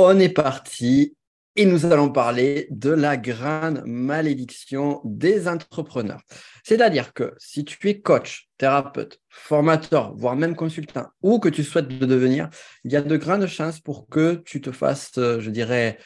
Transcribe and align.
On 0.00 0.20
est 0.20 0.28
parti 0.28 1.16
et 1.56 1.66
nous 1.66 1.84
allons 1.84 2.08
parler 2.08 2.68
de 2.70 2.90
la 2.90 3.16
grande 3.16 3.82
malédiction 3.84 5.00
des 5.02 5.48
entrepreneurs. 5.48 6.22
C'est-à-dire 6.62 7.12
que 7.12 7.34
si 7.38 7.64
tu 7.64 7.88
es 7.88 8.00
coach, 8.00 8.48
thérapeute, 8.58 9.18
formateur, 9.28 10.14
voire 10.14 10.36
même 10.36 10.54
consultant, 10.54 11.08
ou 11.20 11.40
que 11.40 11.48
tu 11.48 11.64
souhaites 11.64 11.88
devenir, 11.88 12.48
il 12.84 12.92
y 12.92 12.96
a 12.96 13.02
de 13.02 13.16
grandes 13.16 13.48
chances 13.48 13.80
pour 13.80 14.06
que 14.06 14.40
tu 14.46 14.60
te 14.60 14.70
fasses, 14.70 15.18
euh, 15.18 15.40
je 15.40 15.50
dirais, 15.50 15.98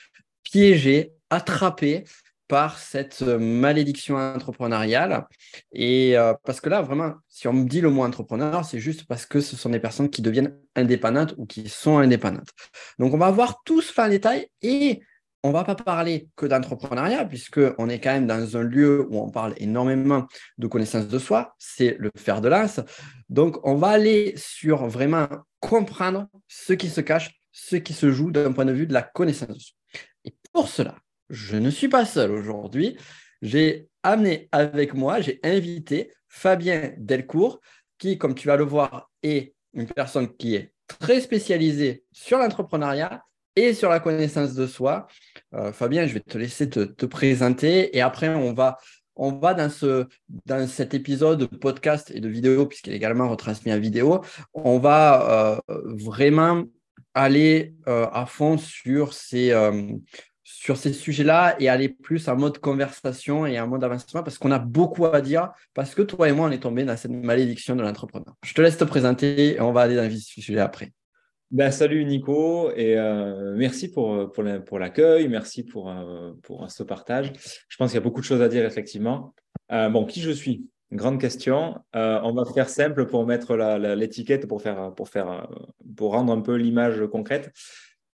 piéger, 0.42 1.12
attraper 1.28 2.04
par 2.52 2.78
cette 2.78 3.22
euh, 3.22 3.38
malédiction 3.38 4.16
entrepreneuriale. 4.16 5.24
Et 5.72 6.18
euh, 6.18 6.34
parce 6.44 6.60
que 6.60 6.68
là, 6.68 6.82
vraiment, 6.82 7.14
si 7.26 7.48
on 7.48 7.54
me 7.54 7.66
dit 7.66 7.80
le 7.80 7.88
mot 7.88 8.04
entrepreneur, 8.04 8.62
c'est 8.62 8.78
juste 8.78 9.06
parce 9.06 9.24
que 9.24 9.40
ce 9.40 9.56
sont 9.56 9.70
des 9.70 9.78
personnes 9.78 10.10
qui 10.10 10.20
deviennent 10.20 10.54
indépendantes 10.76 11.32
ou 11.38 11.46
qui 11.46 11.70
sont 11.70 11.96
indépendantes. 11.96 12.50
Donc, 12.98 13.14
on 13.14 13.16
va 13.16 13.30
voir 13.30 13.62
tout 13.64 13.80
ce 13.80 13.98
en 13.98 14.06
détail 14.06 14.48
et 14.60 15.00
on 15.42 15.48
ne 15.48 15.54
va 15.54 15.64
pas 15.64 15.76
parler 15.76 16.28
que 16.36 16.44
d'entrepreneuriat, 16.44 17.24
puisqu'on 17.24 17.88
est 17.88 18.00
quand 18.00 18.12
même 18.12 18.26
dans 18.26 18.54
un 18.58 18.62
lieu 18.62 19.06
où 19.08 19.18
on 19.18 19.30
parle 19.30 19.54
énormément 19.56 20.26
de 20.58 20.66
connaissance 20.66 21.08
de 21.08 21.18
soi, 21.18 21.54
c'est 21.58 21.96
le 21.98 22.10
fer 22.18 22.42
de 22.42 22.48
lance. 22.48 22.80
Donc, 23.30 23.66
on 23.66 23.76
va 23.76 23.88
aller 23.88 24.34
sur 24.36 24.86
vraiment 24.88 25.26
comprendre 25.58 26.26
ce 26.48 26.74
qui 26.74 26.90
se 26.90 27.00
cache, 27.00 27.30
ce 27.50 27.76
qui 27.76 27.94
se 27.94 28.10
joue 28.10 28.30
d'un 28.30 28.52
point 28.52 28.66
de 28.66 28.72
vue 28.72 28.86
de 28.86 28.92
la 28.92 29.00
connaissance 29.00 29.48
de 29.48 29.58
soi. 29.58 29.74
Et 30.26 30.34
pour 30.52 30.68
cela, 30.68 30.96
je 31.32 31.56
ne 31.56 31.70
suis 31.70 31.88
pas 31.88 32.04
seul 32.04 32.30
aujourd'hui. 32.30 32.96
J'ai 33.40 33.88
amené 34.04 34.48
avec 34.52 34.94
moi, 34.94 35.20
j'ai 35.20 35.40
invité 35.42 36.12
Fabien 36.28 36.92
Delcourt, 36.98 37.60
qui, 37.98 38.18
comme 38.18 38.34
tu 38.34 38.46
vas 38.46 38.56
le 38.56 38.64
voir, 38.64 39.10
est 39.22 39.54
une 39.72 39.86
personne 39.86 40.28
qui 40.36 40.54
est 40.54 40.72
très 40.86 41.20
spécialisée 41.20 42.04
sur 42.12 42.38
l'entrepreneuriat 42.38 43.24
et 43.56 43.72
sur 43.72 43.88
la 43.88 43.98
connaissance 43.98 44.54
de 44.54 44.66
soi. 44.66 45.06
Euh, 45.54 45.72
Fabien, 45.72 46.06
je 46.06 46.14
vais 46.14 46.20
te 46.20 46.36
laisser 46.36 46.68
te, 46.68 47.06
présenter 47.06 47.96
et 47.96 48.02
après, 48.02 48.28
on 48.28 48.52
va, 48.52 48.78
dans, 49.54 49.70
ce, 49.70 50.06
dans 50.44 50.68
cet 50.68 50.92
épisode 50.92 51.38
de 51.38 51.46
podcast 51.46 52.10
et 52.14 52.20
de 52.20 52.28
vidéo, 52.28 52.66
puisqu'il 52.66 52.92
est 52.92 52.96
également 52.96 53.28
retransmis 53.28 53.72
en 53.72 53.80
vidéo, 53.80 54.20
on 54.52 54.78
va 54.78 55.56
euh, 55.70 55.84
vraiment 55.96 56.64
aller 57.14 57.74
euh, 57.88 58.06
à 58.12 58.26
fond 58.26 58.58
sur 58.58 59.12
ces, 59.12 59.52
sur 60.54 60.76
ces 60.76 60.92
sujets-là 60.92 61.56
et 61.58 61.68
aller 61.68 61.88
plus 61.88 62.28
en 62.28 62.36
mode 62.36 62.58
conversation 62.58 63.46
et 63.46 63.58
en 63.58 63.66
mode 63.66 63.82
avancement 63.82 64.22
parce 64.22 64.38
qu'on 64.38 64.50
a 64.50 64.58
beaucoup 64.58 65.06
à 65.06 65.20
dire, 65.20 65.50
parce 65.74 65.94
que 65.94 66.02
toi 66.02 66.28
et 66.28 66.32
moi, 66.32 66.46
on 66.46 66.50
est 66.50 66.62
tombés 66.62 66.84
dans 66.84 66.96
cette 66.96 67.10
malédiction 67.10 67.74
de 67.74 67.82
l'entrepreneur. 67.82 68.34
Je 68.44 68.54
te 68.54 68.60
laisse 68.60 68.76
te 68.76 68.84
présenter 68.84 69.54
et 69.54 69.60
on 69.60 69.72
va 69.72 69.82
aller 69.82 69.96
dans 69.96 70.04
le 70.04 70.10
sujet 70.10 70.58
après. 70.58 70.92
Ben, 71.50 71.70
salut 71.70 72.04
Nico 72.04 72.70
et 72.76 72.98
euh, 72.98 73.54
merci 73.56 73.90
pour, 73.90 74.32
pour 74.32 74.78
l'accueil, 74.78 75.28
merci 75.28 75.64
pour, 75.64 75.90
euh, 75.90 76.32
pour 76.42 76.70
ce 76.70 76.82
partage. 76.82 77.32
Je 77.68 77.76
pense 77.76 77.90
qu'il 77.90 77.98
y 77.98 78.02
a 78.02 78.04
beaucoup 78.04 78.20
de 78.20 78.26
choses 78.26 78.40
à 78.40 78.48
dire 78.48 78.64
effectivement. 78.64 79.34
Euh, 79.70 79.88
bon, 79.88 80.06
qui 80.06 80.20
je 80.20 80.30
suis? 80.30 80.66
Grande 80.92 81.20
question. 81.20 81.74
on 81.94 82.32
va 82.34 82.44
faire 82.44 82.68
simple 82.68 83.06
pour 83.06 83.26
mettre 83.26 83.54
l'étiquette 83.94 84.46
pour, 84.46 84.60
faire, 84.60 84.92
pour, 84.94 85.08
faire, 85.08 85.48
pour 85.96 86.12
rendre 86.12 86.32
un 86.32 86.40
peu 86.40 86.54
l'image 86.54 87.02
concrète. 87.10 87.50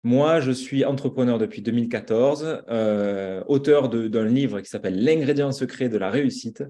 Moi, 0.05 0.41
je 0.41 0.51
suis 0.51 0.83
entrepreneur 0.83 1.37
depuis 1.37 1.61
2014, 1.61 2.63
euh, 2.67 3.41
auteur 3.47 3.87
d'un 3.87 4.25
livre 4.25 4.59
qui 4.59 4.69
s'appelle 4.69 5.01
L'ingrédient 5.01 5.53
secret 5.53 5.87
de 5.87 5.97
la 5.97 6.09
réussite. 6.09 6.61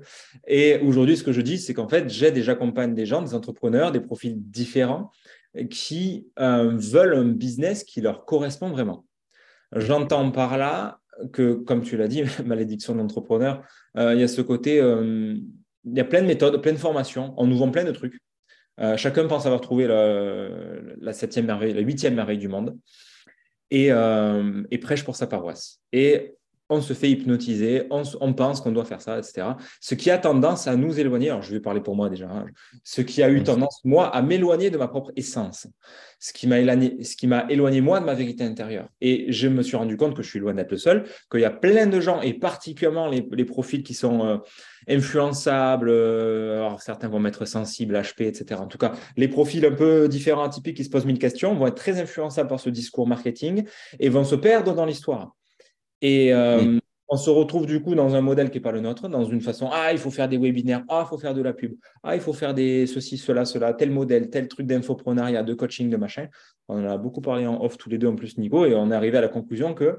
Et 0.46 0.78
aujourd'hui, 0.78 1.18
ce 1.18 1.24
que 1.24 1.32
je 1.32 1.42
dis, 1.42 1.58
c'est 1.58 1.74
qu'en 1.74 1.88
fait, 1.88 2.08
j'aide 2.12 2.38
et 2.38 2.44
j'accompagne 2.44 2.94
des 2.94 3.08
gens, 3.08 3.24
des 3.24 3.34
entrepreneurs, 3.34 3.92
des 3.92 4.02
profils 4.02 4.36
différents 4.38 5.10
qui 5.72 6.28
euh, 6.40 6.74
veulent 6.76 7.16
un 7.16 7.26
business 7.26 7.84
qui 7.84 8.02
leur 8.02 8.26
correspond 8.26 8.70
vraiment. 8.70 9.04
J'entends 9.76 10.30
par 10.30 10.60
là 10.60 11.00
que, 11.32 11.54
comme 11.54 11.82
tu 11.82 11.98
l'as 11.98 12.08
dit, 12.08 12.22
malédiction 12.46 12.94
d'entrepreneur, 12.94 13.64
euh, 13.98 14.14
il 14.14 14.20
y 14.20 14.24
a 14.24 14.28
ce 14.28 14.42
côté, 14.42 14.78
il 14.78 15.98
y 15.98 16.00
a 16.00 16.06
plein 16.06 16.22
de 16.22 16.28
méthodes, 16.28 16.62
plein 16.62 16.74
de 16.74 16.78
formations, 16.78 17.34
on 17.38 17.48
nous 17.48 17.58
vend 17.58 17.72
plein 17.72 17.84
de 17.84 17.92
trucs. 17.92 18.20
chacun 18.96 19.26
pense 19.26 19.48
avoir 19.48 19.62
trouvé 19.62 19.88
la, 19.88 20.50
la 21.02 21.14
septième 21.14 21.48
merveille, 21.48 21.74
la 21.74 21.82
huitième 21.82 22.14
merveille 22.14 22.38
du 22.38 22.48
monde 22.48 22.78
et, 23.72 23.92
euh, 23.92 24.64
et 24.72 24.78
prêche 24.78 25.04
pour 25.04 25.16
sa 25.16 25.28
paroisse. 25.28 25.82
On 26.74 26.82
se 26.82 26.94
fait 26.94 27.10
hypnotiser, 27.10 27.88
on, 27.90 28.34
pense 28.34 28.62
qu'on 28.62 28.72
doit 28.72 28.86
faire 28.86 29.02
ça, 29.02 29.18
etc. 29.18 29.48
Ce 29.80 29.96
qui 29.96 30.12
a 30.12 30.18
tendance 30.18 30.68
à 30.68 30.76
nous 30.76 31.00
éloigner, 31.00 31.30
alors 31.30 31.42
je 31.42 31.52
vais 31.52 31.60
parler 31.60 31.82
pour 31.82 31.96
moi 31.96 32.10
déjà, 32.10 32.30
hein, 32.30 32.46
ce 32.84 33.02
qui 33.02 33.24
a 33.24 33.30
eu 33.30 33.44
tendance, 33.44 33.82
moi, 33.84 34.08
à 34.08 34.22
m'éloigner 34.22 34.70
de 34.70 34.78
ma 34.78 34.88
propre 34.88 35.12
essence, 35.16 35.68
ce 36.20 36.34
qui 36.34 36.48
m'a 36.48 36.60
éloigné, 36.60 37.04
ce 37.04 37.16
qui 37.16 37.28
m'a 37.28 37.46
éloigné, 37.50 37.82
moi, 37.82 38.00
de 38.00 38.06
ma 38.06 38.14
vérité 38.14 38.44
intérieure. 38.44 38.88
Et 39.02 39.32
je 39.32 39.48
me 39.48 39.62
suis 39.62 39.78
rendu 39.78 39.98
compte 39.98 40.16
que 40.16 40.24
je 40.24 40.30
suis 40.30 40.40
loin 40.40 40.54
d'être 40.54 40.72
le 40.72 40.78
seul, 40.78 41.06
qu'il 41.32 41.42
y 41.42 41.46
a 41.46 41.52
plein 41.52 41.88
de 41.88 42.00
gens, 42.00 42.22
et 42.22 42.34
particulièrement 42.34 43.08
les, 43.08 43.28
les 43.32 43.46
profils 43.46 43.84
qui 43.84 43.94
sont 43.94 44.26
euh, 44.26 44.38
influençables, 44.88 45.90
euh, 45.90 46.58
alors 46.58 46.82
certains 46.82 47.08
vont 47.08 47.24
être 47.26 47.46
sensibles, 47.46 47.96
HP, 47.96 48.24
etc. 48.24 48.60
En 48.62 48.68
tout 48.68 48.78
cas, 48.78 48.94
les 49.18 49.28
profils 49.28 49.66
un 49.66 49.72
peu 49.72 50.08
différents, 50.08 50.44
atypiques, 50.44 50.78
qui 50.78 50.84
se 50.84 50.90
posent 50.90 51.06
mille 51.06 51.20
questions, 51.20 51.56
vont 51.56 51.68
être 51.68 51.76
très 51.76 52.00
influençables 52.00 52.50
par 52.50 52.60
ce 52.60 52.70
discours 52.70 53.08
marketing 53.08 53.66
et 54.00 54.10
vont 54.10 54.24
se 54.24 54.36
perdre 54.36 54.74
dans 54.74 54.86
l'histoire. 54.86 55.36
Et 56.04 56.34
euh, 56.34 56.80
on 57.08 57.16
se 57.16 57.30
retrouve 57.30 57.66
du 57.66 57.82
coup 57.82 57.96
dans 57.96 58.14
un 58.14 58.22
modèle 58.22 58.52
qui 58.52 58.58
n'est 58.58 58.62
pas 58.62 58.74
le 58.74 58.82
nôtre, 58.82 59.08
dans 59.08 59.24
une 59.24 59.40
façon 59.40 59.70
Ah, 59.72 59.94
il 59.94 59.98
faut 59.98 60.12
faire 60.12 60.28
des 60.28 60.38
webinaires, 60.38 60.84
ah, 60.90 61.04
il 61.06 61.10
faut 61.10 61.18
faire 61.18 61.34
de 61.34 61.42
la 61.42 61.54
pub, 61.54 61.76
ah, 62.04 62.14
il 62.16 62.22
faut 62.22 62.34
faire 62.34 62.54
des 62.54 62.86
ceci, 62.86 63.18
cela, 63.18 63.46
cela, 63.46 63.74
tel 63.74 63.90
modèle, 63.90 64.30
tel 64.30 64.50
truc 64.50 64.68
d'infoprenariat, 64.68 65.44
de 65.44 65.54
coaching, 65.54 65.90
de 65.90 65.96
machin. 65.96 66.28
On 66.68 66.84
en 66.84 66.90
a 66.90 66.98
beaucoup 66.98 67.22
parlé 67.22 67.48
en 67.48 67.64
off 67.64 67.78
tous 67.78 67.90
les 67.90 67.98
deux 67.98 68.08
en 68.08 68.16
plus, 68.16 68.38
Nico, 68.38 68.66
et 68.66 68.76
on 68.76 68.92
est 68.92 68.96
arrivé 68.96 69.18
à 69.18 69.22
la 69.22 69.30
conclusion 69.30 69.74
qu'il 69.74 69.96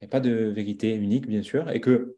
n'y 0.00 0.06
a 0.06 0.08
pas 0.08 0.20
de 0.20 0.30
vérité 0.30 0.94
unique, 0.94 1.26
bien 1.26 1.42
sûr, 1.42 1.68
et 1.70 1.80
que 1.80 2.16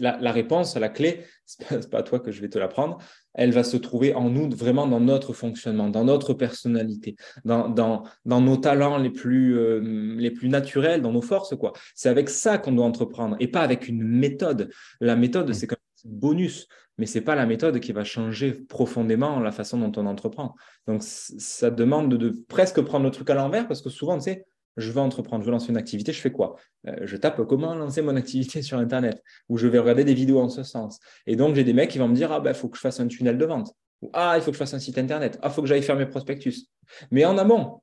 la, 0.00 0.32
réponse, 0.32 0.76
la 0.76 0.90
clé, 0.90 1.24
ce 1.46 1.74
n'est 1.74 1.80
pas, 1.88 2.00
à 2.00 2.02
toi 2.02 2.20
que 2.20 2.30
je 2.30 2.42
vais 2.42 2.50
te 2.50 2.58
l'apprendre, 2.58 2.98
elle 3.38 3.52
va 3.52 3.62
se 3.62 3.76
trouver 3.76 4.14
en 4.14 4.30
nous, 4.30 4.50
vraiment 4.50 4.86
dans 4.86 4.98
notre 4.98 5.32
fonctionnement, 5.32 5.88
dans 5.88 6.04
notre 6.04 6.34
personnalité, 6.34 7.14
dans, 7.44 7.68
dans, 7.68 8.02
nos 8.26 8.56
talents 8.56 8.98
les 8.98 9.10
plus, 9.10 9.56
euh, 9.56 9.80
les 10.18 10.32
plus 10.32 10.48
naturels, 10.48 11.02
dans 11.02 11.12
nos 11.12 11.22
forces. 11.22 11.54
quoi. 11.56 11.72
C'est 11.94 12.08
avec 12.08 12.30
ça 12.30 12.58
qu'on 12.58 12.72
doit 12.72 12.84
entreprendre 12.84 13.36
et 13.38 13.46
pas 13.46 13.60
avec 13.60 13.86
une 13.86 14.02
méthode. 14.02 14.70
La 15.00 15.14
méthode, 15.14 15.52
c'est 15.52 15.68
comme 15.68 15.78
un 16.04 16.08
bonus, 16.08 16.66
mais 16.98 17.06
ce 17.06 17.18
n'est 17.18 17.24
pas 17.24 17.36
la 17.36 17.46
méthode 17.46 17.78
qui 17.78 17.92
va 17.92 18.02
changer 18.02 18.52
profondément 18.52 19.38
la 19.38 19.52
façon 19.52 19.78
dont 19.78 19.92
on 20.02 20.06
entreprend. 20.06 20.56
Donc, 20.88 21.04
ça 21.04 21.70
demande 21.70 22.10
de, 22.10 22.16
de 22.16 22.44
presque 22.48 22.80
prendre 22.80 23.04
le 23.04 23.12
truc 23.12 23.30
à 23.30 23.34
l'envers 23.34 23.68
parce 23.68 23.82
que 23.82 23.88
souvent, 23.88 24.18
tu 24.18 24.24
sais, 24.24 24.46
je 24.78 24.90
veux 24.92 25.00
entreprendre, 25.00 25.42
je 25.42 25.46
veux 25.46 25.52
lancer 25.52 25.70
une 25.70 25.76
activité, 25.76 26.12
je 26.12 26.20
fais 26.20 26.30
quoi? 26.30 26.56
Euh, 26.86 26.96
Je 27.02 27.16
tape 27.16 27.44
comment 27.46 27.74
lancer 27.74 28.00
mon 28.00 28.16
activité 28.16 28.62
sur 28.62 28.78
Internet 28.78 29.22
ou 29.48 29.58
je 29.58 29.66
vais 29.66 29.78
regarder 29.78 30.04
des 30.04 30.14
vidéos 30.14 30.40
en 30.40 30.48
ce 30.48 30.62
sens. 30.62 31.00
Et 31.26 31.36
donc, 31.36 31.54
j'ai 31.56 31.64
des 31.64 31.72
mecs 31.72 31.90
qui 31.90 31.98
vont 31.98 32.08
me 32.08 32.14
dire, 32.14 32.32
ah 32.32 32.40
ben, 32.40 32.50
il 32.52 32.56
faut 32.56 32.68
que 32.68 32.76
je 32.76 32.82
fasse 32.82 33.00
un 33.00 33.08
tunnel 33.08 33.36
de 33.36 33.44
vente. 33.44 33.72
Ou, 34.02 34.10
ah, 34.12 34.34
il 34.36 34.42
faut 34.42 34.50
que 34.50 34.54
je 34.54 34.58
fasse 34.58 34.74
un 34.74 34.78
site 34.78 34.96
Internet. 34.96 35.38
Ah, 35.42 35.48
il 35.48 35.52
faut 35.52 35.62
que 35.62 35.68
j'aille 35.68 35.82
faire 35.82 35.96
mes 35.96 36.06
prospectus. 36.06 36.68
Mais 37.10 37.24
en 37.24 37.36
amont, 37.36 37.82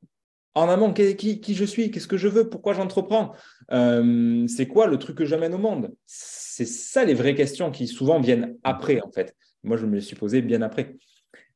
en 0.53 0.69
amont, 0.69 0.93
qui, 0.93 1.41
je 1.53 1.65
suis? 1.65 1.91
Qu'est-ce 1.91 2.07
que 2.07 2.17
je 2.17 2.29
veux? 2.29 2.49
Pourquoi 2.49 2.73
j'entreprends? 2.73 3.33
Euh, 3.71 4.47
C'est 4.47 4.67
quoi 4.67 4.87
le 4.87 4.97
truc 4.97 5.17
que 5.17 5.25
j'amène 5.25 5.53
au 5.53 5.57
monde? 5.57 5.93
C'est 6.05 6.65
ça 6.65 7.03
les 7.03 7.13
vraies 7.13 7.35
questions 7.35 7.71
qui 7.71 7.87
souvent 7.87 8.21
viennent 8.21 8.55
après, 8.63 9.01
en 9.01 9.11
fait. 9.11 9.35
Moi, 9.63 9.75
je 9.75 9.85
me 9.85 9.95
les 9.95 10.01
suis 10.01 10.15
posées 10.15 10.41
bien 10.41 10.61
après. 10.61 10.95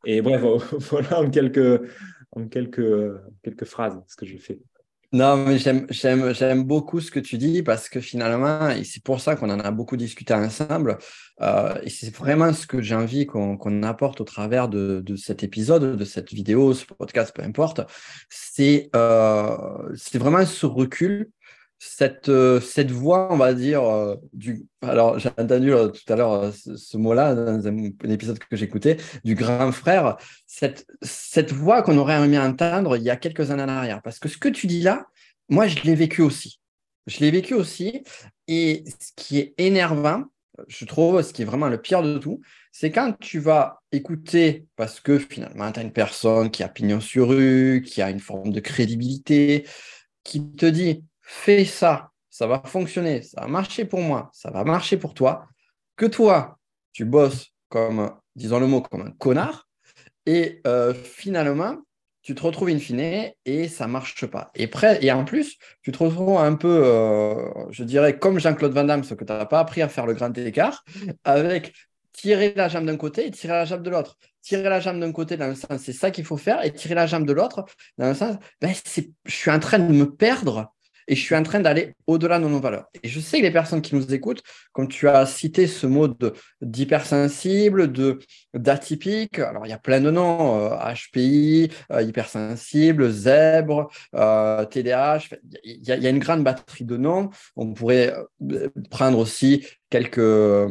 Et 0.06 0.22
bref, 0.22 0.42
voilà 0.92 1.22
en 1.22 1.30
quelques, 1.30 1.82
en 2.32 2.48
quelques 2.48 3.66
phrases 3.66 4.02
ce 4.08 4.18
que 4.18 4.26
je 4.26 4.38
fais. 4.38 4.60
Non, 5.12 5.38
mais 5.38 5.58
j'aime 5.58 6.64
beaucoup 6.64 7.00
ce 7.00 7.10
que 7.10 7.20
tu 7.20 7.40
dis 7.40 7.64
parce 7.64 7.90
que 7.90 8.00
finalement, 8.00 8.70
c'est 8.84 9.02
pour 9.02 9.20
ça 9.20 9.36
qu'on 9.36 9.50
en 9.50 9.60
a 9.60 9.72
beaucoup 9.72 9.98
discuté 9.98 10.36
ensemble, 10.36 11.00
euh, 11.42 11.74
et 11.82 11.90
c'est 11.90 12.16
vraiment 12.16 12.54
ce 12.54 12.68
que 12.68 12.80
j'ai 12.82 12.94
envie 12.94 13.26
qu'on 13.26 13.84
apporte 13.84 14.22
au 14.22 14.24
travers 14.24 14.70
de, 14.70 15.04
cet 15.16 15.44
épisode, 15.44 15.98
de 15.98 16.06
cette 16.06 16.32
vidéo, 16.32 16.76
ce 16.76 16.86
podcast, 16.86 17.36
peu 17.36 17.42
importe, 17.42 17.82
c'est 18.30 18.92
euh, 18.96 19.58
vraiment 20.14 20.46
ce 20.46 20.68
recul 20.68 21.32
cette, 21.80 22.28
euh, 22.28 22.60
cette 22.60 22.92
voix, 22.92 23.30
on 23.32 23.38
va 23.38 23.54
dire, 23.54 23.84
euh. 23.84 24.16
Alors, 24.82 25.18
j'ai 25.18 25.30
entendu 25.38 25.74
euh, 25.74 25.88
tout 25.88 26.12
à 26.12 26.18
l'heure 26.18 26.54
ce, 26.54 26.98
mot-là 26.98 27.34
dans 27.34 27.68
un, 27.68 27.78
épisode 28.10 28.38
que 28.38 28.56
j'écoutais, 28.58 28.98
du 29.24 29.34
grand 29.34 29.72
frère, 29.72 30.18
cette, 30.46 30.86
cette 31.02 31.54
voix 31.54 31.82
qu'on 31.82 31.98
aurait 31.98 32.22
aimé 32.22 32.38
entendre 32.38 32.98
il 32.98 33.04
y 33.04 33.10
a 33.10 33.16
quelques 33.16 33.50
années 33.52 33.64
en 33.64 33.70
arrière. 33.70 34.02
Parce 34.02 34.20
que 34.20 34.28
ce 34.28 34.38
que 34.38 34.50
tu 34.50 34.68
dis 34.68 34.82
là, 34.82 35.08
moi, 35.48 35.68
je 35.68 35.82
l'ai 35.84 35.96
vécu 35.96 36.22
aussi. 36.22 36.60
Je 37.08 37.22
l'ai 37.22 37.32
vécu 37.32 37.54
aussi. 37.54 38.04
Et 38.50 38.84
ce 38.86 39.12
qui 39.16 39.40
est 39.40 39.54
énervant, 39.58 40.26
je 40.68 40.84
trouve, 40.84 41.22
ce 41.22 41.32
qui 41.32 41.44
est 41.44 41.46
vraiment 41.46 41.70
le 41.70 41.82
pire 41.82 42.04
de 42.04 42.18
tout, 42.18 42.42
c'est 42.74 42.92
quand 42.92 43.14
tu 43.20 43.40
vas 43.40 43.82
écouter, 43.94 44.66
parce 44.76 45.00
que 45.00 45.18
finalement, 45.18 45.72
tu 45.72 45.80
as 45.80 45.84
une 45.84 45.94
personne 45.94 46.52
qui 46.52 46.62
a 46.62 46.68
pignon 46.68 47.00
sur 47.00 47.30
rue, 47.30 47.82
qui 47.86 48.02
a 48.02 48.10
une 48.10 48.20
forme 48.20 48.52
de 48.52 48.60
crédibilité, 48.60 49.66
qui 50.24 50.52
te 50.52 50.66
dit 50.66 51.04
fais 51.30 51.64
ça, 51.64 52.10
ça 52.32 52.48
va 52.48 52.60
fonctionner, 52.66 53.22
ça 53.22 53.42
va 53.42 53.48
marcher 53.48 53.86
pour 53.86 54.02
moi, 54.02 54.32
ça 54.34 54.50
va 54.50 54.64
marcher 54.64 54.98
pour 54.98 55.14
toi, 55.14 55.48
que 55.96 56.08
toi, 56.08 56.58
tu 56.92 57.06
bosses 57.06 57.54
comme, 57.70 58.12
disons 58.36 58.60
le 58.60 58.66
mot, 58.66 58.82
comme 58.82 59.02
un 59.02 59.12
connard, 59.12 59.68
et 60.26 60.60
euh, 60.66 60.94
finalement, 60.94 61.78
tu 62.24 62.34
te 62.34 62.42
retrouves 62.42 62.70
in 62.70 62.80
fine 62.80 63.32
et 63.46 63.68
ça 63.68 63.86
ne 63.86 63.92
marche 63.92 64.26
pas. 64.26 64.52
Et, 64.56 65.12
en 65.12 65.24
plus, 65.24 65.58
tu 65.84 65.92
te 65.92 66.04
retrouves 66.04 66.38
un 66.38 66.56
peu, 66.56 66.82
euh, 66.84 67.48
je 67.70 67.84
dirais, 67.84 68.18
comme 68.18 68.40
Jean-Claude 68.40 68.74
Van 68.74 68.84
Damme, 68.84 69.04
ce 69.04 69.14
que 69.14 69.24
tu 69.24 69.32
n'as 69.32 69.46
pas 69.46 69.60
appris 69.60 69.84
à 69.84 69.88
faire 69.88 70.08
le 70.08 70.14
grand 70.14 70.36
écart, 70.36 70.84
avec 71.24 71.74
tirer 72.12 72.54
la 72.56 72.70
jambe 72.70 72.86
d'un 72.86 72.98
côté 72.98 73.28
et 73.28 73.32
tirer 73.32 73.54
la 73.54 73.66
jambe 73.66 73.84
de 73.84 73.90
l'autre. 73.92 74.18
Tirer 74.42 74.64
la 74.64 74.80
jambe 74.80 75.00
d'un 75.00 75.12
côté 75.12 75.38
dans 75.38 75.48
le 75.48 75.56
sens, 75.56 75.80
c'est 75.80 75.94
ça 75.94 76.10
qu'il 76.10 76.26
faut 76.26 76.38
faire, 76.38 76.66
et 76.66 76.74
tirer 76.74 76.96
la 76.96 77.06
jambe 77.06 77.26
de 77.26 77.34
l'autre 77.34 77.66
dans 78.00 78.08
le 78.08 78.16
sens, 78.16 78.36
ben, 78.62 78.74
je 78.74 79.32
suis 79.32 79.52
en 79.52 79.60
train 79.60 79.80
de 79.80 79.94
me 79.94 80.12
perdre 80.16 80.74
et 81.10 81.16
je 81.16 81.22
suis 81.22 81.36
en 81.36 81.44
train 81.44 81.60
d'aller 81.60 81.96
au-delà 82.08 82.40
de 82.40 82.48
nos 82.48 82.60
valeurs. 82.60 82.86
Et 83.02 83.10
je 83.10 83.20
sais 83.20 83.40
que 83.40 83.44
les 83.44 83.52
personnes 83.52 83.82
qui 83.82 83.96
nous 83.96 84.14
écoutent, 84.14 84.44
comme 84.72 84.88
tu 84.88 85.10
as 85.10 85.26
cité 85.26 85.66
ce 85.66 85.88
mot 85.88 86.08
d'hypersensible, 86.62 87.92
d'atypique, 88.54 89.40
alors 89.40 89.66
il 89.66 89.70
y 89.70 89.74
a 89.74 89.80
plein 89.80 90.00
de 90.00 90.12
noms, 90.12 90.70
HPI, 90.70 91.72
euh, 91.92 91.96
euh, 91.96 92.02
hypersensible, 92.04 93.10
zèbre, 93.10 93.90
TDAH, 94.14 95.18
euh, 95.34 95.38
il 95.64 95.88
y, 95.88 96.08
a 96.08 96.10
une 96.10 96.20
grande 96.20 96.44
batterie 96.44 96.86
de 96.86 96.96
noms. 96.96 97.32
On 97.56 97.74
pourrait 97.74 98.14
prendre 98.92 99.18
aussi 99.18 99.66
quelques 99.90 100.70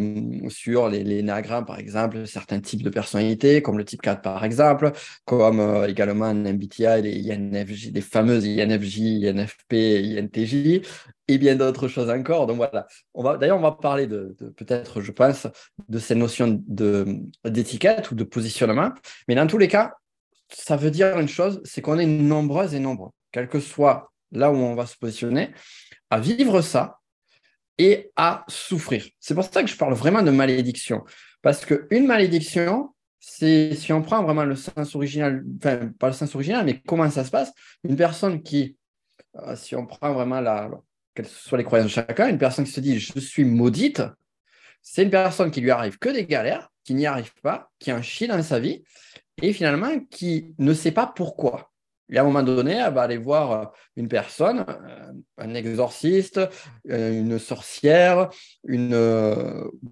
sur 0.49 0.89
les, 0.89 1.05
les 1.05 1.23
par 1.67 1.79
exemple, 1.79 2.27
certains 2.27 2.61
types 2.61 2.83
de 2.83 2.91
personnalités, 2.91 3.63
comme 3.63 3.79
le 3.79 3.85
type 3.85 4.01
4 4.03 4.23
par 4.23 4.45
exemple, 4.45 4.93
comme 5.25 5.85
également 5.89 6.27
un 6.27 6.35
MBTI, 6.35 7.03
les 7.03 7.31
INFJ, 7.31 7.93
les 7.93 8.01
fameuses 8.01 8.47
INFJ, 8.47 9.25
INFP, 9.25 9.75
INTJ, 10.19 10.83
et 11.29 11.39
bien 11.39 11.57
d'autres 11.57 11.89
choses 11.89 12.11
encore. 12.11 12.47
Donc 12.47 12.57
voilà, 12.57 12.87
on 13.15 13.23
va 13.23 13.37
d'ailleurs 13.37 13.59
on 13.59 13.63
va 13.63 13.73
parler 13.73 14.07
de, 14.07 14.37
peut-être, 14.57 15.01
je 15.01 15.13
pense, 15.13 15.47
de 15.89 15.99
ces 15.99 16.15
notions 16.15 16.63
d'étiquette 17.45 18.11
ou 18.11 18.15
de 18.15 18.25
positionnement. 18.25 18.91
Mais 19.29 19.35
dans 19.35 19.47
tous 19.47 19.59
les 19.59 19.69
cas, 19.69 19.95
ça 20.49 20.77
veut 20.77 20.91
dire 20.91 21.19
une 21.19 21.29
chose, 21.29 21.61
c'est 21.65 21.83
qu'on 21.83 21.99
est 21.99 22.07
nombreuses 22.07 22.75
et 22.75 22.81
nombreux, 22.81 23.11
quel 23.33 23.49
que 23.49 23.61
soit 23.61 24.13
là 24.33 24.51
où 24.51 24.57
on 24.57 24.75
va 24.75 24.87
se 24.87 24.97
positionner, 24.97 25.51
à 26.11 26.21
vivre 26.21 26.61
ça 26.61 26.98
et 27.79 28.11
à 28.17 28.45
souffrir. 28.49 29.07
C'est 29.21 29.35
pour 29.35 29.45
ça 29.45 29.63
que 29.63 29.69
je 29.69 29.77
parle 29.77 29.95
vraiment 29.95 30.23
de 30.23 30.31
malédiction. 30.31 31.05
Parce 31.43 31.65
qu'une 31.65 32.07
malédiction, 32.07 32.93
c'est 33.21 33.75
si 33.75 33.93
on 33.93 34.03
prend 34.03 34.23
vraiment 34.23 34.45
le 34.45 34.57
sens 34.57 34.95
original, 34.95 35.45
enfin 35.59 35.91
pas 35.99 36.09
le 36.09 36.13
sens 36.13 36.35
original, 36.35 36.65
mais 36.65 36.81
comment 36.87 37.09
ça 37.11 37.25
se 37.25 37.31
passe, 37.31 37.53
une 37.85 37.97
personne 37.97 38.43
qui, 38.43 38.77
euh, 39.37 39.55
si 39.57 39.77
on 39.77 39.87
prend 39.87 40.13
vraiment 40.13 40.41
la, 40.41 40.71
quelles 41.15 41.27
soient 41.27 41.59
les 41.59 41.65
croyances 41.65 41.89
de 41.89 41.93
chacun, 41.93 42.29
une 42.29 42.39
personne 42.39 42.65
qui 42.65 42.73
se 42.73 42.81
dit 42.81 42.99
je 42.99 43.19
suis 43.21 43.45
maudite, 43.45 44.03
c'est 44.83 45.03
une 45.03 45.11
personne 45.11 45.51
qui 45.51 45.61
lui 45.61 45.71
arrive 45.71 45.99
que 45.99 46.09
des 46.09 46.27
galères, 46.27 46.71
qui 46.85 46.95
n'y 46.95 47.07
arrive 47.07 47.33
pas, 47.43 47.71
qui 47.79 47.91
a 47.91 47.97
un 47.97 48.27
dans 48.29 48.43
sa 48.43 48.59
vie 48.59 48.83
et 49.43 49.53
finalement 49.53 50.01
qui 50.11 50.55
ne 50.59 50.73
sait 50.73 50.93
pas 50.93 51.07
pourquoi. 51.07 51.71
Et 52.11 52.19
à 52.19 52.23
un 52.23 52.25
moment 52.25 52.43
donné, 52.43 52.73
elle 52.73 52.93
va 52.93 53.03
aller 53.03 53.19
voir 53.19 53.53
euh, 53.53 53.65
une 53.97 54.09
personne, 54.09 54.65
euh, 54.69 55.13
un 55.37 55.55
exorciste, 55.55 56.41
une 56.85 57.39
sorcière, 57.39 58.31
une, 58.65 58.91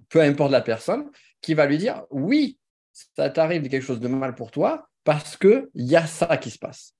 peu 0.09 0.21
importe 0.21 0.51
la 0.51 0.61
personne, 0.61 1.09
qui 1.41 1.53
va 1.53 1.65
lui 1.65 1.77
dire 1.77 2.03
oui, 2.09 2.57
ça 3.15 3.29
t'arrive 3.29 3.67
quelque 3.69 3.83
chose 3.83 3.99
de 3.99 4.07
mal 4.07 4.35
pour 4.35 4.51
toi 4.51 4.87
parce 5.03 5.37
qu'il 5.37 5.67
y 5.75 5.95
a 5.95 6.07
ça 6.07 6.37
qui 6.37 6.49
se 6.49 6.59
passe. 6.59 6.93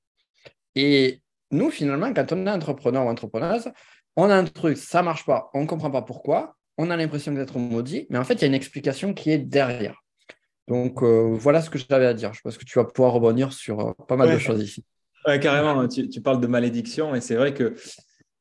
Et 0.76 1.22
nous, 1.52 1.72
finalement, 1.72 2.14
quand 2.14 2.32
on 2.32 2.46
est 2.46 2.52
entrepreneur 2.52 3.06
ou 3.06 3.10
entrepreneuse, 3.10 3.72
on 4.16 4.30
a 4.30 4.36
un 4.36 4.46
truc, 4.46 4.78
ça 4.78 5.02
marche 5.02 5.26
pas, 5.26 5.50
on 5.54 5.62
ne 5.62 5.68
comprend 5.68 5.92
pas 5.92 6.02
pourquoi, 6.02 6.56
on 6.78 6.90
a 6.90 6.98
l'impression 6.98 7.32
d'être 7.32 7.58
maudit, 7.58 8.08
mais 8.10 8.18
en 8.18 8.24
fait, 8.24 8.36
il 8.36 8.42
y 8.42 8.44
a 8.46 8.48
une 8.48 8.54
explication 8.54 9.14
qui 9.14 9.32
est 9.32 9.40
derrière. 9.40 10.04
Donc, 10.68 11.02
euh, 11.02 11.36
voilà 11.40 11.62
ce 11.62 11.70
que 11.70 11.80
j'avais 11.80 12.06
à 12.06 12.14
dire. 12.14 12.34
Je 12.34 12.42
pense 12.42 12.58
que 12.58 12.66
tu 12.66 12.78
vas 12.78 12.86
pouvoir 12.86 13.14
rebondir 13.14 13.54
sur 13.54 13.80
euh, 13.80 13.94
pas 14.08 14.18
mal 14.18 14.32
de 14.32 14.38
choses 14.38 14.62
ici. 14.62 14.86
Ouais, 15.28 15.42
carrément, 15.42 15.86
tu, 15.90 16.22
parles 16.22 16.40
de 16.40 16.48
malédiction 16.48 17.14
et 17.14 17.20
c'est 17.20 17.36
vrai 17.36 17.54
que 17.54 17.76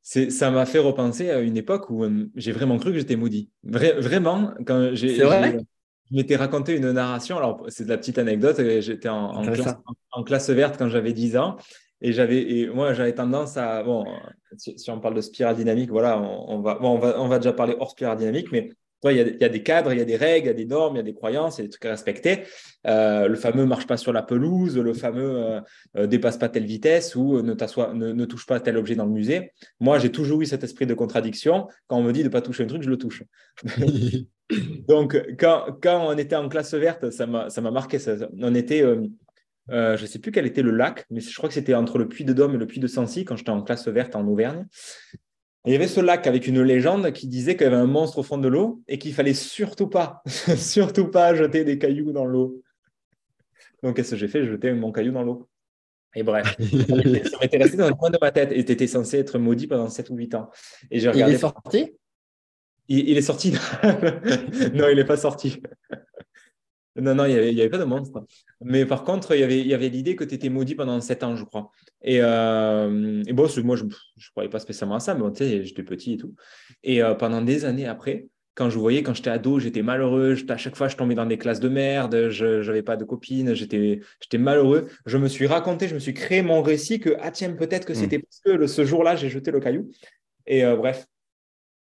ça 0.02 0.52
m'a 0.52 0.66
fait 0.66 0.78
repenser 0.78 1.30
à 1.30 1.40
une 1.40 1.56
époque 1.56 1.90
où 1.90 2.04
euh, 2.04 2.30
j'ai 2.36 2.52
vraiment 2.52 2.78
cru 2.78 2.92
que 2.92 2.98
j'étais 2.98 3.16
maudit. 3.16 3.50
vraiment, 3.64 4.54
quand 4.64 4.90
j'ai. 4.94 5.16
Je 6.08 6.14
m'étais 6.14 6.36
raconté 6.36 6.76
une 6.76 6.92
narration. 6.92 7.36
Alors, 7.36 7.64
c'est 7.66 7.82
de 7.82 7.88
la 7.88 7.98
petite 7.98 8.18
anecdote. 8.18 8.60
J'étais 8.78 9.08
en, 9.08 9.42
en, 10.12 10.22
classe, 10.22 10.50
verte 10.50 10.76
quand 10.78 10.88
j'avais 10.88 11.12
10 11.12 11.36
ans. 11.36 11.56
Et, 12.00 12.12
j'avais, 12.12 12.70
moi, 12.72 12.92
j'avais 12.92 13.12
tendance 13.12 13.56
à. 13.56 13.82
Bon, 13.82 14.04
si, 14.56 14.76
on 14.88 15.00
parle 15.00 15.14
de 15.14 15.20
spirale 15.20 15.56
dynamique, 15.56 15.90
voilà, 15.90 16.20
on, 16.20 16.60
va, 16.60 16.78
on, 16.80 16.98
va, 16.98 17.20
on 17.20 17.26
va 17.26 17.40
déjà 17.40 17.52
parler 17.52 17.74
hors 17.80 17.90
spirale 17.90 18.18
dynamique, 18.18 18.52
mais 18.52 18.70
il 19.04 19.16
y, 19.16 19.20
a, 19.20 19.26
il 19.26 19.40
y, 19.40 19.44
a, 19.44 19.48
des 19.48 19.62
cadres, 19.62 19.92
il 19.92 19.98
y 19.98 20.02
a 20.02 20.04
des 20.04 20.16
règles, 20.16 20.46
il 20.46 20.48
y 20.48 20.50
a 20.50 20.54
des 20.54 20.66
normes, 20.66 20.96
il 20.96 20.98
y 20.98 21.00
a 21.00 21.04
des 21.04 21.14
croyances, 21.14 21.58
il 21.58 21.62
y 21.62 21.64
a 21.64 21.66
des 21.66 21.70
trucs 21.70 21.84
à 21.84 21.90
respecter. 21.90 22.44
Euh, 22.86 23.28
le 23.28 23.34
fameux 23.34 23.66
marche 23.66 23.86
pas 23.86 23.96
sur 23.96 24.12
la 24.12 24.22
pelouse, 24.22 24.78
le 24.78 24.94
fameux 24.94 25.36
euh, 25.36 25.60
euh, 25.96 26.06
dépasse 26.06 26.38
pas 26.38 26.48
telle 26.48 26.64
vitesse 26.64 27.14
ou 27.14 27.42
ne, 27.42 27.52
ne, 27.52 28.12
ne, 28.12 28.24
touche 28.24 28.46
pas 28.46 28.60
tel 28.60 28.76
objet 28.76 28.94
dans 28.94 29.04
le 29.04 29.12
musée. 29.12 29.52
Moi, 29.80 29.98
j'ai 29.98 30.10
toujours 30.10 30.40
eu 30.40 30.46
cet 30.46 30.64
esprit 30.64 30.86
de 30.86 30.94
contradiction. 30.94 31.68
Quand 31.88 31.98
on 31.98 32.02
me 32.02 32.12
dit 32.12 32.20
de 32.20 32.28
ne 32.28 32.32
pas 32.32 32.42
toucher 32.42 32.64
un 32.64 32.66
truc, 32.66 32.82
je 32.82 32.90
le 32.90 32.96
touche. 32.96 33.22
Donc, 34.88 35.20
quand, 35.38 35.78
quand, 35.82 36.06
on 36.06 36.16
était 36.16 36.36
en 36.36 36.48
classe 36.48 36.74
verte, 36.74 37.10
ça 37.10 37.26
m'a 37.26 37.70
marqué. 37.70 37.98
Ça, 37.98 38.16
on 38.40 38.54
était, 38.54 38.84
je 39.68 40.00
ne 40.00 40.06
sais 40.06 40.20
plus 40.20 40.30
quel 40.30 40.46
était 40.46 40.62
le 40.62 40.70
lac, 40.70 41.04
mais 41.10 41.20
je 41.20 41.34
crois 41.36 41.48
que 41.48 41.54
c'était 41.54 41.74
entre 41.74 41.98
le 41.98 42.08
Puy 42.08 42.24
de 42.24 42.32
Dôme 42.32 42.54
et 42.54 42.58
le 42.58 42.66
Puy 42.66 42.78
de 42.78 42.86
Sancy 42.86 43.24
quand 43.24 43.36
j'étais 43.36 43.50
en 43.50 43.62
classe 43.62 43.88
verte 43.88 44.14
en 44.14 44.26
Auvergne 44.26 44.66
il 45.66 45.72
y 45.72 45.74
avait 45.74 45.88
ce 45.88 46.00
lac 46.00 46.26
avec 46.26 46.46
une 46.46 46.62
légende 46.62 47.12
qui 47.12 47.26
disait 47.26 47.56
qu'il 47.56 47.64
y 47.64 47.66
avait 47.66 47.76
un 47.76 47.86
monstre 47.86 48.18
au 48.18 48.22
fond 48.22 48.38
de 48.38 48.46
l'eau 48.46 48.82
et 48.86 48.98
qu'il 48.98 49.12
fallait 49.12 49.34
surtout 49.34 49.88
pas, 49.88 50.22
surtout 50.56 51.08
pas 51.08 51.34
jeter 51.34 51.64
des 51.64 51.78
cailloux 51.78 52.12
dans 52.12 52.24
l'eau. 52.24 52.62
Donc, 53.82 53.96
qu'est-ce 53.96 54.12
que 54.12 54.16
j'ai 54.16 54.28
fait? 54.28 54.44
J'ai 54.44 54.52
jeté 54.52 54.72
mon 54.72 54.92
caillou 54.92 55.12
dans 55.12 55.24
l'eau. 55.24 55.48
Et 56.14 56.22
bref, 56.22 56.56
ça 56.58 57.38
m'était 57.42 57.58
resté 57.58 57.76
dans 57.76 57.88
le 57.88 57.94
coin 57.94 58.10
de 58.10 58.18
ma 58.20 58.30
tête 58.30 58.52
et 58.52 58.64
tu 58.64 58.72
étais 58.72 58.86
censé 58.86 59.18
être 59.18 59.38
maudit 59.38 59.66
pendant 59.66 59.88
7 59.88 60.08
ou 60.10 60.16
8 60.16 60.34
ans. 60.36 60.50
Et 60.90 61.00
j'ai 61.00 61.10
regardé. 61.10 61.32
Il 61.32 61.36
est 61.36 61.40
sorti? 61.40 61.92
Il, 62.88 63.18
est 63.18 63.22
sorti. 63.22 63.52
non, 64.72 64.88
il 64.88 64.94
n'est 64.94 65.04
pas 65.04 65.16
sorti. 65.16 65.60
Non, 66.98 67.14
non, 67.14 67.24
il 67.26 67.54
n'y 67.54 67.60
avait, 67.60 67.68
pas 67.68 67.78
de 67.78 67.84
monstre. 67.84 68.24
Mais 68.62 68.86
par 68.86 69.04
contre, 69.04 69.34
il 69.34 69.40
y 69.40 69.44
avait, 69.44 69.60
il 69.60 69.66
y 69.66 69.74
avait 69.74 69.88
l'idée 69.88 70.16
que 70.16 70.24
tu 70.24 70.34
étais 70.34 70.48
maudit 70.48 70.74
pendant 70.74 71.00
7 71.00 71.22
ans, 71.24 71.36
je 71.36 71.44
crois. 71.44 71.70
Et, 72.02 72.18
euh, 72.22 73.22
bon, 73.32 73.48
moi, 73.64 73.76
je 73.76 73.84
ne 73.84 73.90
croyais 74.32 74.48
pas 74.48 74.60
spécialement 74.60 74.96
à 74.96 75.00
ça, 75.00 75.14
mais 75.14 75.30
tu 75.32 75.38
sais, 75.38 75.64
j'étais 75.64 75.82
petit 75.82 76.14
et 76.14 76.16
tout. 76.16 76.34
Et 76.82 77.02
euh, 77.02 77.14
pendant 77.14 77.42
des 77.42 77.64
années 77.64 77.86
après, 77.86 78.28
quand 78.54 78.70
je 78.70 78.78
voyais, 78.78 79.02
quand 79.02 79.12
j'étais 79.12 79.28
ado, 79.28 79.58
j'étais 79.58 79.82
malheureux. 79.82 80.36
À 80.48 80.56
chaque 80.56 80.76
fois, 80.76 80.88
je 80.88 80.96
tombais 80.96 81.14
dans 81.14 81.26
des 81.26 81.36
classes 81.36 81.60
de 81.60 81.68
merde. 81.68 82.30
Je 82.30 82.64
n'avais 82.64 82.82
pas 82.82 82.96
de 82.96 83.04
copine. 83.04 83.52
J'étais 83.52 84.00
malheureux. 84.38 84.88
Je 85.04 85.18
me 85.18 85.28
suis 85.28 85.46
raconté, 85.46 85.88
je 85.88 85.94
me 85.94 85.98
suis 85.98 86.14
créé 86.14 86.40
mon 86.40 86.62
récit 86.62 86.98
que, 86.98 87.16
ah 87.20 87.30
tiens, 87.30 87.52
peut-être 87.52 87.84
que 87.84 87.92
hmm. 87.92 87.96
c'était 87.96 88.18
parce 88.20 88.40
que 88.40 88.66
ce 88.66 88.84
jour-là, 88.86 89.16
j'ai 89.16 89.28
jeté 89.28 89.50
le 89.50 89.60
caillou. 89.60 89.90
Et 90.46 90.64
euh, 90.64 90.76
bref, 90.76 91.06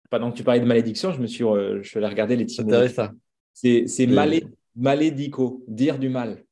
pendant 0.09 0.31
que 0.31 0.37
tu 0.39 0.45
parlais 0.45 0.61
de 0.61 0.65
malédiction, 0.67 1.13
je 1.13 1.21
me 1.21 1.27
suis, 1.27 1.45
je 1.45 1.87
suis 1.87 1.99
allé 1.99 2.07
regarder 2.07 2.37
les 2.37 2.49
ça. 2.49 3.13
C'est 3.53 4.07
malé 4.07 4.47
malédico, 4.77 5.65
dire 5.69 5.99
du 5.99 6.09
mal. 6.09 6.45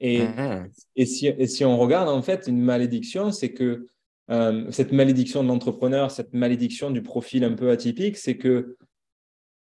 Et, 0.00 0.22
ah. 0.22 0.64
et, 0.96 1.06
si, 1.06 1.26
et, 1.26 1.46
si, 1.46 1.64
on 1.64 1.76
regarde, 1.78 2.08
en 2.08 2.22
fait, 2.22 2.46
une 2.46 2.60
malédiction, 2.60 3.32
c'est 3.32 3.52
que 3.52 3.86
euh, 4.30 4.70
cette 4.70 4.92
malédiction 4.92 5.42
de 5.42 5.48
l'entrepreneur, 5.48 6.10
cette 6.10 6.32
malédiction 6.32 6.90
du 6.90 7.02
profil 7.02 7.44
un 7.44 7.54
peu 7.54 7.70
atypique, 7.70 8.16
c'est 8.16 8.36
que, 8.36 8.76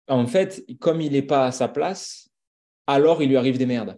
en 0.07 0.27
fait, 0.27 0.65
comme 0.79 1.01
il 1.01 1.13
n'est 1.13 1.21
pas 1.21 1.45
à 1.45 1.51
sa 1.51 1.67
place, 1.67 2.29
alors 2.87 3.21
il 3.21 3.29
lui 3.29 3.37
arrive 3.37 3.57
des 3.57 3.65
merdes. 3.65 3.97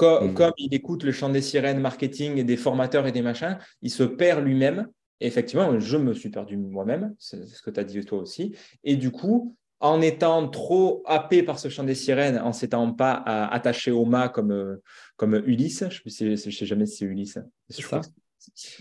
Hmm. 0.00 0.32
Comme, 0.32 0.52
il 0.56 0.72
écoute 0.72 1.04
le 1.04 1.12
chant 1.12 1.28
des 1.28 1.42
sirènes 1.42 1.80
marketing 1.80 2.38
et 2.38 2.44
des 2.44 2.56
formateurs 2.56 3.06
et 3.06 3.12
des 3.12 3.20
machins, 3.20 3.58
il 3.82 3.90
se 3.90 4.02
perd 4.02 4.42
lui-même. 4.42 4.88
effectivement, 5.20 5.78
je 5.78 5.96
me 5.98 6.14
suis 6.14 6.30
perdu 6.30 6.56
moi-même, 6.56 7.14
c'est 7.18 7.44
ce 7.44 7.60
que 7.60 7.70
tu 7.70 7.80
as 7.80 7.84
dit 7.84 8.02
toi 8.04 8.20
aussi. 8.20 8.54
Et 8.82 8.96
du 8.96 9.10
coup, 9.10 9.56
en 9.80 10.02
étant 10.02 10.46
trop 10.48 11.02
happé 11.06 11.42
par 11.42 11.58
ce 11.58 11.68
chant 11.68 11.84
des 11.84 11.94
sirènes, 11.94 12.38
en 12.38 12.52
s'étant 12.52 12.92
pas 12.92 13.12
attaché 13.50 13.90
au 13.90 14.04
mât 14.04 14.28
comme, 14.28 14.52
euh, 14.52 14.82
comme 15.16 15.42
Ulysse, 15.46 15.84
je 15.90 16.02
ne 16.24 16.36
sais, 16.36 16.50
jamais 16.50 16.86
si 16.86 16.98
c'est 16.98 17.04
Ulysse. 17.06 17.38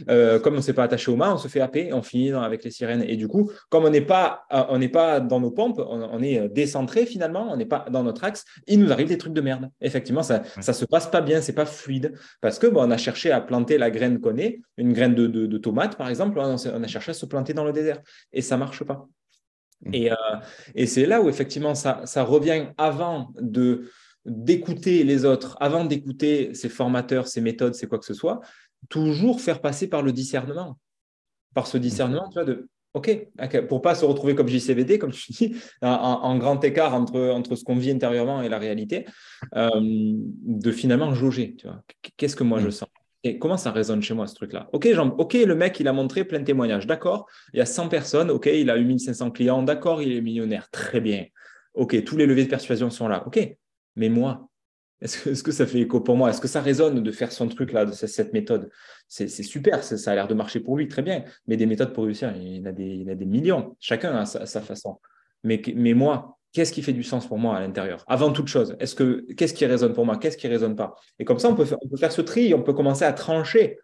Euh, 0.10 0.40
comme 0.40 0.54
on 0.54 0.58
ne 0.58 0.62
s'est 0.62 0.74
pas 0.74 0.84
attaché 0.84 1.12
au 1.12 1.18
mât, 1.18 1.34
on 1.34 1.38
se 1.38 1.50
fait 1.50 1.60
happer 1.60 1.92
on 1.92 2.02
finit 2.02 2.32
avec 2.32 2.64
les 2.64 2.72
sirènes. 2.72 3.04
Et 3.04 3.18
du 3.18 3.28
coup, 3.28 3.52
comme 3.70 3.86
on 3.86 3.90
n'est 3.90 4.02
pas, 4.02 4.44
euh, 4.54 4.64
on 4.70 4.78
n'est 4.78 4.90
pas 4.90 5.20
dans 5.20 5.40
nos 5.40 5.52
pompes, 5.52 5.82
on, 5.86 6.22
est 6.22 6.48
décentré 6.50 7.06
finalement, 7.06 7.52
on 7.52 7.58
n'est 7.58 7.66
pas 7.66 7.86
dans 7.92 8.04
notre 8.04 8.24
axe, 8.24 8.46
il 8.68 8.80
nous 8.80 8.92
arrive 8.92 9.08
des 9.08 9.18
trucs 9.18 9.34
de 9.34 9.42
merde. 9.42 9.70
Effectivement, 9.82 10.24
ça 10.24 10.44
ne 10.58 10.74
se 10.74 10.86
passe 10.86 11.08
pas 11.08 11.22
bien, 11.22 11.42
c'est 11.42 11.54
pas 11.54 11.66
fluide. 11.66 12.14
Parce 12.42 12.58
que 12.58 12.68
bon, 12.68 12.88
on 12.88 12.92
a 12.92 12.98
cherché 12.98 13.32
à 13.32 13.42
planter 13.42 13.78
la 13.78 13.92
graine 13.92 14.20
qu'on 14.20 14.38
est, 14.38 14.62
une 14.78 14.94
graine 14.94 15.16
de, 15.16 15.28
de, 15.28 15.58
tomate 15.58 15.98
par 15.98 16.10
exemple, 16.10 16.40
on, 16.40 16.56
on 16.56 16.84
a 16.84 16.88
cherché 16.88 17.12
à 17.12 17.14
se 17.14 17.26
planter 17.26 17.54
dans 17.54 17.66
le 17.66 17.74
désert. 17.74 18.02
Et 18.32 18.42
ça 18.42 18.58
marche 18.58 18.84
pas. 18.84 19.08
Mm. 19.86 19.92
Euh, 19.96 20.16
et, 20.76 20.86
c'est 20.86 21.06
là 21.06 21.22
où 21.22 21.30
effectivement 21.30 21.76
ça, 21.76 22.04
revient 22.24 22.68
avant 22.78 23.32
de 23.40 23.90
d'écouter 24.26 25.04
les 25.04 25.26
autres, 25.26 25.58
avant 25.60 25.86
d'écouter 25.86 26.54
ses 26.54 26.70
formateurs, 26.70 27.28
ses 27.28 27.42
méthodes, 27.42 27.74
c'est 27.74 27.88
quoi 27.88 27.98
que 27.98 28.06
ce 28.06 28.14
soit, 28.14 28.42
toujours 28.90 29.42
faire 29.42 29.62
passer 29.62 29.88
par 29.88 30.02
le 30.02 30.12
discernement. 30.12 30.78
Par 31.56 31.66
ce 31.68 31.78
discernement, 31.78 32.28
tu 32.30 32.36
vois, 32.36 32.44
de 32.44 32.68
OK, 32.96 33.30
pour 33.68 33.82
pas 33.82 33.94
se 33.94 34.04
retrouver 34.04 34.34
comme 34.36 34.48
JCVD, 34.48 34.98
comme 34.98 35.12
tu 35.12 35.32
dis, 35.32 35.56
en, 35.82 36.38
grand 36.38 36.64
écart 36.64 36.94
entre, 36.96 37.20
entre 37.30 37.56
ce 37.56 37.64
qu'on 37.64 37.76
vit 37.76 37.92
intérieurement 37.92 38.42
et 38.42 38.50
la 38.50 38.58
réalité, 38.58 39.06
euh, 39.56 39.70
de 39.80 40.72
finalement 40.72 41.14
jauger. 41.14 41.56
Tu 41.56 41.68
vois, 41.68 41.82
qu'est-ce 42.18 42.36
que 42.36 42.44
moi 42.44 42.60
je 42.60 42.68
mm. 42.68 42.72
sens? 42.72 42.90
Et 43.24 43.38
comment 43.38 43.58
ça 43.58 43.72
résonne 43.72 44.02
chez 44.02 44.14
moi 44.14 44.28
ce 44.28 44.36
truc-là? 44.36 44.70
Ok, 44.72 44.88
ok, 45.18 45.34
le 45.34 45.56
mec, 45.56 45.80
il 45.80 45.88
a 45.88 45.94
montré 45.94 46.24
plein 46.24 46.40
de 46.40 46.46
témoignages. 46.46 46.88
D'accord, 46.88 47.28
il 47.54 47.58
y 47.58 47.62
a 47.62 47.66
100 47.66 47.90
personnes. 47.90 48.32
Ok, 48.32 48.46
il 48.48 48.70
a 48.70 48.78
eu 48.78 48.86
1500 48.86 49.32
clients. 49.32 49.62
D'accord, 49.62 50.02
il 50.02 50.14
est 50.14 50.22
millionnaire. 50.22 50.70
Très 50.72 51.02
bien. 51.02 51.26
Ok, 51.74 52.04
tous 52.06 52.16
les 52.16 52.26
leviers 52.26 52.46
de 52.46 52.50
persuasion 52.50 52.90
sont 52.90 53.08
là. 53.08 53.26
Ok, 53.28 53.40
mais 53.96 54.10
moi, 54.10 54.50
est-ce 55.02 55.44
que, 55.44 55.52
ça 55.52 55.66
fait 55.66 55.80
écho 55.80 56.02
pour 56.02 56.16
moi? 56.16 56.30
Est-ce 56.30 56.42
que 56.42 56.48
ça 56.48 56.62
résonne 56.62 57.02
de 57.02 57.12
faire 57.12 57.32
son 57.32 57.48
truc 57.48 57.72
là, 57.72 57.86
de 57.86 57.92
cette 57.92 58.34
méthode? 58.34 58.70
C'est 59.08 59.28
super, 59.28 59.84
ça 59.84 60.12
a 60.12 60.16
l'air 60.16 60.28
de 60.28 60.34
marcher 60.34 60.60
pour 60.60 60.78
lui, 60.78 60.88
très 60.88 61.02
bien. 61.02 61.24
Mais 61.48 61.58
des 61.58 61.66
méthodes 61.66 61.94
pour 61.94 62.06
réussir, 62.06 62.36
il 62.36 62.66
a 62.68 62.72
des, 62.72 63.06
a 63.10 63.16
des 63.16 63.26
millions. 63.26 63.76
Chacun 63.80 64.16
a 64.16 64.26
sa, 64.26 64.62
façon. 64.62 65.00
Mais 65.44 65.62
moi, 65.94 66.39
qu'est-ce 66.54 66.72
qui 66.72 66.82
fait 66.82 66.94
du 66.94 67.04
sens 67.04 67.28
pour 67.28 67.38
moi 67.38 67.58
à 67.58 67.60
l'intérieur? 67.60 68.04
Avant 68.08 68.32
toute 68.32 68.48
chose, 68.48 68.76
est-ce 68.80 68.96
que 68.96 69.26
qu'est-ce 69.34 69.54
qui 69.54 69.66
résonne 69.66 69.94
pour 69.94 70.06
moi? 70.06 70.18
Qu'est-ce 70.18 70.38
qui 70.38 70.48
résonne 70.48 70.76
pas? 70.76 70.96
Et 71.20 71.26
comme 71.26 71.40
ça, 71.40 71.50
on 71.50 71.56
peut, 71.56 71.66
faire, 71.66 71.78
on 71.82 71.88
peut 71.88 71.98
faire 71.98 72.12
ce 72.12 72.22
tri, 72.22 72.54
on 72.54 72.62
peut 72.62 72.74
commencer 72.74 73.06
à 73.06 73.14
trancher. 73.14 73.78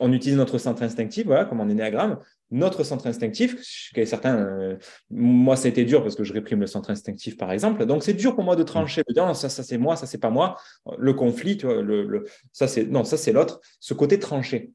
On 0.00 0.12
utilise 0.12 0.36
notre 0.36 0.58
centre 0.58 0.82
instinctif, 0.82 1.26
voilà, 1.26 1.44
comme 1.44 1.60
en 1.60 1.68
énéagramme, 1.68 2.18
notre 2.50 2.82
centre 2.82 3.06
instinctif, 3.06 3.56
certains, 4.04 4.36
euh, 4.36 4.76
moi, 5.08 5.54
ça 5.54 5.66
a 5.66 5.68
été 5.68 5.84
dur 5.84 6.02
parce 6.02 6.16
que 6.16 6.24
je 6.24 6.32
réprime 6.32 6.60
le 6.60 6.66
centre 6.66 6.90
instinctif, 6.90 7.36
par 7.36 7.52
exemple. 7.52 7.86
Donc, 7.86 8.02
c'est 8.02 8.14
dur 8.14 8.34
pour 8.34 8.42
moi 8.42 8.56
de 8.56 8.64
trancher, 8.64 9.02
de 9.06 9.12
dire 9.12 9.24
non, 9.24 9.34
ça, 9.34 9.48
ça 9.48 9.62
c'est 9.62 9.78
moi, 9.78 9.94
ça, 9.94 10.06
c'est 10.06 10.18
pas 10.18 10.30
moi. 10.30 10.56
Le 10.98 11.12
conflit, 11.12 11.58
tu 11.58 11.66
vois, 11.66 11.80
le, 11.80 12.24
ça, 12.52 12.66
c'est 12.66 12.86
non, 12.86 13.04
ça, 13.04 13.16
c'est 13.16 13.32
l'autre. 13.32 13.60
Ce 13.78 13.94
côté 13.94 14.18
tranché. 14.18 14.72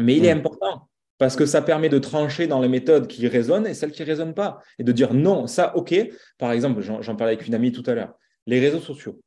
Mais 0.00 0.16
il 0.16 0.24
est 0.24 0.32
mm. 0.32 0.38
important 0.38 0.87
parce 1.18 1.36
que 1.36 1.46
ça 1.46 1.62
permet 1.62 1.88
de 1.88 1.98
trancher 1.98 2.46
dans 2.46 2.60
les 2.60 2.68
méthodes 2.68 3.06
qui 3.06 3.26
résonnent 3.28 3.66
et 3.66 3.74
celles 3.74 3.92
qui 3.92 4.02
ne 4.02 4.06
résonnent 4.06 4.34
pas. 4.34 4.60
Et 4.78 4.84
de 4.84 4.92
dire 4.92 5.14
non, 5.14 5.46
ça, 5.46 5.76
OK. 5.76 5.94
Par 6.38 6.52
exemple, 6.52 6.80
j'en 6.80 7.16
parlais 7.16 7.34
avec 7.34 7.46
une 7.46 7.54
amie 7.54 7.72
tout 7.72 7.82
à 7.86 7.94
l'heure. 7.94 8.14
Les 8.46 8.60
réseaux 8.60 8.80
sociaux 8.80 9.20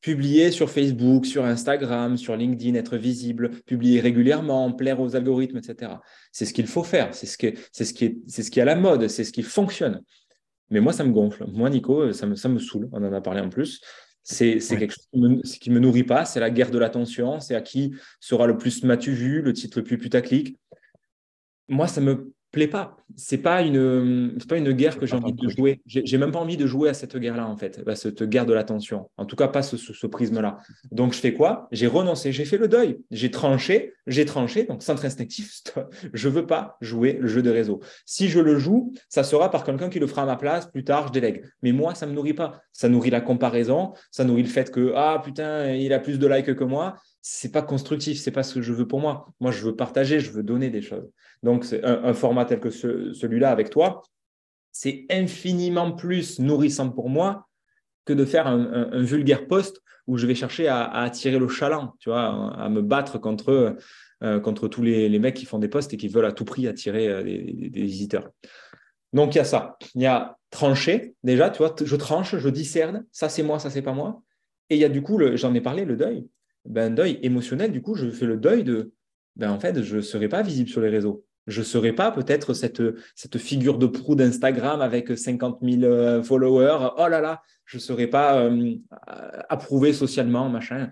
publier 0.00 0.50
sur 0.50 0.70
Facebook, 0.70 1.26
sur 1.26 1.44
Instagram, 1.44 2.16
sur 2.16 2.36
LinkedIn, 2.36 2.74
être 2.74 2.96
visible, 2.96 3.50
publier 3.66 4.00
régulièrement, 4.00 4.72
plaire 4.72 5.00
aux 5.00 5.14
algorithmes, 5.14 5.58
etc. 5.58 5.92
C'est 6.32 6.46
ce 6.46 6.54
qu'il 6.54 6.66
faut 6.66 6.84
faire, 6.84 7.14
c'est 7.14 7.26
ce, 7.26 7.36
qui 7.36 7.46
est, 7.46 7.58
c'est 7.72 7.84
ce, 7.84 7.92
qui 7.92 8.06
est, 8.06 8.18
c'est 8.26 8.42
ce 8.42 8.50
qui 8.50 8.60
est 8.60 8.62
à 8.62 8.66
la 8.66 8.76
mode, 8.76 9.08
c'est 9.08 9.24
ce 9.24 9.32
qui 9.32 9.42
fonctionne. 9.42 10.02
Mais 10.70 10.80
moi, 10.80 10.92
ça 10.92 11.04
me 11.04 11.12
gonfle. 11.12 11.44
Moi, 11.48 11.68
Nico, 11.68 12.12
ça 12.12 12.26
me, 12.26 12.36
ça 12.36 12.48
me 12.48 12.58
saoule. 12.58 12.88
On 12.92 13.04
en 13.04 13.12
a 13.12 13.20
parlé 13.20 13.40
en 13.40 13.48
plus. 13.48 13.80
C'est, 14.22 14.60
c'est 14.60 14.76
quelque 14.76 14.92
chose 14.92 15.08
qui 15.10 15.18
ne 15.70 15.74
me, 15.74 15.80
me, 15.80 15.80
nourrit 15.80 16.04
pas. 16.04 16.24
C'est 16.24 16.38
la 16.38 16.50
guerre 16.50 16.70
de 16.70 16.78
l'attention. 16.78 17.40
C'est 17.40 17.56
à 17.56 17.60
qui 17.60 17.92
sera 18.20 18.46
le 18.46 18.56
plus 18.56 18.84
m'as-tu 18.84 19.10
vu, 19.10 19.42
le 19.42 19.52
titre 19.52 19.80
le 19.80 19.84
plus 19.84 19.98
putaclic. 19.98 20.56
Moi, 21.70 21.86
ça 21.86 22.00
me 22.00 22.32
plaît 22.50 22.66
pas. 22.66 22.96
C'est 23.16 23.38
pas 23.38 23.62
une, 23.62 24.38
pas 24.48 24.56
une 24.56 24.72
guerre 24.72 24.98
que 24.98 25.06
j'ai 25.06 25.14
envie 25.14 25.32
de 25.32 25.48
jouer. 25.48 25.80
J'ai 25.86 26.18
même 26.18 26.32
pas 26.32 26.38
envie 26.38 26.56
de 26.56 26.66
jouer 26.66 26.88
à 26.88 26.94
cette 26.94 27.16
guerre-là 27.16 27.46
en 27.46 27.56
fait, 27.56 27.80
à 27.86 27.94
cette 27.94 28.22
guerre 28.24 28.46
de 28.46 28.52
l'attention. 28.52 29.08
En 29.16 29.24
tout 29.24 29.36
cas, 29.36 29.48
pas 29.48 29.62
ce, 29.62 29.76
ce, 29.76 30.06
prisme-là. 30.06 30.58
Donc, 30.90 31.12
je 31.12 31.18
fais 31.18 31.32
quoi? 31.32 31.68
J'ai 31.70 31.86
renoncé, 31.86 32.32
j'ai 32.32 32.44
fait 32.44 32.58
le 32.58 32.68
deuil, 32.68 32.98
j'ai 33.10 33.30
tranché, 33.30 33.94
j'ai 34.06 34.24
tranché. 34.24 34.64
Donc, 34.64 34.82
centre 34.82 35.04
instinctif, 35.04 35.52
stop. 35.54 35.94
je 36.12 36.28
veux 36.28 36.46
pas 36.46 36.76
jouer 36.80 37.18
le 37.20 37.28
jeu 37.28 37.42
de 37.42 37.50
réseau. 37.50 37.80
Si 38.04 38.28
je 38.28 38.40
le 38.40 38.58
joue, 38.58 38.92
ça 39.08 39.22
sera 39.22 39.50
par 39.50 39.64
quelqu'un 39.64 39.88
qui 39.88 39.98
le 39.98 40.06
fera 40.06 40.22
à 40.22 40.26
ma 40.26 40.36
place. 40.36 40.66
Plus 40.66 40.84
tard, 40.84 41.08
je 41.08 41.12
délègue. 41.12 41.44
Mais 41.62 41.72
moi, 41.72 41.94
ça 41.94 42.06
me 42.06 42.12
nourrit 42.12 42.34
pas. 42.34 42.60
Ça 42.72 42.88
nourrit 42.88 43.10
la 43.10 43.20
comparaison, 43.20 43.92
ça 44.10 44.24
nourrit 44.24 44.42
le 44.42 44.48
fait 44.48 44.70
que 44.70 44.92
ah 44.96 45.20
putain, 45.24 45.74
il 45.74 45.92
a 45.92 46.00
plus 46.00 46.18
de 46.18 46.26
likes 46.26 46.54
que 46.54 46.64
moi 46.64 46.96
c'est 47.22 47.52
pas 47.52 47.62
constructif, 47.62 48.18
c'est 48.18 48.30
pas 48.30 48.42
ce 48.42 48.54
que 48.54 48.62
je 48.62 48.72
veux 48.72 48.86
pour 48.86 49.00
moi. 49.00 49.28
Moi, 49.40 49.50
je 49.50 49.64
veux 49.64 49.76
partager, 49.76 50.20
je 50.20 50.30
veux 50.30 50.42
donner 50.42 50.70
des 50.70 50.82
choses. 50.82 51.10
Donc, 51.42 51.64
c'est 51.64 51.84
un, 51.84 52.14
format 52.14 52.44
tel 52.44 52.60
que 52.60 52.70
celui-là 52.70 53.50
avec 53.50 53.70
toi, 53.70 54.02
c'est 54.72 55.06
infiniment 55.10 55.92
plus 55.92 56.38
nourrissant 56.38 56.90
pour 56.90 57.08
moi 57.08 57.46
que 58.04 58.12
de 58.12 58.24
faire 58.24 58.46
un, 58.46 59.02
vulgaire 59.02 59.46
post 59.46 59.82
où 60.06 60.16
je 60.16 60.26
vais 60.26 60.34
chercher 60.34 60.66
à, 60.68 60.90
attirer 60.90 61.38
le 61.38 61.48
chaland, 61.48 61.94
tu 61.98 62.08
vois, 62.08 62.54
à 62.56 62.68
me 62.68 62.82
battre 62.82 63.18
contre, 63.18 63.76
euh, 64.22 64.40
contre 64.40 64.68
tous 64.68 64.82
les, 64.82 65.18
mecs 65.18 65.36
qui 65.36 65.44
font 65.44 65.58
des 65.58 65.68
posts 65.68 65.92
et 65.92 65.96
qui 65.96 66.08
veulent 66.08 66.26
à 66.26 66.32
tout 66.32 66.44
prix 66.44 66.66
attirer 66.66 67.08
euh, 67.08 67.22
des, 67.22 67.82
visiteurs. 67.82 68.30
Donc, 69.12 69.34
il 69.34 69.38
y 69.38 69.40
a 69.40 69.44
ça. 69.44 69.76
Il 69.94 70.02
y 70.02 70.06
a 70.06 70.36
trancher, 70.50 71.14
déjà, 71.22 71.50
tu 71.50 71.58
vois, 71.58 71.74
je 71.80 71.96
tranche, 71.96 72.36
je 72.36 72.48
discerne, 72.48 73.04
ça 73.12 73.28
c'est 73.28 73.42
moi, 73.42 73.58
ça 73.58 73.70
c'est 73.70 73.82
pas 73.82 73.92
moi. 73.92 74.22
Et 74.68 74.76
il 74.76 74.80
y 74.80 74.84
a 74.84 74.88
du 74.88 75.02
coup, 75.02 75.20
j'en 75.34 75.54
ai 75.54 75.60
parlé, 75.60 75.84
le 75.84 75.96
deuil 75.96 76.26
ben, 76.64 76.94
deuil 76.94 77.18
émotionnel, 77.22 77.72
du 77.72 77.82
coup, 77.82 77.94
je 77.94 78.10
fais 78.10 78.26
le 78.26 78.36
deuil 78.36 78.64
de, 78.64 78.92
ben, 79.36 79.50
en 79.50 79.58
fait, 79.58 79.82
je 79.82 79.96
ne 79.96 80.00
serai 80.00 80.28
pas 80.28 80.42
visible 80.42 80.68
sur 80.68 80.80
les 80.80 80.88
réseaux. 80.88 81.24
Je 81.46 81.60
ne 81.60 81.64
serai 81.64 81.92
pas 81.92 82.12
peut-être 82.12 82.54
cette, 82.54 82.82
cette 83.14 83.38
figure 83.38 83.78
de 83.78 83.86
proue 83.86 84.14
d'Instagram 84.14 84.80
avec 84.80 85.16
50 85.16 85.60
000 85.62 85.82
euh, 85.82 86.22
followers. 86.22 86.90
Oh 86.98 87.08
là 87.08 87.20
là, 87.20 87.42
je 87.64 87.78
ne 87.78 87.80
serai 87.80 88.06
pas 88.06 88.38
euh, 88.38 88.74
approuvé 89.48 89.92
socialement, 89.92 90.48
machin. 90.48 90.90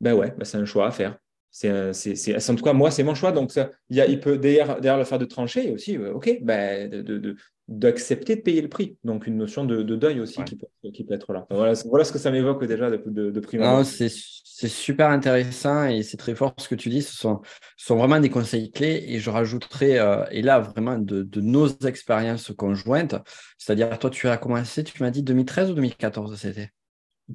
Ben 0.00 0.14
ouais, 0.14 0.34
ben 0.36 0.44
c'est 0.44 0.56
un 0.58 0.64
choix 0.64 0.88
à 0.88 0.90
faire. 0.90 1.18
C'est, 1.50 2.50
en 2.50 2.54
tout 2.54 2.64
cas, 2.64 2.72
moi, 2.74 2.90
c'est 2.90 3.02
mon 3.02 3.14
choix. 3.14 3.32
Donc, 3.32 3.50
ça, 3.50 3.70
y 3.88 4.00
a, 4.00 4.06
il 4.06 4.20
peut 4.20 4.36
derrière, 4.36 4.80
derrière 4.80 4.98
le 4.98 5.04
faire 5.04 5.18
de 5.18 5.24
trancher 5.24 5.72
aussi, 5.72 5.96
euh, 5.96 6.12
OK, 6.12 6.38
ben, 6.42 6.90
de, 6.90 7.36
d'accepter 7.68 8.36
de 8.36 8.40
payer 8.42 8.62
le 8.62 8.68
prix. 8.68 8.96
Donc, 9.02 9.26
une 9.26 9.36
notion 9.36 9.64
de, 9.64 9.82
deuil 9.82 10.20
aussi 10.20 10.42
qui, 10.44 10.56
peut, 10.56 10.66
qui, 10.92 11.04
peut, 11.04 11.14
être 11.14 11.32
là. 11.32 11.46
Voilà, 11.50 11.72
voilà 11.86 12.04
ce 12.04 12.12
que 12.12 12.18
ça 12.18 12.30
m'évoque 12.30 12.64
déjà 12.64 12.90
de, 12.90 13.02
de, 13.06 13.30
de 13.30 13.40
prime 13.40 13.62
C'est 13.84 14.68
super 14.68 15.10
intéressant 15.10 15.86
et 15.86 16.02
c'est 16.02 16.16
très 16.16 16.34
fort 16.34 16.54
ce 16.58 16.68
que 16.68 16.74
tu 16.74 16.88
dis. 16.88 17.02
Ce 17.02 17.16
sont, 17.16 17.42
sont 17.76 17.96
vraiment 17.96 18.20
des 18.20 18.30
conseils 18.30 18.70
clés 18.70 19.04
et 19.08 19.18
je 19.18 19.30
rajouterai, 19.30 19.98
euh, 19.98 20.24
et 20.30 20.42
là, 20.42 20.60
vraiment 20.60 20.96
de, 20.98 21.28
nos 21.40 21.68
expériences 21.86 22.52
conjointes, 22.56 23.16
c'est-à-dire, 23.58 23.98
toi, 23.98 24.10
tu 24.10 24.28
as 24.28 24.36
commencé, 24.36 24.84
tu 24.84 25.02
m'as 25.02 25.10
dit 25.10 25.22
2013 25.22 25.70
ou 25.70 25.74
2014 25.74 26.36
c'était? 26.36 26.70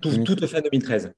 Tout, 0.02 0.24
tout 0.24 0.48
fait 0.48 0.62
2013. 0.62 1.12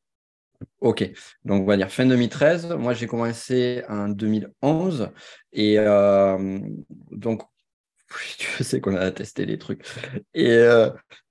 Ok, 0.80 1.10
donc 1.46 1.64
on 1.64 1.66
va 1.66 1.78
dire 1.78 1.90
fin 1.90 2.06
2013. 2.06 2.74
Moi, 2.78 2.94
j'ai 2.94 3.08
commencé 3.08 3.84
en 3.90 4.10
2011 4.10 5.10
et 5.52 5.78
euh, 5.78 6.60
donc 7.12 7.44
tu 8.38 8.64
sais 8.64 8.82
qu'on 8.82 8.96
a 8.96 9.12
testé 9.12 9.46
des 9.46 9.58
trucs. 9.58 9.86
Et 10.34 10.52
euh, 10.52 10.90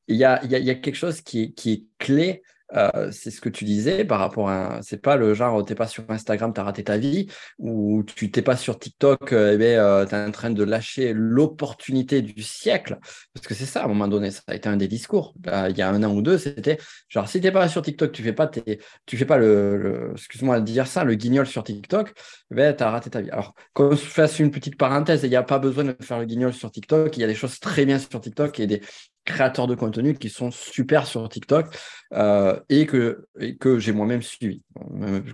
il 0.09 0.17
y, 0.17 0.25
a, 0.25 0.45
y, 0.45 0.71
a, 0.71 0.75
quelque 0.75 0.97
chose 0.97 1.21
qui, 1.21 1.55
qui 1.55 1.73
est 1.73 1.85
clé 1.99 2.43
euh, 2.75 3.11
c'est 3.13 3.31
ce 3.31 3.41
que 3.41 3.49
tu 3.49 3.65
disais 3.65 4.05
par 4.05 4.19
rapport 4.19 4.49
à. 4.49 4.81
C'est 4.83 5.01
pas 5.01 5.17
le 5.17 5.35
genre, 5.35 5.65
t'es 5.65 5.75
pas 5.75 5.87
sur 5.87 6.05
Instagram, 6.09 6.53
tu 6.55 6.61
as 6.61 6.65
raté 6.65 6.85
ta 6.85 6.97
vie, 6.97 7.27
ou 7.59 8.03
tu 8.05 8.31
t'es 8.31 8.43
pas 8.43 8.57
sur 8.57 8.79
TikTok, 8.79 9.33
euh, 9.33 9.53
eh 9.55 9.59
ben, 9.59 9.79
euh, 9.79 10.07
tu 10.07 10.15
es 10.15 10.19
en 10.19 10.31
train 10.31 10.51
de 10.51 10.65
lâcher 10.65 11.13
l'opportunité 11.15 12.23
du 12.23 12.43
siècle. 12.43 12.99
Parce 13.35 13.47
que 13.47 13.55
c'est 13.55 13.67
ça, 13.67 13.83
à 13.83 13.85
un 13.85 13.89
moment 13.89 14.09
donné, 14.09 14.31
ça 14.31 14.43
a 14.47 14.55
été 14.55 14.69
un 14.69 14.77
des 14.77 14.89
discours. 14.89 15.35
il 15.47 15.77
y 15.77 15.83
a 15.83 15.91
un 15.91 16.03
an 16.03 16.15
ou 16.15 16.23
deux, 16.23 16.39
c'était 16.39 16.79
genre, 17.09 17.29
si 17.29 17.41
t'es 17.41 17.53
pas 17.53 17.69
sur 17.69 17.83
TikTok, 17.83 18.13
tu 18.13 18.23
fais 18.23 18.33
pas, 18.33 18.49
tu 18.49 19.17
fais 19.17 19.27
pas 19.27 19.37
le, 19.39 20.13
excuse-moi 20.15 20.61
de 20.61 20.65
dire 20.65 20.87
ça, 20.87 21.05
le 21.05 21.15
guignol 21.15 21.47
sur 21.47 21.65
TikTok, 21.65 22.13
eh 22.51 22.55
ben, 22.55 22.75
tu 22.75 22.83
as 22.83 22.91
raté 22.91 23.11
ta 23.11 23.21
vie. 23.21 23.31
Alors, 23.31 23.55
qu'on 23.75 23.97
se 23.97 24.07
fasse 24.07 24.39
une 24.39 24.51
petite 24.51 24.77
parenthèse, 24.79 25.23
il 25.25 25.31
n'y 25.31 25.37
a 25.37 25.43
pas 25.43 25.59
besoin 25.59 25.85
de 25.85 25.97
faire 26.01 26.19
le 26.19 26.25
guignol 26.27 26.53
sur 26.53 26.71
TikTok, 26.71 27.17
il 27.17 27.21
y 27.21 27.25
a 27.25 27.27
des 27.27 27.35
choses 27.35 27.59
très 27.61 27.85
bien 27.85 27.99
sur 27.99 28.21
TikTok 28.21 28.61
et 28.61 28.67
des, 28.67 28.81
créateurs 29.25 29.67
de 29.67 29.75
contenu 29.75 30.15
qui 30.15 30.29
sont 30.29 30.51
super 30.51 31.07
sur 31.07 31.29
TikTok 31.29 31.67
euh, 32.13 32.59
et 32.69 32.87
que, 32.87 33.27
que 33.61 33.79
j'ai 33.79 33.93
moi-même 33.93 34.23
suivi. 34.23 34.63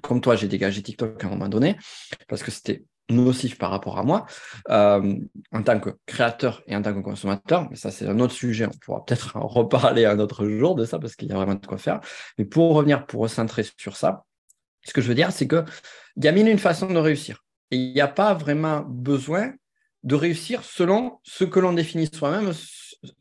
Comme 0.02 0.21
toi, 0.21 0.37
j'ai 0.37 0.49
dégagé 0.49 0.83
TikTok 0.83 1.23
à 1.25 1.26
un 1.26 1.30
moment 1.30 1.49
donné 1.49 1.76
parce 2.28 2.42
que 2.42 2.50
c'était 2.50 2.85
nocif 3.11 3.57
par 3.57 3.71
rapport 3.71 3.99
à 3.99 4.02
moi 4.02 4.26
euh, 4.71 5.14
en 5.52 5.62
tant 5.62 5.80
que 5.80 5.90
créateur 6.07 6.62
et 6.66 6.76
en 6.76 6.83
tant 6.83 6.92
que 6.92 7.00
consommateur. 7.00 7.68
Mais 7.71 7.76
ça, 7.76 7.90
c'est 7.90 8.07
un 8.07 8.21
autre 8.21 8.35
sujet. 8.35 8.66
On 8.66 8.78
pourra 8.85 9.04
peut-être 9.04 9.37
en 9.37 9.47
reparler 9.47 10.04
un 10.04 10.18
autre 10.18 10.47
jour 10.47 10.75
de 10.75 10.85
ça 10.85 10.99
parce 10.99 11.16
qu'il 11.16 11.28
y 11.28 11.33
a 11.33 11.37
vraiment 11.37 11.54
de 11.54 11.66
quoi 11.66 11.78
faire. 11.78 12.00
Mais 12.37 12.45
pour 12.45 12.75
revenir, 12.75 13.07
pour 13.07 13.23
recentrer 13.23 13.64
sur 13.76 13.97
ça, 13.97 14.25
ce 14.85 14.92
que 14.92 15.00
je 15.00 15.09
veux 15.09 15.14
dire, 15.14 15.33
c'est 15.33 15.49
qu'il 15.49 15.64
y 16.16 16.28
a 16.28 16.33
mille 16.33 16.49
une 16.49 16.59
façon 16.59 16.87
de 16.92 16.99
réussir. 16.99 17.45
Et 17.71 17.76
il 17.76 17.92
n'y 17.92 18.00
a 18.00 18.09
pas 18.09 18.35
vraiment 18.35 18.80
besoin 18.87 19.52
de 20.04 20.14
réussir 20.14 20.62
selon 20.62 21.18
ce 21.23 21.45
que 21.45 21.61
l'on 21.61 21.73
définit 21.73 22.09
soi-même 22.12 22.52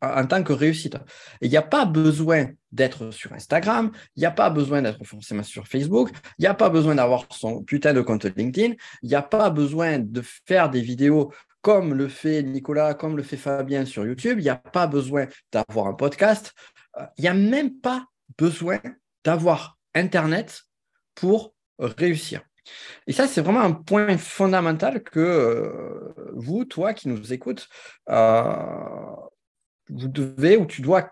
en 0.02 0.26
tant 0.26 0.44
que 0.44 0.54
réussite. 0.54 0.98
il 1.42 1.50
n'y 1.50 1.58
a 1.58 1.62
pas 1.62 1.86
besoin 1.86 2.48
d'être 2.72 3.12
sur 3.12 3.34
Instagram, 3.34 3.92
il 4.16 4.22
n'y 4.22 4.26
a 4.26 4.32
pas 4.32 4.50
besoin 4.50 4.82
d'être 4.82 5.04
forcément 5.04 5.44
sur 5.44 5.68
Facebook, 5.68 6.10
il 6.38 6.42
n'y 6.42 6.48
a 6.48 6.54
pas 6.54 6.70
besoin 6.70 6.96
d'avoir 6.96 7.28
son 7.32 7.64
putain 7.64 7.94
de 7.94 8.02
compte 8.02 8.26
LinkedIn, 8.26 8.74
il 9.04 9.10
n'y 9.10 9.16
a 9.16 9.22
pas 9.22 9.50
besoin 9.50 10.00
de 10.00 10.22
faire 10.46 10.70
des 10.70 10.82
vidéos 10.82 11.32
comme 11.62 11.94
le 11.94 12.08
fait 12.08 12.44
Nicolas, 12.44 12.94
comme 12.94 13.18
le 13.18 13.24
fait 13.24 13.38
Fabien 13.38 13.86
sur 13.86 14.06
YouTube, 14.06 14.40
il 14.40 14.44
n'y 14.44 14.50
a 14.50 14.56
pas 14.56 14.88
besoin 14.88 15.28
d'avoir 15.52 15.88
un 15.88 15.94
podcast, 15.94 16.54
euh, 16.98 17.06
il 17.18 17.24
n'y 17.24 17.28
a 17.28 17.34
même 17.34 17.80
pas 17.80 18.06
besoin 18.38 18.80
d'avoir 19.24 19.78
Internet 19.94 20.64
pour 21.16 21.54
réussir. 21.80 22.42
Et 23.08 23.14
ça, 23.14 23.28
c'est 23.28 23.42
vraiment 23.42 23.62
un 23.62 23.72
point 23.72 24.18
fondamental 24.18 25.04
que 25.04 25.20
euh, 25.20 26.14
vous, 26.36 26.66
toi 26.66 26.94
qui 26.94 27.08
nous 27.08 27.34
écoutes, 27.34 27.68
euh, 28.10 29.16
vous 29.90 30.08
devez 30.08 30.58
ou 30.58 30.66
tu 30.66 30.82
dois 30.82 31.12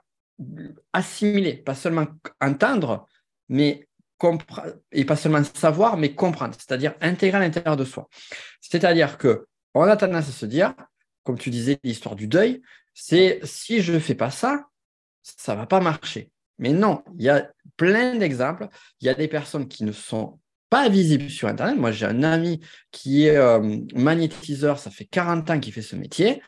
assimiler, 0.93 1.55
pas 1.55 1.75
seulement 1.75 2.07
entendre, 2.41 3.07
mais 3.49 3.87
et 4.91 5.05
pas 5.05 5.15
seulement 5.15 5.43
savoir, 5.43 5.97
mais 5.97 6.15
comprendre, 6.15 6.55
c'est-à-dire 6.57 6.95
intégrer 7.01 7.37
à 7.37 7.41
l'intérieur 7.41 7.77
de 7.77 7.85
soi. 7.85 8.09
C'est-à-dire 8.61 9.17
que 9.17 9.45
on 9.73 9.83
a 9.83 9.97
tendance 9.97 10.29
à 10.29 10.31
se 10.31 10.45
dire, 10.45 10.73
comme 11.23 11.37
tu 11.37 11.49
disais, 11.49 11.77
l'histoire 11.83 12.15
du 12.15 12.27
deuil, 12.27 12.61
c'est 12.93 13.39
si 13.43 13.81
je 13.81 13.91
ne 13.91 13.99
fais 13.99 14.15
pas 14.15 14.31
ça, 14.31 14.65
ça 15.21 15.53
ne 15.53 15.59
va 15.59 15.65
pas 15.65 15.81
marcher. 15.81 16.31
Mais 16.59 16.71
non, 16.71 17.03
il 17.17 17.25
y 17.25 17.29
a 17.29 17.51
plein 17.75 18.15
d'exemples. 18.15 18.67
Il 19.01 19.07
y 19.07 19.09
a 19.09 19.13
des 19.13 19.27
personnes 19.27 19.67
qui 19.67 19.83
ne 19.83 19.91
sont 19.91 20.39
pas 20.69 20.87
visible 20.87 21.29
sur 21.29 21.49
Internet. 21.49 21.77
Moi, 21.77 21.91
j'ai 21.91 22.05
un 22.05 22.23
ami 22.23 22.61
qui 22.91 23.27
est 23.27 23.35
euh, 23.35 23.79
magnétiseur, 23.93 24.79
ça 24.79 24.91
fait 24.91 25.05
40 25.05 25.49
ans 25.49 25.59
qu'il 25.59 25.73
fait 25.73 25.81
ce 25.81 25.97
métier. 25.97 26.41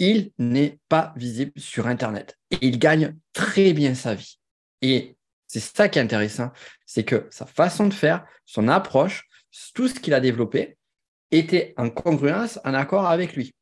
Il 0.00 0.32
n'est 0.38 0.80
pas 0.88 1.12
visible 1.14 1.52
sur 1.56 1.86
Internet. 1.86 2.36
Et 2.50 2.58
il 2.62 2.78
gagne 2.78 3.14
très 3.32 3.72
bien 3.72 3.94
sa 3.94 4.14
vie. 4.14 4.40
Et 4.82 5.16
c'est 5.46 5.60
ça 5.60 5.88
qui 5.88 5.98
est 5.98 6.02
intéressant, 6.02 6.50
c'est 6.86 7.04
que 7.04 7.28
sa 7.30 7.44
façon 7.44 7.86
de 7.86 7.94
faire, 7.94 8.24
son 8.46 8.66
approche, 8.66 9.28
tout 9.74 9.88
ce 9.88 10.00
qu'il 10.00 10.14
a 10.14 10.20
développé 10.20 10.78
était 11.30 11.74
en 11.76 11.90
congruence, 11.90 12.58
en 12.64 12.74
accord 12.74 13.06
avec 13.06 13.34
lui. 13.34 13.54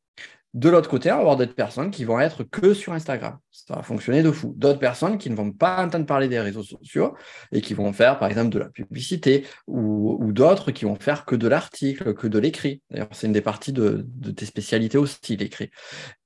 De 0.54 0.70
l'autre 0.70 0.88
côté, 0.88 1.12
on 1.12 1.16
va 1.16 1.20
avoir 1.20 1.36
d'autres 1.36 1.54
personnes 1.54 1.90
qui 1.90 2.04
vont 2.04 2.18
être 2.18 2.42
que 2.42 2.72
sur 2.72 2.94
Instagram. 2.94 3.38
Ça 3.50 3.76
va 3.76 3.82
fonctionner 3.82 4.22
de 4.22 4.30
fou. 4.30 4.54
D'autres 4.56 4.78
personnes 4.78 5.18
qui 5.18 5.28
ne 5.28 5.34
vont 5.34 5.52
pas 5.52 5.84
entendre 5.84 6.06
parler 6.06 6.26
des 6.26 6.40
réseaux 6.40 6.62
sociaux 6.62 7.14
et 7.52 7.60
qui 7.60 7.74
vont 7.74 7.92
faire, 7.92 8.18
par 8.18 8.30
exemple, 8.30 8.48
de 8.48 8.58
la 8.58 8.70
publicité 8.70 9.46
ou, 9.66 10.32
d'autres 10.32 10.70
qui 10.70 10.86
vont 10.86 10.96
faire 10.96 11.26
que 11.26 11.36
de 11.36 11.48
l'article, 11.48 12.14
que 12.14 12.26
de 12.26 12.38
l'écrit. 12.38 12.80
D'ailleurs, 12.90 13.08
c'est 13.12 13.26
une 13.26 13.34
des 13.34 13.42
parties 13.42 13.72
de, 13.72 14.06
tes 14.34 14.46
spécialités 14.46 14.96
aussi, 14.96 15.36
l'écrit. 15.36 15.70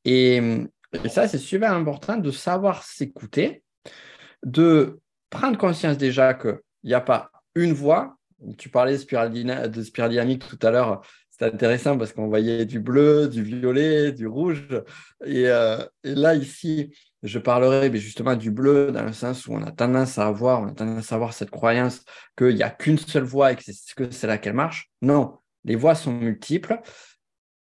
Et, 0.05 0.41
ça, 1.09 1.27
c'est 1.27 1.39
super 1.39 1.73
important 1.73 2.17
de 2.17 2.31
savoir 2.31 2.85
s'écouter, 2.85 3.65
de 4.45 5.01
prendre 5.31 5.59
conscience 5.59 5.97
déjà 5.97 6.35
qu'il 6.35 6.59
n'y 6.85 6.95
a 6.95 7.01
pas 7.01 7.31
une 7.55 7.73
voix. 7.73 8.17
Tu 8.59 8.69
parlais 8.69 8.93
de 8.93 8.99
spirale, 8.99 9.33
de 9.33 10.09
dynamique 10.09 10.47
tout 10.47 10.59
à 10.67 10.71
l'heure 10.71 11.03
c'est 11.33 11.47
intéressant 11.47 11.97
parce 11.97 12.13
qu'on 12.13 12.29
voyait 12.29 12.67
du 12.67 12.79
bleu, 12.79 13.27
du 13.27 13.43
violet, 13.43 14.13
du 14.13 14.27
rouge. 14.27 14.69
Et, 15.25 15.49
euh, 15.49 15.83
là, 16.05 16.35
ici, 16.35 16.95
je 17.23 17.39
parlerai 17.39 17.89
mais 17.89 17.99
justement 17.99 18.37
du 18.37 18.51
bleu 18.51 18.93
dans 18.93 19.05
le 19.05 19.15
sens 19.15 19.47
où 19.47 19.55
on 19.55 19.63
a 19.63 19.71
tendance 19.71 20.19
à 20.19 20.27
avoir, 20.27 20.61
on 20.61 20.69
a 20.69 20.73
tendance 20.73 21.11
à 21.11 21.15
avoir 21.15 21.33
cette 21.33 21.51
croyance 21.51 22.05
qu'il 22.37 22.55
n'y 22.55 22.63
a 22.63 22.71
qu'une 22.71 22.99
seule 22.99 23.23
voie 23.23 23.53
et 23.53 23.57
que 23.57 23.63
c'est 24.11 24.27
là 24.27 24.37
qu'elle 24.37 24.53
marche. 24.53 24.91
Non, 25.01 25.39
les 25.65 25.75
voies 25.75 25.95
sont 25.95 26.13
multiples. 26.13 26.79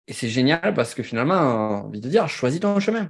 Et 0.06 0.12
c'est 0.12 0.28
génial 0.28 0.72
parce 0.72 0.94
que 0.94 1.02
finalement, 1.02 1.34
on 1.34 1.74
a 1.74 1.82
envie 1.82 2.00
de 2.00 2.08
dire, 2.08 2.28
choisis 2.28 2.60
ton 2.60 2.78
chemin. 2.78 3.08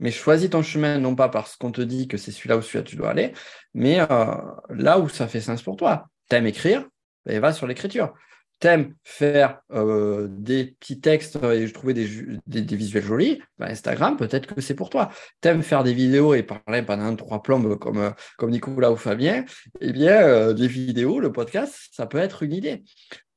Mais 0.00 0.10
choisis 0.10 0.48
ton 0.48 0.62
chemin, 0.62 0.98
non 0.98 1.14
pas 1.14 1.28
parce 1.28 1.56
qu'on 1.56 1.70
te 1.70 1.82
dit 1.82 2.08
que 2.08 2.16
c'est 2.16 2.32
celui-là 2.32 2.56
ou 2.56 2.62
celui-là 2.62 2.82
tu 2.82 2.96
dois 2.96 3.10
aller, 3.10 3.32
mais 3.74 4.00
euh, 4.00 4.36
là 4.70 4.98
où 4.98 5.08
ça 5.08 5.28
fait 5.28 5.40
sens 5.40 5.62
pour 5.62 5.76
toi. 5.76 6.08
T'aimes 6.28 6.46
écrire, 6.46 6.86
ben, 7.26 7.40
va 7.40 7.52
sur 7.52 7.66
l'écriture 7.66 8.14
t'aimes 8.58 8.94
faire 9.04 9.60
euh, 9.72 10.28
des 10.30 10.76
petits 10.80 11.00
textes 11.00 11.36
et 11.42 11.70
trouver 11.72 11.94
des, 11.94 12.08
des, 12.46 12.76
visuels 12.76 13.04
jolis, 13.04 13.42
bah, 13.58 13.66
Instagram, 13.66 14.16
peut-être 14.16 14.54
que 14.54 14.60
c'est 14.60 14.74
pour 14.74 14.90
toi. 14.90 15.10
T'aimes 15.40 15.62
faire 15.62 15.84
des 15.84 15.92
vidéos 15.92 16.34
et 16.34 16.42
parler 16.42 16.82
pendant 16.82 17.14
trois 17.16 17.42
plombes 17.42 17.78
comme, 17.78 17.98
euh, 17.98 18.10
comme 18.38 18.50
Nicolas 18.50 18.90
ou 18.90 18.96
Fabien, 18.96 19.44
eh 19.80 19.92
bien, 19.92 20.22
euh, 20.22 20.52
des 20.54 20.68
vidéos, 20.68 21.20
le 21.20 21.32
podcast, 21.32 21.76
ça 21.92 22.06
peut 22.06 22.18
être 22.18 22.42
une 22.42 22.52
idée. 22.52 22.84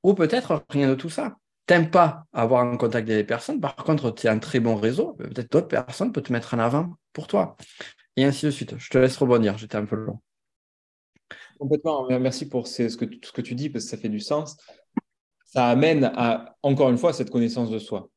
Ou 0.04 0.14
peut-être 0.14 0.64
rien 0.70 0.90
de 0.90 0.96
tout 0.96 1.10
ça. 1.10 1.36
T'aimes 1.66 1.92
pas 1.92 2.24
avoir 2.34 2.66
un 2.66 2.78
contact 2.78 3.08
des 3.08 3.24
personnes, 3.24 3.60
par 3.60 3.76
contre, 3.76 4.12
tu 4.12 4.28
as 4.28 4.32
un 4.32 4.40
très 4.40 4.60
bon 4.60 4.76
réseau, 4.76 5.16
bah, 5.20 5.26
peut-être 5.28 5.52
d'autres 5.52 5.68
personnes 5.68 6.14
peuvent 6.14 6.24
te 6.24 6.34
mettre 6.34 6.54
en 6.54 6.60
avant 6.60 6.94
pour 7.14 7.28
toi. 7.28 7.58
Et 8.16 8.24
ainsi 8.24 8.46
de 8.46 8.52
suite. 8.52 8.76
Je 8.78 8.90
te 8.90 8.98
laisse 8.98 9.18
rebondir, 9.18 9.58
j'étais 9.58 9.76
un 9.76 9.86
peu 9.86 9.96
long. 9.96 10.20
Complètement. 11.60 12.08
Merci 12.20 12.48
pour 12.48 12.68
ce 12.68 12.96
que 12.96 13.42
tu 13.42 13.54
dis, 13.54 13.70
parce 13.70 13.84
que 13.84 13.92
ça 13.92 13.98
fait 13.98 14.08
du 14.08 14.22
sens 14.22 14.56
ça 15.52 15.68
amène 15.68 16.12
à, 16.16 16.56
encore 16.64 16.90
une 16.90 16.98
fois, 16.98 17.14
cette 17.14 17.30
connaissance 17.30 17.70
de 17.72 17.80
soi. 17.80 18.10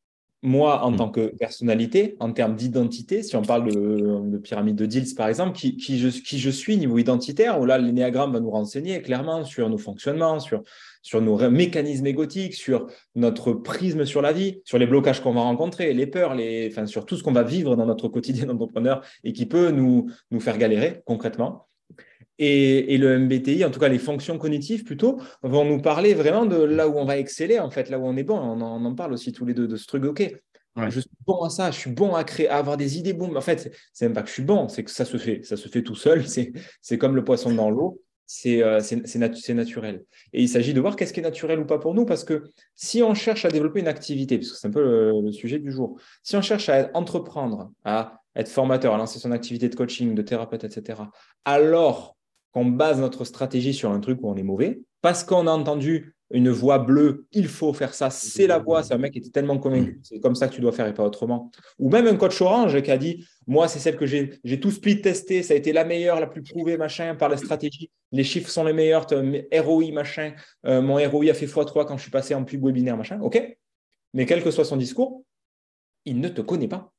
Moi, 0.45 0.83
en 0.83 0.91
mm. 0.91 0.97
tant 0.97 1.09
que 1.09 1.27
personnalité, 1.37 2.17
en 2.19 2.33
termes 2.33 2.57
d'identité, 2.57 3.23
si 3.23 3.37
on 3.37 3.43
parle 3.43 3.73
de, 3.73 4.39
pyramide 4.39 4.75
de 4.75 4.87
Diels, 4.87 5.07
par 5.17 5.29
exemple, 5.29 5.53
qui, 5.57 5.99
je, 5.99 6.09
qui 6.09 6.39
je 6.39 6.51
suis 6.51 6.77
niveau 6.77 6.99
identitaire, 6.99 7.61
où 7.61 7.65
là, 7.65 7.79
l'énéagramme 7.79 8.33
va 8.33 8.41
nous 8.41 8.51
renseigner 8.51 9.01
clairement 9.03 9.45
sur 9.45 9.71
nos 9.71 9.79
fonctionnements, 9.79 10.41
sur, 10.41 10.63
sur 11.01 11.23
nos 11.23 11.49
mécanismes 11.49 12.07
égotiques, 12.07 12.55
sur 12.55 12.89
notre 13.15 13.53
prisme 13.53 14.05
sur 14.05 14.21
la 14.21 14.33
vie, 14.33 14.61
sur 14.65 14.79
les 14.79 14.87
blocages 14.87 15.21
qu'on 15.21 15.33
va 15.33 15.43
rencontrer, 15.43 15.95
les 15.95 16.09
peurs, 16.09 16.35
les, 16.35 16.69
enfin, 16.71 16.87
sur 16.87 17.07
tout 17.07 17.17
ce 17.17 17.23
qu'on 17.23 17.33
va 17.33 17.45
vivre 17.45 17.77
dans 17.77 17.87
notre 17.87 18.09
quotidien 18.09 18.47
d'entrepreneur 18.47 19.01
et 19.23 19.33
qui 19.33 19.47
peut 19.47 19.71
nous, 19.71 20.11
nous 20.33 20.41
faire 20.41 20.59
galérer 20.59 21.03
concrètement. 21.07 21.69
Et, 22.39 22.97
le 22.99 23.19
MBTI, 23.19 23.65
en 23.65 23.71
tout 23.71 23.81
cas 23.81 23.89
les 23.89 23.99
fonctions 23.99 24.39
cognitives 24.39 24.85
plutôt, 24.85 25.21
vont 25.43 25.65
nous 25.65 25.81
parler 25.81 26.15
vraiment 26.15 26.47
de 26.47 26.57
là 26.57 26.89
où 26.89 26.99
on 26.99 27.05
va 27.05 27.19
exceller, 27.19 27.59
en 27.59 27.71
fait, 27.71 27.91
là 27.91 27.99
où 27.99 28.07
on 28.07 28.17
est 28.17 28.25
bon. 28.25 28.37
On 28.37 28.61
en, 28.61 28.95
parle 28.95 29.13
aussi 29.13 29.33
tous 29.33 29.45
les 29.45 29.55
deux 29.55 29.69
de 29.69 29.77
ce 29.77 29.87
truc. 29.87 30.05
OK, 30.05 30.33
je 30.89 31.01
suis 31.01 31.11
bon 31.27 31.43
à 31.43 31.51
ça, 31.51 31.71
je 31.71 31.79
suis 31.79 31.91
bon 31.91 32.15
à 32.15 32.25
créer, 32.25 32.49
à 32.49 32.57
avoir 32.57 32.77
des 32.77 32.99
idées 32.99 33.13
boum. 33.13 33.37
En 33.37 33.41
fait, 33.41 33.73
c'est 33.93 34.07
même 34.07 34.15
pas 34.15 34.23
que 34.23 34.29
je 34.29 34.35
suis 34.35 34.43
bon, 34.43 34.69
c'est 34.69 34.83
que 34.83 34.91
ça 34.91 35.05
se 35.05 35.17
fait, 35.19 35.43
ça 35.45 35.57
se 35.57 35.69
fait 35.69 35.83
tout 35.83 35.95
seul. 35.95 36.25
C'est 36.81 36.99
comme 36.99 37.15
le 37.15 37.25
poisson 37.25 37.55
dans 37.55 37.71
l'eau. 37.71 38.01
Euh, 38.47 38.81
c'est 38.81 39.55
naturel. 39.55 40.05
Et 40.33 40.43
il 40.43 40.49
s'agit 40.49 40.73
de 40.73 40.81
voir 40.81 40.97
qu'est-ce 40.97 41.13
qui 41.13 41.21
est 41.21 41.23
naturel 41.23 41.59
ou 41.61 41.67
pas 41.67 41.79
pour 41.79 41.95
nous, 41.95 42.07
parce 42.07 42.25
que 42.25 42.45
si 42.75 43.03
on 43.03 43.15
cherche 43.15 43.45
à 43.45 43.51
développer 43.51 43.81
une 43.81 43.89
activité, 43.89 44.39
parce 44.39 44.51
que 44.51 44.57
c'est 44.57 44.69
un 44.69 44.71
peu 44.71 44.83
le, 44.83 45.21
le, 45.21 45.33
sujet 45.33 45.59
du 45.59 45.71
jour, 45.71 46.01
si 46.23 46.35
on 46.37 46.43
cherche 46.43 46.69
à 46.69 46.91
entreprendre, 46.95 47.71
à 47.85 48.23
être 48.35 48.49
formateur, 48.49 48.95
à 48.95 48.97
lancer 48.97 49.19
son 49.19 49.33
activité 49.33 49.69
de 49.69 49.75
coaching, 49.75 50.15
de 50.15 50.23
thérapeute, 50.23 50.65
etc., 50.65 51.03
alors 51.45 52.17
qu'on 52.53 52.67
base 52.67 53.01
notre 53.01 53.25
stratégie 53.25 53.75
sur 53.75 53.91
un 53.91 54.01
truc 54.01 54.19
où 54.23 54.31
on 54.31 54.37
est 54.37 54.43
mauvais, 54.43 54.83
parce 55.01 55.25
qu'on 55.25 55.47
a 55.47 55.51
entendu 55.51 56.15
une 56.33 56.49
voix 56.49 56.79
bleue, 56.79 57.27
il 57.33 57.47
faut 57.47 57.75
faire 57.75 57.93
ça, 57.93 58.09
c'est 58.09 58.47
la 58.47 58.59
voix, 58.59 58.83
c'est 58.83 58.95
un 58.95 58.99
mec 58.99 59.13
qui 59.13 59.19
était 59.19 59.31
tellement 59.31 59.59
convaincu, 59.59 60.01
c'est 60.03 60.19
comme 60.19 60.35
ça 60.35 60.49
que 60.49 60.55
tu 60.55 60.63
dois 60.63 60.73
faire 60.73 60.87
et 60.87 60.95
pas 60.95 61.05
autrement. 61.05 61.51
Ou 61.79 61.91
même 61.91 62.07
un 62.07 62.17
coach 62.17 62.41
orange 62.41 62.81
qui 62.81 62.91
a 62.91 62.97
dit, 62.97 63.27
moi, 63.47 63.69
c'est 63.69 63.79
celle 63.79 63.97
que 63.97 64.07
j'ai 64.07 64.61
tout 64.61 64.71
split 64.71 65.03
testé, 65.03 65.43
ça 65.43 65.53
a 65.53 65.57
été 65.59 65.73
la 65.73 65.85
meilleure, 65.85 66.21
la 66.21 66.27
plus 66.27 66.43
prouvée, 66.43 66.79
machin, 66.79 67.15
par 67.15 67.29
la 67.29 67.37
stratégie, 67.37 67.91
les 68.13 68.25
chiffres 68.25 68.49
sont 68.49 68.65
les 68.65 68.73
meilleurs, 68.73 69.07
ROI, 69.53 69.93
machin, 69.93 70.33
euh, 70.65 70.81
mon 70.81 70.95
ROI 70.95 71.31
a 71.31 71.35
fait 71.35 71.47
x3 71.47 71.87
quand 71.87 71.97
je 71.99 72.03
suis 72.03 72.11
passé 72.11 72.35
en 72.35 72.45
pub 72.45 72.65
webinaire, 72.65 72.97
machin, 72.97 73.21
ok. 73.21 73.59
Mais 74.15 74.25
quel 74.25 74.43
que 74.43 74.51
soit 74.51 74.65
son 74.65 74.77
discours, 74.77 75.25
il 76.07 76.19
ne 76.19 76.29
te 76.29 76.41
connaît 76.41 76.69
pas. 76.69 76.93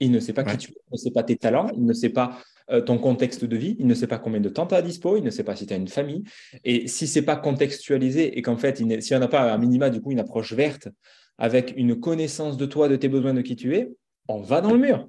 Il 0.00 0.10
ne 0.10 0.20
sait 0.20 0.32
pas 0.32 0.44
qui 0.44 0.56
tu 0.56 0.70
es, 0.72 0.74
il 0.74 0.92
ne 0.92 0.96
sait 0.96 1.10
pas 1.10 1.22
tes 1.22 1.36
talents, 1.36 1.68
il 1.74 1.84
ne 1.84 1.92
sait 1.92 2.08
pas 2.08 2.38
euh, 2.70 2.80
ton 2.80 2.98
contexte 2.98 3.44
de 3.44 3.56
vie, 3.56 3.76
il 3.78 3.86
ne 3.86 3.94
sait 3.94 4.06
pas 4.06 4.18
combien 4.18 4.40
de 4.40 4.48
temps 4.48 4.66
tu 4.66 4.74
as 4.74 4.78
à 4.78 4.82
dispo, 4.82 5.16
il 5.16 5.22
ne 5.22 5.30
sait 5.30 5.44
pas 5.44 5.54
si 5.54 5.66
tu 5.66 5.74
as 5.74 5.76
une 5.76 5.88
famille. 5.88 6.24
Et 6.64 6.88
si 6.88 7.06
ce 7.06 7.18
n'est 7.18 7.24
pas 7.24 7.36
contextualisé 7.36 8.38
et 8.38 8.42
qu'en 8.42 8.56
fait, 8.56 8.82
si 9.00 9.14
on 9.14 9.18
n'a 9.18 9.28
pas 9.28 9.52
un 9.52 9.58
minima, 9.58 9.90
du 9.90 10.00
coup, 10.00 10.12
une 10.12 10.20
approche 10.20 10.52
verte 10.52 10.88
avec 11.36 11.74
une 11.76 12.00
connaissance 12.00 12.56
de 12.56 12.64
toi, 12.64 12.88
de 12.88 12.96
tes 12.96 13.08
besoins, 13.08 13.34
de 13.34 13.42
qui 13.42 13.56
tu 13.56 13.74
es, 13.76 13.92
on 14.28 14.40
va 14.40 14.60
dans 14.60 14.72
le 14.72 14.78
mur. 14.78 15.08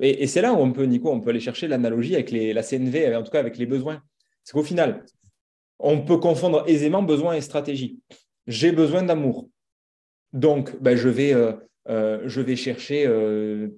Et, 0.00 0.26
c'est 0.26 0.40
là 0.40 0.52
où 0.52 0.56
on 0.56 0.72
peut, 0.72 0.84
Nico, 0.84 1.10
on 1.10 1.20
peut 1.20 1.30
aller 1.30 1.40
chercher 1.40 1.68
l'analogie 1.68 2.14
avec 2.14 2.30
les, 2.30 2.52
la 2.52 2.62
CNV, 2.62 3.14
en 3.16 3.22
tout 3.22 3.30
cas 3.30 3.40
avec 3.40 3.58
les 3.58 3.66
besoins. 3.66 4.02
C'est 4.44 4.52
qu'au 4.52 4.62
final, 4.62 5.04
on 5.78 6.00
peut 6.02 6.18
confondre 6.18 6.64
aisément 6.66 7.02
besoin 7.02 7.34
et 7.34 7.40
stratégie. 7.40 7.98
J'ai 8.46 8.72
besoin 8.72 9.02
d'amour. 9.02 9.48
Donc, 10.32 10.80
ben, 10.80 10.96
je 10.96 11.08
vais 11.08 11.34
euh, 11.34 11.52
euh, 11.88 12.22
je 12.24 12.40
vais 12.40 12.56
chercher 12.56 13.06
euh, 13.06 13.68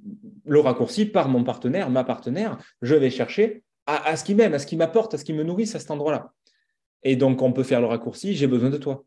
le 0.45 0.61
raccourci 0.61 1.07
par 1.07 1.29
mon 1.29 1.45
partenaire, 1.45 1.91
ma 1.91 2.05
partenaire, 2.05 2.59
je 2.81 2.95
vais 2.95 3.11
chercher 3.11 3.63
à, 3.87 4.17
ce 4.17 4.25
qui 4.25 4.35
m'aime, 4.35 4.53
à 4.53 4.59
ce 4.59 4.67
qui 4.67 4.77
m'apporte, 4.77 5.15
à 5.15 5.19
ce 5.19 5.25
qui 5.25 5.33
me 5.33 5.43
nourrit 5.43 5.71
à 5.75 5.79
cet 5.79 5.91
endroit-là. 5.91 6.33
Et 7.05 7.17
donc, 7.17 7.41
on 7.41 7.53
peut 7.53 7.63
faire 7.63 7.81
le 7.81 7.87
raccourci, 7.87 8.35
j'ai 8.35 8.47
besoin 8.47 8.69
de 8.69 8.77
toi. 8.77 9.05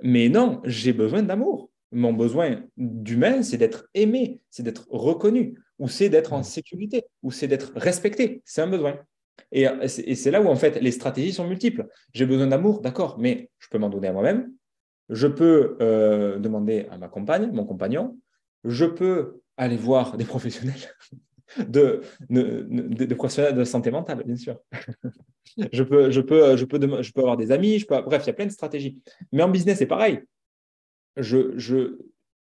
Mais 0.00 0.30
non, 0.30 0.62
j'ai 0.64 0.94
besoin 0.94 1.22
d'amour. 1.22 1.70
Mon 1.92 2.14
besoin 2.14 2.62
d'humain, 2.78 3.42
c'est 3.42 3.58
d'être 3.58 3.88
aimé, 3.92 4.40
c'est 4.50 4.62
d'être 4.62 4.86
reconnu, 4.90 5.58
ou 5.78 5.88
c'est 5.88 6.08
d'être 6.08 6.32
en 6.32 6.42
sécurité, 6.42 7.04
ou 7.22 7.30
c'est 7.30 7.46
d'être 7.46 7.72
respecté. 7.76 8.42
C'est 8.46 8.62
un 8.62 8.68
besoin. 8.68 8.98
Et, 9.52 9.64
et 9.64 10.14
c'est 10.14 10.30
là 10.30 10.40
où, 10.40 10.48
en 10.48 10.56
fait, 10.56 10.80
les 10.80 10.90
stratégies 10.90 11.32
sont 11.32 11.46
multiples. 11.46 11.86
J'ai 12.14 12.24
besoin 12.24 12.46
d'amour, 12.46 12.80
d'accord, 12.80 13.18
mais 13.18 13.50
je 13.58 13.68
peux 13.68 13.78
m'en 13.78 13.90
donner 13.90 14.08
à 14.08 14.12
moi-même, 14.12 14.50
je 15.10 15.26
peux 15.26 15.76
euh, 15.80 16.38
demander 16.38 16.86
à 16.90 16.98
ma 16.98 17.08
compagne, 17.08 17.50
mon 17.52 17.64
compagnon, 17.64 18.18
je 18.64 18.86
peux 18.86 19.40
aller 19.56 19.76
voir 19.76 20.16
des 20.16 20.24
professionnels 20.24 20.80
de, 21.68 22.02
professionnels 23.14 23.54
de 23.54 23.64
santé 23.64 23.90
mentale, 23.90 24.22
bien 24.24 24.36
sûr. 24.36 24.58
je, 25.72 25.82
peux, 25.82 26.10
je, 26.10 26.20
peux, 26.20 26.56
je, 26.56 26.64
peux, 26.64 27.02
je 27.02 27.12
peux 27.12 27.20
avoir 27.20 27.36
des 27.36 27.52
amis, 27.52 27.78
je 27.78 27.86
peux, 27.86 28.00
bref, 28.02 28.22
il 28.24 28.28
y 28.28 28.30
a 28.30 28.34
plein 28.34 28.46
de 28.46 28.50
stratégies. 28.50 28.98
Mais 29.32 29.42
en 29.42 29.48
business, 29.48 29.78
c'est 29.78 29.86
pareil. 29.86 30.20
Je, 31.16 31.56
je, 31.56 31.98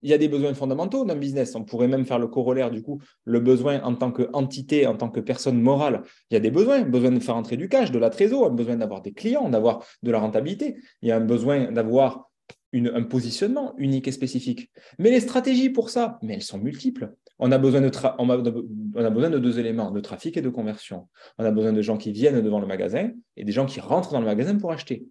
il 0.02 0.10
y 0.10 0.12
a 0.12 0.18
des 0.18 0.28
besoins 0.28 0.54
fondamentaux 0.54 1.04
le 1.04 1.14
business. 1.14 1.54
On 1.54 1.64
pourrait 1.64 1.88
même 1.88 2.04
faire 2.04 2.18
le 2.18 2.28
corollaire, 2.28 2.70
du 2.70 2.82
coup, 2.82 3.00
le 3.24 3.40
besoin 3.40 3.82
en 3.82 3.94
tant 3.94 4.12
qu'entité, 4.12 4.86
en 4.86 4.96
tant 4.96 5.08
que 5.08 5.20
personne 5.20 5.60
morale. 5.60 6.02
Il 6.30 6.34
y 6.34 6.36
a 6.36 6.40
des 6.40 6.50
besoins, 6.50 6.82
besoin 6.82 7.10
de 7.10 7.20
faire 7.20 7.36
entrer 7.36 7.56
du 7.56 7.68
cash, 7.68 7.90
de 7.90 7.98
la 7.98 8.10
trésor, 8.10 8.46
un 8.46 8.50
besoin 8.50 8.76
d'avoir 8.76 9.00
des 9.02 9.12
clients, 9.12 9.48
d'avoir 9.48 9.84
de 10.02 10.10
la 10.10 10.18
rentabilité. 10.18 10.76
Il 11.02 11.08
y 11.08 11.12
a 11.12 11.16
un 11.16 11.24
besoin 11.24 11.72
d'avoir 11.72 12.27
un 12.74 13.02
positionnement 13.02 13.74
unique 13.78 14.08
et 14.08 14.12
spécifique. 14.12 14.70
Mais 14.98 15.10
les 15.10 15.20
stratégies 15.20 15.70
pour 15.70 15.90
ça, 15.90 16.18
mais 16.22 16.34
elles 16.34 16.42
sont 16.42 16.58
multiples. 16.58 17.14
On 17.38 17.52
a, 17.52 17.58
besoin 17.58 17.80
de 17.80 17.90
on, 18.18 18.28
a, 18.30 19.10
besoin 19.10 19.30
de 19.30 19.38
deux 19.38 19.58
éléments, 19.58 19.90
de 19.90 20.00
trafic 20.00 20.36
et 20.36 20.42
de 20.42 20.48
conversion. 20.48 21.08
On 21.38 21.44
a 21.44 21.50
besoin 21.50 21.72
de 21.72 21.80
gens 21.82 21.96
qui 21.96 22.12
viennent 22.12 22.40
devant 22.40 22.60
le 22.60 22.66
magasin 22.66 23.10
et 23.36 23.44
des 23.44 23.52
gens 23.52 23.64
qui 23.64 23.80
rentrent 23.80 24.12
dans 24.12 24.20
le 24.20 24.26
magasin 24.26 24.56
pour 24.56 24.72
acheter. 24.72 25.06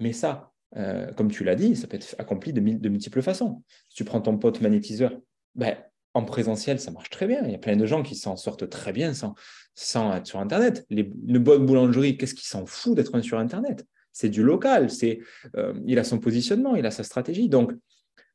Mais 0.00 0.12
ça, 0.12 0.52
euh, 0.76 1.12
comme 1.12 1.30
tu 1.30 1.44
l'as 1.44 1.54
dit, 1.54 1.76
ça 1.76 1.86
peut 1.86 1.96
être 1.96 2.16
accompli 2.18 2.52
de, 2.52 2.60
multiples 2.60 3.22
façons. 3.22 3.62
Si 3.88 3.96
tu 3.96 4.04
prends 4.04 4.20
ton 4.20 4.36
pote 4.36 4.60
magnétiseur, 4.60 5.12
ben, 5.54 5.76
en 6.14 6.24
présentiel, 6.24 6.80
ça 6.80 6.90
marche 6.90 7.10
très 7.10 7.26
bien. 7.26 7.42
Il 7.44 7.52
y 7.52 7.54
a 7.54 7.58
plein 7.58 7.76
de 7.76 7.86
gens 7.86 8.02
qui 8.02 8.16
s'en 8.16 8.36
sortent 8.36 8.68
très 8.68 8.92
bien 8.92 9.14
sans, 9.14 9.34
sans 9.74 10.14
être 10.16 10.26
sur 10.26 10.40
Internet. 10.40 10.84
Les, 10.90 11.10
une 11.28 11.38
bonne 11.38 11.64
boulangerie, 11.64 12.16
qu'est-ce 12.16 12.34
qui 12.34 12.46
s'en 12.46 12.66
fout 12.66 12.96
d'être 12.96 13.20
sur 13.20 13.38
Internet? 13.38 13.86
C'est 14.16 14.30
du 14.30 14.42
local, 14.42 14.88
euh, 15.56 15.74
il 15.84 15.98
a 15.98 16.04
son 16.04 16.18
positionnement, 16.18 16.74
il 16.74 16.86
a 16.86 16.90
sa 16.90 17.04
stratégie. 17.04 17.50
Donc, 17.50 17.72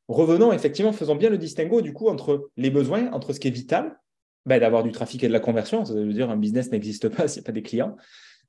revenons 0.06 0.52
effectivement, 0.52 0.92
faisons 0.92 1.16
bien 1.16 1.28
le 1.28 1.38
distinguo 1.38 1.82
du 1.82 1.92
coup 1.92 2.06
entre 2.06 2.50
les 2.56 2.70
besoins, 2.70 3.10
entre 3.10 3.32
ce 3.32 3.40
qui 3.40 3.48
est 3.48 3.50
vital, 3.50 3.98
ben, 4.46 4.60
d'avoir 4.60 4.84
du 4.84 4.92
trafic 4.92 5.24
et 5.24 5.26
de 5.26 5.32
la 5.32 5.40
conversion. 5.40 5.84
Ça 5.84 5.94
veut 5.94 6.12
dire 6.12 6.30
un 6.30 6.36
business 6.36 6.70
n'existe 6.70 7.08
pas 7.08 7.26
s'il 7.28 7.40
n'y 7.40 7.46
a 7.46 7.46
pas 7.46 7.52
des 7.52 7.62
clients. 7.62 7.96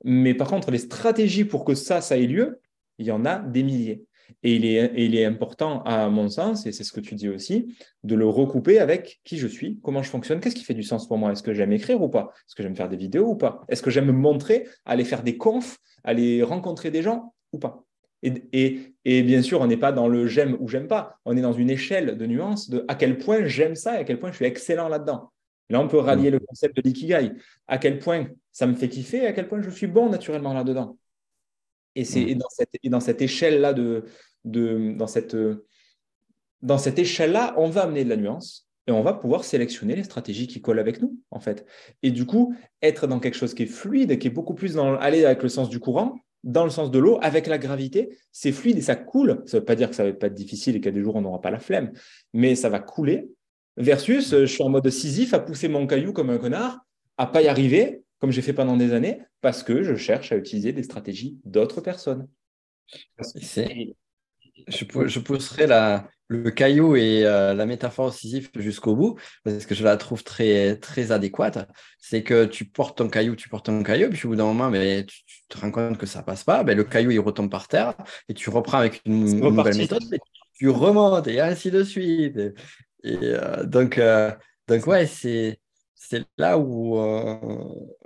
Mais 0.04 0.36
par 0.36 0.48
contre, 0.48 0.70
les 0.70 0.78
stratégies 0.78 1.44
pour 1.44 1.66
que 1.66 1.74
ça 1.74 2.02
ait 2.12 2.28
lieu, 2.28 2.60
il 3.00 3.08
y 3.08 3.12
en 3.12 3.26
a 3.26 3.40
des 3.40 3.64
milliers. 3.64 4.06
Et 4.44 4.56
il, 4.56 4.66
est, 4.66 4.92
il 4.98 5.16
est 5.16 5.26
important, 5.26 5.84
à 5.84 6.10
mon 6.10 6.28
sens, 6.28 6.66
et 6.66 6.72
c'est 6.72 6.84
ce 6.84 6.92
que 6.92 7.00
tu 7.00 7.16
dis 7.16 7.30
aussi, 7.30 7.76
de 8.04 8.16
le 8.16 8.28
recouper 8.28 8.80
avec 8.80 9.22
qui 9.24 9.38
je 9.38 9.48
suis, 9.48 9.80
comment 9.82 10.04
je 10.04 10.10
fonctionne, 10.10 10.40
qu'est-ce 10.40 10.56
qui 10.56 10.64
fait 10.64 10.74
du 10.74 10.84
sens 10.84 11.08
pour 11.08 11.18
moi? 11.18 11.32
Est-ce 11.32 11.44
que 11.44 11.54
j'aime 11.54 11.72
écrire 11.72 12.02
ou 12.02 12.10
pas? 12.10 12.32
Est-ce 12.48 12.56
que 12.56 12.64
j'aime 12.64 12.76
faire 12.76 12.90
des 12.90 12.98
vidéos 12.98 13.28
ou 13.30 13.36
pas? 13.36 13.64
Est-ce 13.70 13.82
que 13.82 13.90
j'aime 13.90 14.06
me 14.06 14.12
montrer, 14.12 14.68
aller 14.86 15.06
faire 15.06 15.24
des 15.24 15.38
confs, 15.38 15.78
aller 16.04 16.44
rencontrer 16.44 16.92
des 16.92 17.02
gens 17.02 17.34
ou 17.54 17.60
pas? 17.60 17.86
Et, 18.24 18.94
et, 19.04 19.22
bien 19.22 19.42
sûr, 19.42 19.60
on 19.60 19.68
n'est 19.68 19.78
pas 19.78 19.92
dans 19.92 20.08
le 20.08 20.28
j'aime 20.28 20.56
ou 20.62 20.68
j'aime 20.70 20.88
pas. 20.88 21.20
On 21.26 21.36
est 21.36 21.42
dans 21.42 21.52
une 21.52 21.70
échelle 21.70 22.18
de 22.18 22.26
nuances 22.26 22.70
de 22.70 22.86
à 22.88 22.96
quel 22.96 23.18
point 23.18 23.46
j'aime 23.46 23.76
ça 23.76 23.96
et 23.96 24.00
à 24.00 24.04
quel 24.06 24.18
point 24.18 24.32
je 24.32 24.38
suis 24.38 24.46
excellent 24.46 24.88
là-dedans. 24.88 25.32
Là, 25.70 25.82
on 25.82 25.88
peut 25.88 25.98
rallier 25.98 26.30
le 26.30 26.40
concept 26.40 26.78
de 26.78 26.82
l'ikigai. 26.82 27.34
À 27.68 27.78
quel 27.78 28.00
point 28.00 28.28
ça 28.52 28.68
me 28.68 28.76
fait 28.76 28.88
kiffer 28.88 29.24
et 29.24 29.28
à 29.28 29.34
quel 29.34 29.48
point 29.48 29.62
je 29.62 29.70
suis 29.70 29.88
bon 29.88 30.10
naturellement 30.10 30.54
là-dedans. 30.54 30.98
Et 31.96 32.06
c'est 32.06 32.36
dans 32.36 32.50
cette, 32.50 32.72
dans 32.84 33.00
cette 33.00 33.22
échelle-là, 33.22 33.74
de, 33.74 34.06
de, 34.46 34.94
dans 34.98 35.08
cette, 35.08 35.38
dans 36.62 36.78
cette 36.78 37.00
échelle-là, 37.00 37.54
on 37.58 37.70
va 37.70 37.84
amener 37.84 38.04
de 38.04 38.10
la 38.10 38.18
nuance 38.18 38.68
et 38.88 38.92
on 38.92 39.02
va 39.02 39.14
pouvoir 39.14 39.44
sélectionner 39.44 39.96
les 39.96 40.04
stratégies 40.04 40.48
qui 40.48 40.62
collent 40.62 40.80
avec 40.80 41.02
nous, 41.02 41.18
en 41.32 41.40
fait. 41.40 41.66
Et 42.02 42.12
du 42.12 42.26
coup, 42.26 42.56
être 42.82 43.08
dans 43.08 43.20
quelque 43.20 43.38
chose 43.38 43.54
qui 43.54 43.64
est 43.64 43.68
fluide, 43.68 44.18
qui 44.20 44.28
est 44.28 44.32
beaucoup 44.32 44.54
plus 44.54 44.74
dans 44.74 44.96
aller 44.98 45.24
avec 45.26 45.44
le 45.44 45.50
sens 45.50 45.70
du 45.70 45.80
courant, 45.80 46.20
dans 46.44 46.66
le 46.66 46.70
sens 46.70 46.92
de 46.92 47.00
l'eau, 47.00 47.20
avec 47.22 47.48
la 47.48 47.58
gravité, 47.58 48.18
c'est 48.32 48.52
fluide 48.52 48.78
et 48.78 48.82
ça 48.82 48.96
coule. 48.96 49.42
Ça 49.46 49.58
ne 49.58 49.62
veut 49.62 49.66
pas 49.66 49.76
dire 49.76 49.90
que 49.90 49.96
ça 49.96 50.04
va 50.04 50.12
pas 50.12 50.28
être 50.28 50.34
difficile 50.34 50.76
et 50.76 50.82
qu'à 50.82 50.92
des 50.92 51.02
jours 51.02 51.16
on 51.16 51.22
n'aura 51.22 51.40
pas 51.40 51.52
la 51.52 51.60
flemme, 51.60 51.94
mais 52.34 52.56
ça 52.56 52.70
va 52.70 52.80
couler. 52.80 53.30
Versus, 53.78 54.30
je 54.32 54.46
suis 54.46 54.62
en 54.62 54.70
mode 54.70 54.88
Sisyphe 54.90 55.34
à 55.34 55.40
pousser 55.40 55.68
mon 55.68 55.88
caillou 55.88 56.14
comme 56.14 56.30
un 56.30 56.38
connard, 56.38 56.86
à 57.18 57.26
pas 57.28 57.42
y 57.42 57.48
arriver, 57.48 58.04
comme 58.24 58.32
j'ai 58.32 58.42
fait 58.42 58.54
pendant 58.54 58.78
des 58.78 58.94
années, 58.94 59.20
parce 59.42 59.64
que 59.64 59.84
je 59.84 59.96
cherche 59.96 60.32
à 60.32 60.38
utiliser 60.38 60.72
des 60.72 60.84
stratégies 60.84 61.42
d'autres 61.44 61.82
personnes. 61.82 62.30
Je, 63.20 63.66
je 64.66 65.20
pousserai 65.20 65.68
la, 65.68 66.08
le 66.30 66.50
caillou 66.50 66.96
et 66.96 67.26
euh, 67.26 67.54
la 67.54 67.66
métaphore 67.66 68.14
Sisyphe 68.14 68.50
jusqu'au 68.56 68.96
bout, 68.96 69.20
parce 69.44 69.66
que 69.66 69.76
je 69.76 69.84
la 69.84 69.98
trouve 69.98 70.24
très, 70.24 70.78
très 70.78 71.12
adéquate. 71.12 71.70
C'est 72.00 72.24
que 72.24 72.46
tu 72.46 72.64
portes 72.64 72.98
ton 73.00 73.10
caillou, 73.10 73.36
tu 73.36 73.50
portes 73.50 73.66
ton 73.66 73.84
caillou, 73.84 74.10
puis 74.10 74.26
au 74.26 74.30
bout 74.30 74.36
d'un 74.38 74.46
moment, 74.46 74.70
mais 74.70 75.06
tu, 75.06 75.24
te 75.50 75.58
rends 75.58 75.72
compte 75.72 75.98
que 75.98 76.06
ça 76.06 76.20
ne 76.20 76.24
passe 76.24 76.46
pas, 76.46 76.64
ben, 76.64 76.78
le 76.78 76.86
caillou 76.86 77.12
il 77.12 77.20
retombe 77.20 77.52
par 77.52 77.68
terre, 77.68 77.94
et 78.30 78.34
tu 78.34 78.50
reprends 78.50 78.78
avec 78.78 79.02
une, 79.06 79.26
nouvelle 79.38 79.76
méthode, 79.76 80.02
tu 80.54 80.70
remontes, 80.70 81.28
et 81.28 81.42
ainsi 81.42 81.72
de 81.72 81.84
suite. 81.84 82.40
Et, 83.04 83.18
euh, 83.22 83.66
donc, 83.66 83.98
euh, 83.98 84.32
donc, 84.70 84.88
ouais, 84.88 85.08
c'est 85.08 85.60
là 86.38 86.58
où 86.58 86.98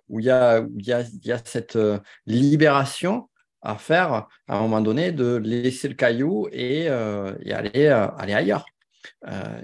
où 0.10 0.20
il 0.20 0.26
y 0.26 0.30
a, 0.30 0.66
y, 0.78 0.92
a, 0.92 1.04
y 1.24 1.32
a 1.32 1.40
cette 1.44 1.76
euh, 1.76 2.00
libération 2.26 3.30
à 3.62 3.78
faire 3.78 4.28
à 4.48 4.58
un 4.58 4.62
moment 4.62 4.82
donné 4.82 5.12
de 5.12 5.36
laisser 5.38 5.88
le 5.88 5.96
caillou 5.96 6.48
et, 6.52 6.88
euh, 6.90 7.34
aller, 7.52 7.88
euh, 7.88 8.08
aller 8.18 8.34
ailleurs. 8.34 8.66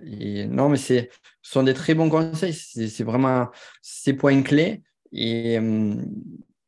et 0.06 0.46
non, 0.46 0.70
mais 0.70 0.78
ce 0.78 1.06
sont 1.42 1.64
des 1.64 1.74
très 1.74 1.94
bons 1.94 2.10
conseils. 2.10 2.54
C'est 2.54 3.04
vraiment 3.04 3.50
ces 3.82 4.14
points 4.14 4.42
clés. 4.42 4.84
Et 5.12 5.60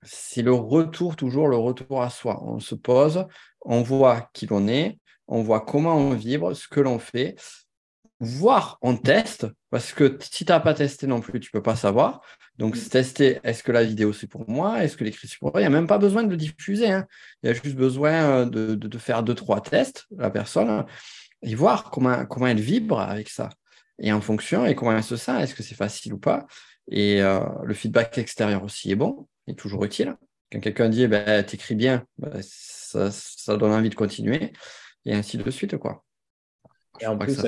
c'est 0.04 0.44
le 0.44 0.54
retour, 0.54 1.16
toujours 1.16 1.48
le 1.48 1.58
retour 1.58 2.04
à 2.04 2.10
soi. 2.10 2.42
On 2.44 2.60
se 2.60 2.76
pose, 2.76 3.26
on 3.62 3.82
voit 3.82 4.30
qui 4.34 4.46
l'on 4.46 4.68
est, 4.68 5.00
on 5.28 5.42
voit 5.42 5.62
comment 5.62 5.98
on 5.98 6.12
vibre, 6.12 6.54
ce 6.54 6.68
que 6.68 6.80
l'on 6.80 7.00
fait, 7.00 7.36
voire 8.26 8.78
on 8.82 8.98
teste, 8.98 9.48
parce 9.70 9.94
que 9.94 10.18
si 10.20 10.46
tu 10.46 10.52
n'as 10.52 10.60
pas 10.60 10.74
testé 10.74 11.08
non 11.08 11.22
plus, 11.22 11.40
tu 11.40 11.50
ne 11.54 11.60
peux 11.60 11.64
pas 11.64 11.76
savoir. 11.76 12.22
Donc, 12.58 12.76
mm. 12.76 12.90
tester, 12.90 13.40
est-ce 13.44 13.64
que 13.64 13.72
la 13.72 13.84
vidéo 13.84 14.14
c'est 14.14 14.28
pour 14.28 14.50
moi? 14.50 14.84
Est-ce 14.84 14.98
que 14.98 15.04
l'écrit 15.04 15.28
c'est 15.28 15.40
pour 15.40 15.52
moi? 15.52 15.62
Il 15.62 15.64
n'y 15.64 15.68
a 15.68 15.70
même 15.70 15.88
pas 15.88 15.98
besoin 15.98 16.24
de 16.24 16.30
le 16.30 16.38
diffuser. 16.38 16.92
Hein. 16.92 17.08
Il 17.44 17.48
y 17.48 17.50
a 17.50 17.54
juste 17.54 17.76
besoin 17.76 18.12
euh, 18.12 18.46
de, 18.46 18.98
faire 18.98 19.24
deux, 19.24 19.36
trois 19.36 19.62
tests, 19.62 20.06
la 20.18 20.30
personne, 20.30 20.86
et 21.42 21.56
voir 21.56 21.92
comment, 21.92 22.26
comment 22.26 22.48
elle 22.48 22.60
vibre 22.60 23.00
avec 23.00 23.30
ça. 23.30 23.50
Et 24.00 24.12
en 24.12 24.22
fonction, 24.22 24.66
et 24.66 24.76
comment 24.76 24.96
elle 24.96 25.04
se 25.04 25.16
sent, 25.16 25.42
est-ce 25.42 25.56
que 25.56 25.64
c'est 25.64 25.76
facile 25.76 26.14
ou 26.14 26.20
pas? 26.20 26.46
Et 26.90 27.22
euh, 27.22 27.40
le 27.64 27.74
feedback 27.74 28.18
extérieur 28.18 28.64
aussi 28.64 28.92
est 28.92 28.96
bon, 28.96 29.28
est 29.48 29.58
toujours 29.58 29.84
utile. 29.86 30.16
Quand 30.52 30.60
quelqu'un 30.60 30.90
dit, 30.90 31.08
ben, 31.08 31.44
t'écris 31.44 31.76
bien, 31.76 32.06
ben, 32.18 32.40
ça, 32.42 33.10
ça 33.12 33.58
donne 33.58 33.72
envie 33.72 33.90
de 33.90 33.96
continuer, 33.96 34.54
et 35.06 35.14
ainsi 35.14 35.38
de 35.38 35.50
suite. 35.50 35.78
quoi. 35.78 36.04
Et 37.00 37.08
en 37.08 37.18
plus, 37.18 37.40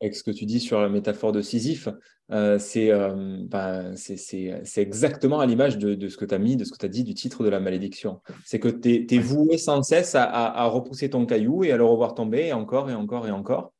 avec 0.00 0.14
ce 0.14 0.22
que 0.22 0.30
tu 0.30 0.46
dis 0.46 0.60
sur 0.60 0.80
la 0.80 0.88
métaphore 0.88 1.32
de 1.32 1.40
Sisyphe, 1.40 1.88
euh, 2.30 2.58
euh, 2.76 3.36
bah, 3.46 3.94
c'est 3.96 4.62
exactement 4.76 5.40
à 5.40 5.46
l'image 5.46 5.78
de, 5.78 6.08
ce 6.08 6.16
que 6.16 6.24
tu 6.24 6.34
as 6.34 6.38
mis, 6.38 6.56
de 6.56 6.64
ce 6.64 6.72
que 6.72 6.78
tu 6.78 6.86
as 6.86 6.88
dit 6.88 7.04
du 7.04 7.14
titre 7.14 7.44
de 7.44 7.48
la 7.48 7.60
malédiction. 7.60 8.20
C'est 8.44 8.60
que 8.60 8.68
tu 8.68 9.06
es, 9.14 9.18
voué 9.18 9.58
sans 9.58 9.82
cesse 9.82 10.14
à, 10.14 10.64
repousser 10.66 11.10
ton 11.10 11.26
caillou 11.26 11.64
et 11.64 11.72
à 11.72 11.76
le 11.76 11.84
revoir 11.84 12.14
tomber, 12.14 12.46
et 12.46 12.52
encore, 12.52 12.90
et 12.90 12.94
encore, 12.94 13.26
et 13.26 13.30
encore. 13.30 13.72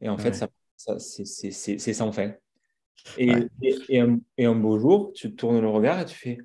Et 0.00 0.08
en 0.08 0.18
fait, 0.18 0.34
ça, 0.34 0.48
c'est 0.98 1.92
sans 1.92 2.12
fin. 2.12 2.32
Et, 3.18 3.32
et, 3.88 4.00
un, 4.00 4.54
beau 4.54 4.78
jour, 4.78 5.12
tu 5.14 5.34
tournes 5.34 5.60
le 5.60 5.68
regard 5.68 6.00
et 6.00 6.04
tu 6.04 6.14
fais 6.14 6.38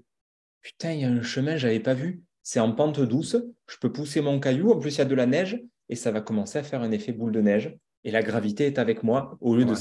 Putain, 0.61 0.91
il 0.93 1.01
y 1.01 1.05
a 1.05 1.09
un 1.09 1.21
chemin, 1.21 1.55
je 1.55 1.67
n'avais 1.67 1.79
pas 1.79 1.93
vu. 1.93 2.23
C'est 2.43 2.59
en 2.59 2.73
pente 2.73 2.99
douce, 2.99 3.37
je 3.67 3.77
peux 3.77 3.91
pousser 3.91 4.21
mon 4.21 4.39
caillou, 4.39 4.71
en 4.71 4.79
plus 4.79 4.95
il 4.95 4.97
y 4.99 5.01
a 5.01 5.05
de 5.05 5.15
la 5.15 5.25
neige, 5.25 5.61
et 5.89 5.95
ça 5.95 6.11
va 6.11 6.21
commencer 6.21 6.59
à 6.59 6.63
faire 6.63 6.81
un 6.81 6.91
effet 6.91 7.13
boule 7.13 7.31
de 7.31 7.41
neige 7.41 7.77
et 8.03 8.11
la 8.11 8.21
gravité 8.21 8.65
est 8.67 8.79
avec 8.79 9.03
moi 9.03 9.37
au 9.41 9.55
lieu, 9.55 9.65
de, 9.65 9.73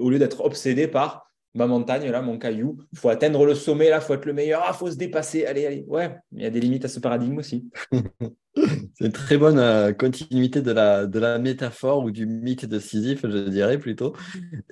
au 0.00 0.10
lieu 0.10 0.18
d'être 0.18 0.40
obsédé 0.44 0.88
par 0.88 1.26
ma 1.56 1.66
montagne, 1.66 2.08
là, 2.10 2.22
mon 2.22 2.38
caillou. 2.38 2.78
Il 2.92 2.98
faut 2.98 3.08
atteindre 3.08 3.44
le 3.46 3.54
sommet, 3.54 3.88
là, 3.88 3.98
il 4.00 4.04
faut 4.04 4.14
être 4.14 4.26
le 4.26 4.32
meilleur, 4.32 4.62
il 4.64 4.68
ah, 4.68 4.72
faut 4.72 4.90
se 4.90 4.96
dépasser. 4.96 5.46
Allez, 5.46 5.66
allez. 5.66 5.84
Ouais, 5.88 6.16
il 6.32 6.42
y 6.42 6.46
a 6.46 6.50
des 6.50 6.60
limites 6.60 6.84
à 6.84 6.88
ce 6.88 7.00
paradigme 7.00 7.38
aussi. 7.38 7.68
C'est 8.94 9.06
une 9.06 9.12
très 9.12 9.36
bonne 9.36 9.58
euh, 9.58 9.92
continuité 9.92 10.62
de 10.62 10.72
la, 10.72 11.06
de 11.06 11.18
la 11.18 11.38
métaphore 11.38 12.04
ou 12.04 12.10
du 12.10 12.24
mythe 12.24 12.64
de 12.64 12.78
Sisyphe, 12.78 13.26
je 13.28 13.48
dirais 13.48 13.78
plutôt. 13.78 14.14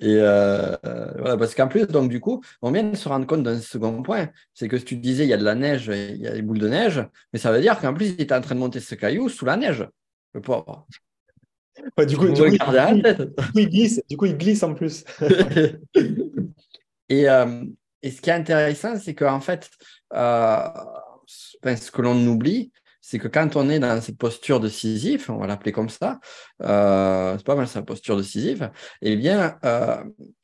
Et 0.01 0.16
euh, 0.16 0.75
euh, 0.87 1.12
voilà, 1.18 1.37
parce 1.37 1.55
qu'en 1.55 1.68
plus, 1.68 1.87
donc 1.87 2.09
du 2.09 2.20
coup, 2.20 2.42
on 2.62 2.70
vient 2.70 2.85
de 2.85 2.97
se 2.97 3.09
rendre 3.09 3.27
compte 3.27 3.42
d'un 3.42 3.61
second 3.61 4.03
point, 4.03 4.29
c'est 4.55 4.68
que 4.68 4.79
si 4.79 4.85
tu 4.85 4.97
disais 4.97 5.25
il 5.25 5.29
y 5.29 5.35
a 5.35 5.38
de 5.38 5.44
la 5.44 5.55
neige, 5.55 5.88
il 5.88 6.16
y 6.16 6.27
a 6.27 6.33
des 6.33 6.40
boules 6.40 6.59
de 6.59 6.68
neige, 6.68 7.07
mais 7.33 7.38
ça 7.38 7.53
veut 7.53 7.61
dire 7.61 7.79
qu'en 7.79 7.92
plus, 7.92 8.11
il 8.11 8.20
était 8.20 8.35
en 8.35 8.40
train 8.40 8.55
de 8.55 8.61
monter 8.61 8.81
ce 8.81 8.94
caillou 8.94 9.29
sous 9.29 9.44
la 9.44 9.59
neige, 9.59 9.87
le 10.33 10.40
pauvre 10.40 10.87
du, 12.07 12.17
coup, 12.17 12.27
il 13.55 13.69
glisse, 13.69 14.01
du 14.09 14.17
coup, 14.17 14.27
il 14.27 14.37
glisse 14.37 14.63
en 14.63 14.75
plus. 14.75 15.05
et, 17.09 17.29
euh, 17.29 17.65
et, 18.03 18.11
ce 18.11 18.21
qui 18.21 18.31
est 18.31 18.35
intéressant, 18.35 18.99
c'est 18.99 19.15
qu'en 19.15 19.41
fait, 19.41 19.71
euh, 20.15 20.69
ce 21.27 21.91
que 21.91 22.03
l'on 22.03 22.17
oublie, 22.27 22.73
c'est 23.01 23.19
que 23.19 23.29
quand 23.29 23.57
on 23.57 23.69
est 23.69 23.79
dans 23.79 24.01
cette 24.01 24.17
posture 24.17 24.61
de 24.61 24.69
Sisyphe, 24.69 25.29
on 25.29 25.37
va 25.37 25.47
l'appeler 25.47 25.73
comme 25.73 25.91
ça, 25.91 26.21
euh, 26.63 27.37
c'est 27.37 27.45
pas 27.45 27.55
mal 27.55 27.69
sa 27.69 27.83
posture 27.83 28.17
de 28.17 28.23
Sisyphe, 28.23 28.63
eh 29.03 29.17
bien, 29.17 29.59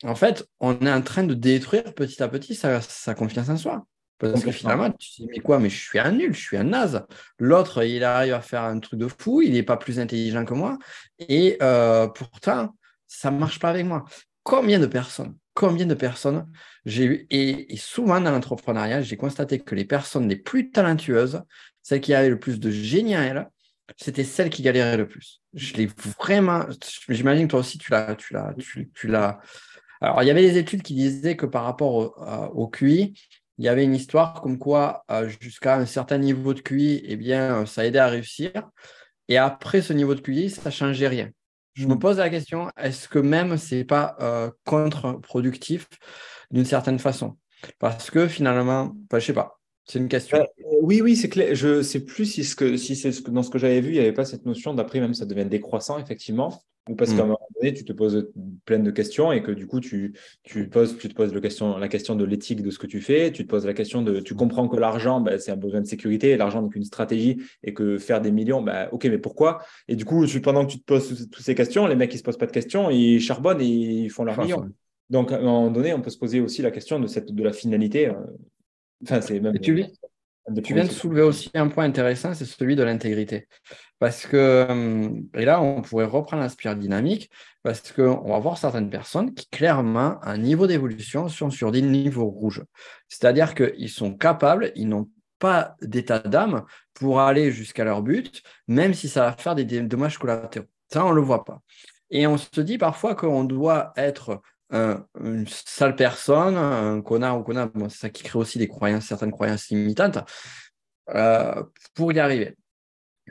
en 0.05 0.15
fait, 0.15 0.47
on 0.61 0.79
est 0.81 0.93
en 0.93 1.03
train 1.03 1.25
de 1.25 1.35
détruire 1.35 1.95
petit 1.95 2.23
à 2.23 2.29
petit 2.29 2.55
sa 2.55 3.15
confiance 3.15 3.49
en 3.49 3.57
soi. 3.57 3.87
Parce 4.21 4.45
que 4.45 4.51
finalement, 4.51 4.91
tu 4.91 5.11
te 5.11 5.23
dis, 5.23 5.29
mais 5.31 5.39
quoi, 5.39 5.59
mais 5.59 5.71
je 5.71 5.81
suis 5.81 5.99
un 5.99 6.13
nul, 6.13 6.35
je 6.35 6.41
suis 6.41 6.57
un 6.59 6.65
naze. 6.65 7.07
L'autre, 7.39 7.83
il 7.85 8.05
arrive 8.05 8.35
à 8.35 8.43
faire 8.43 8.63
un 8.65 8.79
truc 8.79 9.01
de 9.01 9.09
fou, 9.09 9.41
il 9.41 9.53
n'est 9.53 9.63
pas 9.63 9.79
plus 9.79 9.99
intelligent 9.99 10.45
que 10.45 10.53
moi. 10.53 10.79
Et 11.19 11.57
euh, 11.63 12.07
pourtant, 12.07 12.77
ça 13.07 13.31
ne 13.31 13.39
marche 13.39 13.59
pas 13.59 13.71
avec 13.71 13.87
moi. 13.87 14.05
Combien 14.43 14.79
de 14.79 14.87
personnes, 14.87 15.37
combien 15.55 15.87
de 15.87 15.95
personnes 15.95 16.47
j'ai 16.85 17.05
eu, 17.05 17.27
et, 17.31 17.77
souvent 17.79 18.21
dans 18.21 18.31
l'entrepreneuriat, 18.31 19.01
j'ai 19.01 19.17
constaté 19.17 19.59
que 19.59 19.75
les 19.75 19.87
personnes 19.87 20.29
les 20.29 20.37
plus 20.37 20.71
talentueuses, 20.71 21.43
celles 21.83 22.03
qui 22.03 22.13
avaient 22.13 22.29
le 22.29 22.39
plus 22.39 22.61
de 22.61 22.71
génie 22.71 23.15
à 23.15 23.23
elles, 23.23 23.49
c'était 23.97 24.25
celles 24.25 24.51
qui 24.51 24.61
galéraient 24.61 24.99
le 24.99 25.09
plus. 25.09 25.41
Je 25.55 25.75
l'ai 25.75 25.87
vraiment, 26.19 26.67
j'imagine 27.09 27.47
que 27.47 27.53
toi 27.53 27.61
aussi, 27.61 27.79
tu 27.79 27.91
l'as, 27.91 28.15
tu 28.17 28.35
l'as, 28.35 28.55
tu, 28.95 29.09
l'as. 29.09 29.41
Alors, 30.03 30.23
il 30.23 30.27
y 30.27 30.31
avait 30.31 30.43
des 30.43 30.59
études 30.59 30.83
qui 30.83 30.95
disaient 30.95 31.37
que 31.37 31.47
par 31.47 31.65
rapport 31.65 31.95
au, 31.95 32.15
au 32.55 32.69
QI, 32.69 33.15
il 33.61 33.65
y 33.65 33.69
avait 33.69 33.85
une 33.85 33.95
histoire 33.95 34.41
comme 34.41 34.59
quoi, 34.59 35.05
euh, 35.11 35.29
jusqu'à 35.39 35.77
un 35.77 35.85
certain 35.85 36.17
niveau 36.17 36.55
de 36.55 36.61
QI, 36.61 37.03
eh 37.05 37.17
bien, 37.17 37.61
euh, 37.61 37.67
ça 37.67 37.85
aidait 37.85 37.99
à 37.99 38.07
réussir. 38.07 38.51
Et 39.29 39.37
après 39.37 39.83
ce 39.83 39.93
niveau 39.93 40.15
de 40.15 40.21
QI, 40.21 40.49
ça 40.49 40.63
ne 40.65 40.71
changeait 40.71 41.09
rien. 41.09 41.29
Je 41.75 41.87
me 41.87 41.95
hmm. 41.95 41.99
pose 41.99 42.17
la 42.17 42.31
question, 42.31 42.71
est-ce 42.79 43.07
que 43.07 43.19
même 43.19 43.59
ce 43.59 43.75
n'est 43.75 43.85
pas 43.85 44.17
euh, 44.21 44.51
contre-productif 44.65 45.87
d'une 46.51 46.65
certaine 46.65 46.99
façon? 46.99 47.37
Parce 47.79 48.11
que 48.11 48.29
finalement, 48.29 48.97
je 49.11 49.17
ne 49.17 49.21
sais 49.21 49.35
pas, 49.35 49.61
c'est 49.85 49.99
une 49.99 50.09
question. 50.09 50.39
oui, 50.81 51.03
oui, 51.03 51.15
c'est 51.15 51.29
clair. 51.29 51.55
Je 51.55 51.83
sais 51.83 52.01
plus 52.01 52.25
si, 52.25 52.45
ce 52.45 52.57
que, 52.57 52.79
si 52.79 52.97
c'est 52.97 53.13
ce 53.13 53.21
que, 53.21 53.31
dans 53.31 53.43
ce 53.43 53.51
que 53.51 53.59
j'avais 53.59 53.83
vu, 53.83 53.91
il 53.91 53.95
n'y 53.95 53.99
avait 53.99 54.13
pas 54.13 54.25
cette 54.25 54.47
notion 54.47 54.73
d'après, 54.73 55.01
même 55.01 55.13
ça 55.13 55.27
devient 55.27 55.45
décroissant, 55.45 55.99
effectivement. 55.99 56.63
Ou 56.91 56.97
parce 56.97 57.13
qu'à 57.13 57.23
un 57.23 57.25
mm. 57.25 57.29
moment 57.29 57.49
donné, 57.55 57.73
tu 57.73 57.85
te 57.85 57.93
poses 57.93 58.29
plein 58.65 58.81
de 58.81 58.91
questions 58.91 59.31
et 59.31 59.43
que 59.43 59.53
du 59.53 59.67
coup, 59.69 59.79
tu, 59.79 60.13
tu, 60.43 60.69
poses, 60.69 60.99
tu 60.99 61.09
te 61.09 61.15
poses 61.15 61.33
le 61.33 61.41
question, 61.41 61.79
la 61.79 61.89
question 61.89 62.17
de 62.17 62.25
l'éthique 62.25 62.63
de 62.63 62.71
ce 62.71 62.79
que 62.79 62.89
tu 62.89 63.01
fais, 63.01 63.31
tu 63.31 63.45
te 63.45 63.49
poses 63.49 63.65
la 63.65 63.75
question 63.75 64.03
de, 64.03 64.19
tu 64.19 64.35
comprends 64.35 64.69
que 64.69 64.77
l'argent, 64.77 65.21
ben, 65.21 65.39
c'est 65.39 65.53
un 65.53 65.57
besoin 65.57 65.81
de 65.81 65.87
sécurité, 65.87 66.37
l'argent 66.37 66.63
n'est 66.63 66.69
qu'une 66.69 66.85
stratégie 66.85 67.41
et 67.63 67.73
que 67.73 67.97
faire 67.97 68.21
des 68.21 68.33
millions, 68.33 68.61
ben, 68.61 68.89
ok, 68.91 69.05
mais 69.05 69.19
pourquoi? 69.19 69.63
Et 69.87 69.95
du 69.95 70.05
coup, 70.05 70.27
pendant 70.43 70.67
que 70.67 70.73
tu 70.73 70.81
te 70.81 70.85
poses 70.85 71.29
toutes 71.31 71.45
ces 71.45 71.55
questions, 71.55 71.87
les 71.87 71.95
mecs, 71.95 72.13
ils 72.13 72.19
se 72.19 72.25
posent 72.25 72.39
pas 72.39 72.47
de 72.47 72.53
questions, 72.53 72.91
ils 72.91 73.21
charbonnent 73.21 73.61
et 73.61 73.67
ils 73.67 74.11
font 74.11 74.25
leur 74.25 74.41
millions. 74.41 74.69
Donc, 75.11 75.33
à 75.33 75.37
un 75.37 75.43
moment 75.43 75.71
donné, 75.71 75.93
on 75.95 76.01
peut 76.01 76.11
se 76.11 76.19
poser 76.19 76.41
aussi 76.41 76.63
la 76.63 76.71
question 76.71 76.99
de, 76.99 77.07
cette, 77.07 77.33
de 77.33 77.43
la 77.43 77.53
finalité. 77.53 78.09
Euh, 78.09 78.15
enfin, 79.05 79.21
c'est 79.21 79.39
même. 79.41 79.59
tu, 79.59 79.85
tu 80.65 80.75
viens 80.75 80.85
de 80.85 80.91
soulever 80.91 81.23
aussi 81.23 81.51
un 81.55 81.69
point 81.69 81.85
intéressant, 81.85 82.35
c'est 82.35 82.45
celui 82.45 82.77
de 82.77 82.83
l'intégrité. 82.83 83.47
Parce 83.99 84.27
que, 84.27 84.67
hum, 84.69 85.29
et 85.35 85.45
là, 85.45 85.61
on 85.61 85.83
pourrait 85.83 86.07
reprendre 86.07 86.43
la 86.43 86.49
spirale 86.49 86.79
dynamique, 86.79 87.31
parce 87.63 87.93
qu'on 87.93 88.29
va 88.29 88.39
voir 88.39 88.59
certaines 88.59 88.91
personnes 88.91 89.35
qui, 89.35 89.49
clairement, 89.49 90.19
un 90.23 90.39
niveau 90.39 90.67
d'évolution 90.67 91.29
sont 91.29 91.51
sur 91.51 91.71
des 91.71 91.83
niveaux 91.83 92.29
rouges. 92.29 92.65
C'est-à-dire 93.09 93.55
qu'ils 93.55 93.91
sont 93.91 94.15
capables, 94.15 94.73
ils 94.75 94.89
n'ont 94.89 95.09
pas 95.39 95.77
d'état 95.83 96.19
d'âme 96.19 96.65
pour 96.95 97.21
aller 97.21 97.51
jusqu'à 97.51 97.85
leur 97.85 98.03
but, 98.03 98.43
même 98.69 98.95
si 98.95 99.09
ça 99.09 99.23
va 99.23 99.33
faire 99.33 99.55
des 99.55 99.65
dommages 99.65 100.19
collatéraux. 100.19 100.67
Ça, 100.93 101.05
on 101.05 101.11
ne 101.11 101.15
le 101.15 101.23
voit 101.23 101.45
pas. 101.45 101.61
Et 102.11 102.27
on 102.27 102.37
se 102.37 102.61
dit 102.61 102.79
parfois 102.79 103.15
qu'on 103.15 103.45
doit 103.45 103.93
être 103.97 104.41
une 104.73 105.47
sale 105.49 105.97
personne, 105.97 106.57
un 106.57 107.01
connard 107.03 107.39
ou 107.39 107.43
connard, 107.43 107.71
c'est 107.89 107.99
ça 107.99 108.11
qui 108.11 108.23
crée 108.23 108.39
aussi 108.39 108.59
des 108.59 108.69
croyances, 108.69 109.07
certaines 109.07 109.33
croyances 109.33 109.69
limitantes, 109.69 110.19
euh, 111.15 111.63
pour 111.95 112.13
y 112.13 112.21
arriver. 112.21 112.57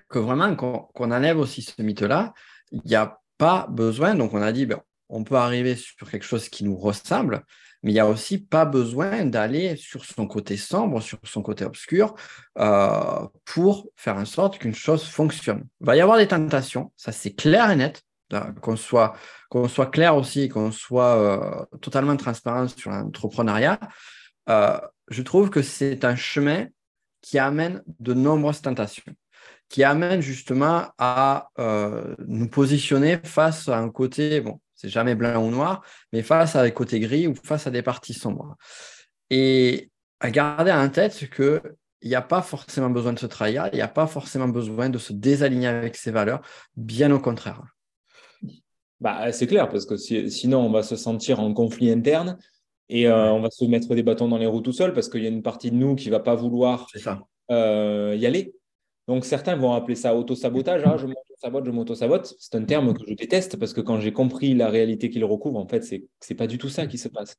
Que 0.10 0.20
vraiment, 0.20 0.56
qu'on 0.56 1.12
enlève 1.12 1.40
aussi 1.40 1.62
ce 1.62 1.82
mythe-là, 1.82 2.34
il 2.72 2.82
n'y 2.86 2.96
a 2.96 3.20
pas 3.38 3.68
besoin, 3.70 4.16
donc 4.16 4.34
on 4.34 4.42
a 4.42 4.52
dit, 4.52 4.66
ben, 4.66 4.82
on 5.10 5.24
peut 5.24 5.36
arriver 5.36 5.76
sur 5.76 6.10
quelque 6.10 6.26
chose 6.26 6.50
qui 6.50 6.64
nous 6.64 6.76
ressemble, 6.76 7.44
mais 7.82 7.92
il 7.92 7.94
n'y 7.94 8.00
a 8.00 8.08
aussi 8.08 8.38
pas 8.38 8.66
besoin 8.66 9.26
d'aller 9.26 9.76
sur 9.76 10.06
son 10.06 10.28
côté 10.28 10.58
sombre, 10.58 11.02
sur 11.02 11.20
son 11.24 11.42
côté 11.42 11.66
obscur, 11.66 12.16
euh, 12.58 13.28
pour 13.46 13.88
faire 13.96 14.18
en 14.18 14.26
sorte 14.26 14.60
qu'une 14.60 14.76
chose 14.76 15.04
fonctionne. 15.04 15.66
Il 15.80 15.88
va 15.88 15.96
y 15.96 16.02
avoir 16.02 16.18
des 16.18 16.28
tentations, 16.28 16.92
ça 16.96 17.12
c'est 17.12 17.32
clair 17.32 17.72
et 17.72 17.76
net, 17.76 18.04
qu'on 18.62 18.76
soit, 18.76 19.16
qu'on 19.50 19.68
soit 19.68 19.88
clair 19.88 20.16
aussi, 20.16 20.50
qu'on 20.50 20.72
soit 20.72 21.18
euh, 21.18 21.78
totalement 21.82 22.16
transparent 22.16 22.68
sur 22.68 22.92
l'entrepreneuriat, 22.92 23.80
euh, 24.50 24.80
je 25.10 25.22
trouve 25.22 25.50
que 25.50 25.62
c'est 25.62 26.06
un 26.06 26.16
chemin 26.16 26.68
qui 27.22 27.38
amène 27.40 27.84
de 28.00 28.14
nombreuses 28.14 28.62
tentations, 28.62 29.14
qui 29.68 29.84
amène 29.84 30.22
justement 30.22 30.88
à 30.98 31.50
euh, 31.60 32.16
nous 32.28 32.48
positionner 32.48 33.20
face 33.24 33.68
à 33.68 33.78
un 33.78 33.90
côté, 33.90 34.42
bon, 34.42 34.60
c'est 34.76 34.90
jamais 34.90 35.16
blanc 35.16 35.44
ou 35.44 35.52
noir, 35.52 35.84
mais 36.14 36.24
face 36.24 36.56
à 36.56 36.64
des 36.64 36.72
côtés 36.72 37.00
gris 37.00 37.28
ou 37.28 37.36
face 37.36 37.68
à 37.68 37.72
des 37.72 37.82
parties 37.82 38.14
sombres. 38.14 38.56
Et 39.30 39.92
à 40.20 40.32
garder 40.32 40.72
en 40.72 40.90
tête 40.90 41.30
que 41.30 41.62
il 42.02 42.10
n'y 42.10 42.16
a 42.16 42.22
pas 42.22 42.42
forcément 42.42 42.90
besoin 42.90 43.14
de 43.14 43.20
se 43.20 43.26
trahir, 43.26 43.68
il 43.74 43.76
n'y 43.76 43.82
a 43.82 43.88
pas 43.90 44.08
forcément 44.08 44.48
besoin 44.48 44.90
de 44.90 44.98
se 44.98 45.12
désaligner 45.12 45.68
avec 45.68 45.98
ses 45.98 46.12
valeurs, 46.12 46.42
bien 46.78 47.12
au 47.12 47.20
contraire. 47.20 47.62
Bah, 49.02 49.32
c'est 49.32 49.48
clair, 49.48 49.70
parce 49.70 49.86
que 49.86 49.96
sinon, 49.98 50.60
on 50.60 50.72
va 50.72 50.84
se 50.84 50.96
sentir 50.96 51.40
en 51.40 51.54
conflit 51.54 51.90
interne 51.90 52.38
et 52.90 53.08
euh, 53.08 53.32
on 53.32 53.42
va 53.42 53.50
se 53.50 53.64
mettre 53.66 53.96
des 53.96 54.04
bâtons 54.04 54.28
dans 54.28 54.38
les 54.38 54.46
roues 54.46 54.62
tout 54.62 54.74
seul 54.74 54.94
parce 54.94 55.08
qu'il 55.08 55.24
y 55.24 55.26
a 55.26 55.30
une 55.30 55.44
partie 55.44 55.72
de 55.72 55.76
nous 55.76 55.96
qui 55.96 56.08
ne 56.08 56.12
va 56.12 56.20
pas 56.20 56.36
vouloir 56.36 56.88
euh, 57.52 58.16
y 58.18 58.26
aller. 58.26 58.54
Donc, 59.08 59.26
certains 59.26 59.56
vont 59.56 59.74
appeler 59.74 59.96
ça 59.96 60.16
auto-sabotage. 60.16 60.84
Ah, 60.86 60.98
je 60.98 61.08
m'auto-sabote, 61.08 61.66
je 61.66 61.72
m'auto-sabote. 61.72 62.36
C'est 62.40 62.56
un 62.56 62.64
terme 62.64 62.94
que 62.94 63.04
je 63.08 63.14
déteste 63.14 63.58
parce 63.58 63.74
que 63.74 63.82
quand 63.82 64.00
j'ai 64.00 64.12
compris 64.12 64.54
la 64.54 64.70
réalité 64.70 65.10
qu'il 65.10 65.24
recouvre, 65.24 65.58
en 65.58 65.68
fait, 65.68 65.84
ce 65.84 65.96
n'est 65.96 66.36
pas 66.36 66.48
du 66.48 66.58
tout 66.58 66.70
ça 66.70 66.86
qui 66.86 66.98
se 66.98 67.08
passe 67.08 67.36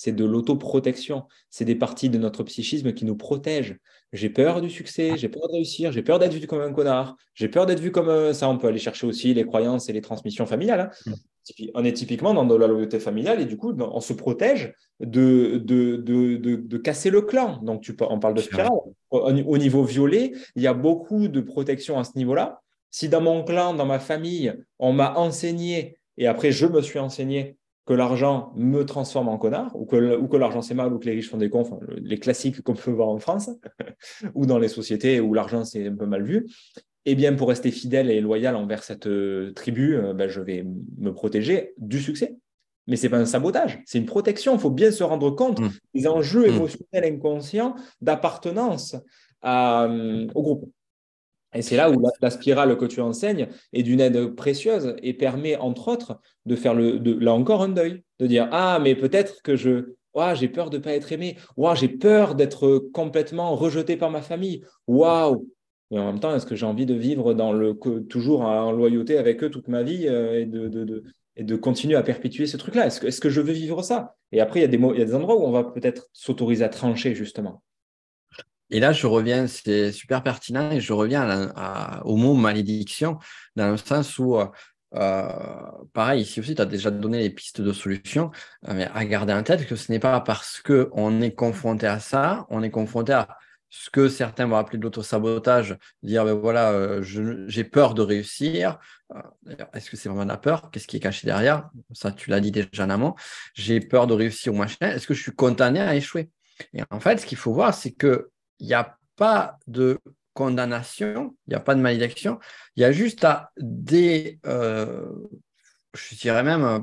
c'est 0.00 0.12
de 0.12 0.24
l'autoprotection. 0.24 1.24
C'est 1.50 1.66
des 1.66 1.74
parties 1.74 2.08
de 2.08 2.16
notre 2.16 2.42
psychisme 2.42 2.94
qui 2.94 3.04
nous 3.04 3.16
protègent. 3.16 3.76
J'ai 4.14 4.30
peur 4.30 4.62
du 4.62 4.70
succès, 4.70 5.18
j'ai 5.18 5.28
peur 5.28 5.46
de 5.48 5.52
réussir, 5.52 5.92
j'ai 5.92 6.00
peur 6.00 6.18
d'être 6.18 6.32
vu 6.32 6.46
comme 6.46 6.62
un 6.62 6.72
connard, 6.72 7.16
j'ai 7.34 7.48
peur 7.48 7.66
d'être 7.66 7.80
vu 7.80 7.90
comme 7.90 8.08
euh, 8.08 8.32
ça. 8.32 8.48
On 8.48 8.56
peut 8.56 8.68
aller 8.68 8.78
chercher 8.78 9.06
aussi 9.06 9.34
les 9.34 9.44
croyances 9.44 9.90
et 9.90 9.92
les 9.92 10.00
transmissions 10.00 10.46
familiales. 10.46 10.90
Hein. 11.06 11.12
Mm. 11.58 11.64
On 11.74 11.84
est 11.84 11.92
typiquement 11.92 12.32
dans 12.32 12.46
de 12.46 12.54
la 12.54 12.66
loyauté 12.66 12.98
familiale 12.98 13.42
et 13.42 13.44
du 13.44 13.58
coup, 13.58 13.74
on 13.78 14.00
se 14.00 14.14
protège 14.14 14.72
de, 15.00 15.60
de, 15.62 15.96
de, 15.96 16.78
casser 16.78 17.10
le 17.10 17.20
clan. 17.20 17.60
Donc, 17.62 17.82
tu, 17.82 17.94
on 18.00 18.20
parle 18.20 18.34
de 18.34 18.40
spirale. 18.40 18.70
Au, 19.10 19.18
au 19.18 19.58
niveau 19.58 19.84
violet, 19.84 20.32
il 20.56 20.62
y 20.62 20.66
a 20.66 20.72
beaucoup 20.72 21.28
de 21.28 21.42
protection 21.42 21.98
à 21.98 22.04
ce 22.04 22.12
niveau-là. 22.16 22.62
Si 22.90 23.10
dans 23.10 23.20
mon 23.20 23.44
clan, 23.44 23.74
dans 23.74 23.86
ma 23.86 23.98
famille, 23.98 24.54
on 24.78 24.94
m'a 24.94 25.12
enseigné 25.16 25.98
et 26.16 26.26
après 26.26 26.52
je 26.52 26.66
me 26.66 26.80
suis 26.80 26.98
enseigné 26.98 27.56
que 27.90 27.94
l'argent 27.94 28.52
me 28.54 28.84
transforme 28.84 29.28
en 29.28 29.36
connard, 29.36 29.74
ou 29.74 29.84
que, 29.84 30.16
ou 30.16 30.28
que 30.28 30.36
l'argent 30.36 30.62
c'est 30.62 30.74
mal, 30.74 30.92
ou 30.92 31.00
que 31.00 31.06
les 31.06 31.10
riches 31.10 31.28
font 31.28 31.38
des 31.38 31.50
cons, 31.50 31.68
les 32.00 32.20
classiques 32.20 32.62
qu'on 32.62 32.74
peut 32.74 32.92
voir 32.92 33.08
en 33.08 33.18
France, 33.18 33.50
ou 34.36 34.46
dans 34.46 34.60
les 34.60 34.68
sociétés 34.68 35.18
où 35.18 35.34
l'argent 35.34 35.64
c'est 35.64 35.88
un 35.88 35.96
peu 35.96 36.06
mal 36.06 36.22
vu, 36.22 36.46
eh 37.04 37.16
bien 37.16 37.34
pour 37.34 37.48
rester 37.48 37.72
fidèle 37.72 38.08
et 38.12 38.20
loyal 38.20 38.54
envers 38.54 38.84
cette 38.84 39.08
euh, 39.08 39.52
tribu, 39.54 39.96
euh, 39.96 40.14
ben, 40.14 40.28
je 40.28 40.40
vais 40.40 40.64
me 40.98 41.12
protéger 41.12 41.72
du 41.78 41.98
succès. 41.98 42.36
Mais 42.86 42.94
ce 42.94 43.02
n'est 43.02 43.08
pas 43.08 43.18
un 43.18 43.26
sabotage, 43.26 43.82
c'est 43.86 43.98
une 43.98 44.06
protection. 44.06 44.54
Il 44.54 44.60
faut 44.60 44.70
bien 44.70 44.92
se 44.92 45.02
rendre 45.02 45.32
compte 45.32 45.58
mmh. 45.58 45.70
des 45.96 46.06
enjeux 46.06 46.46
mmh. 46.46 46.54
émotionnels 46.54 47.12
inconscients 47.12 47.74
d'appartenance 48.00 48.94
euh, 49.44 50.28
au 50.36 50.42
groupe. 50.42 50.70
Et 51.54 51.62
c'est 51.62 51.76
là 51.76 51.90
où 51.90 52.00
la, 52.20 52.30
spirale 52.30 52.76
que 52.76 52.84
tu 52.84 53.00
enseignes 53.00 53.48
est 53.72 53.82
d'une 53.82 54.00
aide 54.00 54.34
précieuse 54.34 54.94
et 55.02 55.14
permet, 55.14 55.56
entre 55.56 55.88
autres, 55.88 56.20
de 56.46 56.54
faire 56.54 56.74
là 56.74 57.32
encore 57.32 57.62
un 57.62 57.68
deuil, 57.68 58.02
de 58.20 58.26
dire 58.26 58.48
Ah, 58.52 58.78
mais 58.80 58.94
peut-être 58.94 59.42
que 59.42 59.56
je, 59.56 59.94
j'ai 60.34 60.48
peur 60.48 60.70
de 60.70 60.76
ne 60.78 60.82
pas 60.82 60.92
être 60.92 61.12
aimé, 61.12 61.36
j'ai 61.74 61.88
peur 61.88 62.34
d'être 62.34 62.90
complètement 62.92 63.54
rejeté 63.56 63.96
par 63.96 64.10
ma 64.10 64.22
famille, 64.22 64.64
waouh. 64.86 65.48
Et 65.92 65.98
en 65.98 66.06
même 66.06 66.20
temps, 66.20 66.34
est-ce 66.34 66.46
que 66.46 66.54
j'ai 66.54 66.66
envie 66.66 66.86
de 66.86 66.94
vivre 66.94 67.34
dans 67.34 67.52
le, 67.52 67.74
toujours 68.08 68.42
en 68.42 68.70
loyauté 68.70 69.18
avec 69.18 69.42
eux 69.42 69.50
toute 69.50 69.66
ma 69.66 69.82
vie 69.82 70.06
euh, 70.06 70.40
et 70.40 70.46
de, 70.46 70.68
de, 70.68 71.56
continuer 71.56 71.96
à 71.96 72.02
perpétuer 72.04 72.46
ce 72.46 72.56
truc-là? 72.56 72.86
Est-ce 72.86 73.00
que, 73.00 73.08
est 73.08 73.20
que 73.20 73.28
je 73.28 73.40
veux 73.40 73.52
vivre 73.52 73.82
ça? 73.82 74.14
Et 74.30 74.40
après, 74.40 74.60
il 74.60 74.62
y, 74.62 74.66
a 74.66 74.68
des 74.68 74.76
il 74.76 74.98
y 74.98 75.02
a 75.02 75.04
des 75.04 75.14
endroits 75.16 75.36
où 75.36 75.42
on 75.42 75.50
va 75.50 75.64
peut-être 75.64 76.08
s'autoriser 76.12 76.62
à 76.62 76.68
trancher, 76.68 77.16
justement. 77.16 77.64
Et 78.70 78.80
là, 78.80 78.92
je 78.92 79.06
reviens, 79.06 79.46
c'est 79.46 79.92
super 79.92 80.22
pertinent, 80.22 80.70
et 80.70 80.80
je 80.80 80.92
reviens 80.92 81.52
au 82.04 82.16
mot 82.16 82.34
malédiction, 82.34 83.18
dans 83.56 83.70
le 83.70 83.76
sens 83.76 84.18
où, 84.18 84.38
euh, 84.94 85.28
pareil, 85.92 86.22
ici 86.22 86.40
aussi, 86.40 86.54
tu 86.54 86.62
as 86.62 86.66
déjà 86.66 86.90
donné 86.90 87.18
les 87.18 87.30
pistes 87.30 87.60
de 87.60 87.72
solutions, 87.72 88.30
euh, 88.68 88.74
mais 88.74 88.88
à 88.92 89.04
garder 89.04 89.32
en 89.32 89.42
tête 89.42 89.66
que 89.66 89.76
ce 89.76 89.92
n'est 89.92 90.00
pas 90.00 90.20
parce 90.20 90.60
qu'on 90.60 91.20
est 91.20 91.34
confronté 91.34 91.86
à 91.86 92.00
ça, 92.00 92.46
on 92.50 92.62
est 92.62 92.70
confronté 92.70 93.12
à 93.12 93.28
ce 93.72 93.88
que 93.88 94.08
certains 94.08 94.46
vont 94.46 94.56
appeler 94.56 94.78
de 94.78 94.82
l'autosabotage, 94.82 95.76
dire 96.02 96.24
ben 96.24 96.34
voilà, 96.34 96.72
euh, 96.72 97.02
j'ai 97.02 97.62
peur 97.62 97.94
de 97.94 98.02
réussir. 98.02 98.78
Est-ce 99.72 99.90
que 99.90 99.96
c'est 99.96 100.08
vraiment 100.08 100.24
la 100.24 100.36
peur? 100.36 100.70
Qu'est-ce 100.72 100.88
qui 100.88 100.96
est 100.96 101.00
caché 101.00 101.24
derrière? 101.26 101.70
Ça, 101.92 102.10
tu 102.10 102.30
l'as 102.30 102.40
dit 102.40 102.50
déjà 102.50 102.84
en 102.84 102.90
amont. 102.90 103.14
J'ai 103.54 103.78
peur 103.78 104.08
de 104.08 104.14
réussir 104.14 104.52
ou 104.52 104.56
machin. 104.56 104.76
Est-ce 104.80 105.06
que 105.06 105.14
je 105.14 105.22
suis 105.22 105.34
condamné 105.34 105.80
à 105.80 105.94
échouer? 105.94 106.30
Et 106.74 106.82
en 106.90 106.98
fait, 106.98 107.18
ce 107.18 107.26
qu'il 107.26 107.38
faut 107.38 107.52
voir, 107.52 107.72
c'est 107.72 107.92
que 107.92 108.30
il 108.60 108.66
n'y 108.66 108.74
a 108.74 108.96
pas 109.16 109.58
de 109.66 109.98
condamnation, 110.34 111.36
il 111.46 111.50
n'y 111.50 111.56
a 111.56 111.60
pas 111.60 111.74
de 111.74 111.80
malédiction, 111.80 112.38
il 112.76 112.82
y 112.82 112.84
a 112.84 112.92
juste 112.92 113.24
à 113.24 113.50
euh, 113.92 115.04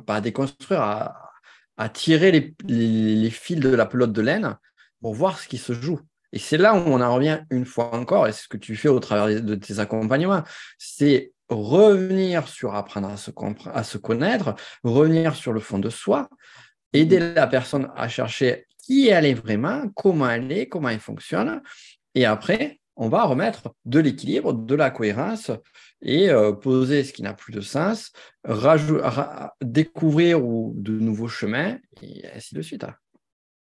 à 0.07 0.21
déconstruire, 0.21 0.81
à, 0.81 1.89
tirer 1.89 2.55
les, 2.67 3.29
fils 3.29 3.59
de 3.59 3.69
la 3.69 3.85
pelote 3.85 4.11
de 4.11 4.21
laine 4.21 4.57
pour 5.01 5.13
voir 5.13 5.39
ce 5.39 5.47
qui 5.47 5.57
se 5.57 5.73
joue. 5.73 5.99
Et 6.33 6.39
c'est 6.39 6.57
là 6.57 6.75
où 6.75 6.79
on 6.79 6.99
en 7.01 7.15
revient 7.15 7.39
une 7.49 7.65
fois 7.65 7.95
encore, 7.95 8.27
et 8.27 8.33
c'est 8.33 8.43
ce 8.43 8.47
que 8.49 8.57
tu 8.57 8.75
fais 8.75 8.89
au 8.89 8.99
travers 8.99 9.41
de 9.41 9.55
tes 9.55 9.79
accompagnements, 9.79 10.43
c'est 10.77 11.31
revenir 11.47 12.47
sur 12.47 12.75
apprendre 12.75 13.07
à 13.07 13.17
se, 13.17 13.31
à 13.73 13.83
se 13.83 13.97
connaître, 13.97 14.55
revenir 14.83 15.35
sur 15.35 15.53
le 15.53 15.61
fond 15.61 15.79
de 15.79 15.89
soi, 15.89 16.29
aider 16.91 17.19
la 17.33 17.47
personne 17.47 17.89
à 17.95 18.09
chercher 18.09 18.66
qui 18.87 19.09
elle 19.09 19.25
est 19.25 19.33
vraiment, 19.33 19.89
comment 19.95 20.29
elle 20.29 20.51
est, 20.51 20.67
comment 20.67 20.89
elle 20.89 21.01
fonctionne. 21.01 21.61
Et 22.15 22.25
après, 22.25 22.79
on 22.95 23.09
va 23.09 23.25
remettre 23.25 23.75
de 23.85 23.99
l'équilibre, 23.99 24.53
de 24.53 24.75
la 24.75 24.89
cohérence 24.89 25.51
et 26.01 26.29
euh, 26.29 26.53
poser 26.53 27.03
ce 27.03 27.11
qui 27.11 27.21
n'a 27.21 27.33
plus 27.33 27.53
de 27.53 27.61
sens, 27.61 28.13
découvrir 29.61 30.43
ou 30.43 30.73
de 30.77 30.93
nouveaux 30.93 31.27
chemins, 31.27 31.77
et 32.01 32.23
ainsi 32.33 32.55
de 32.55 32.61
suite. 32.61 32.85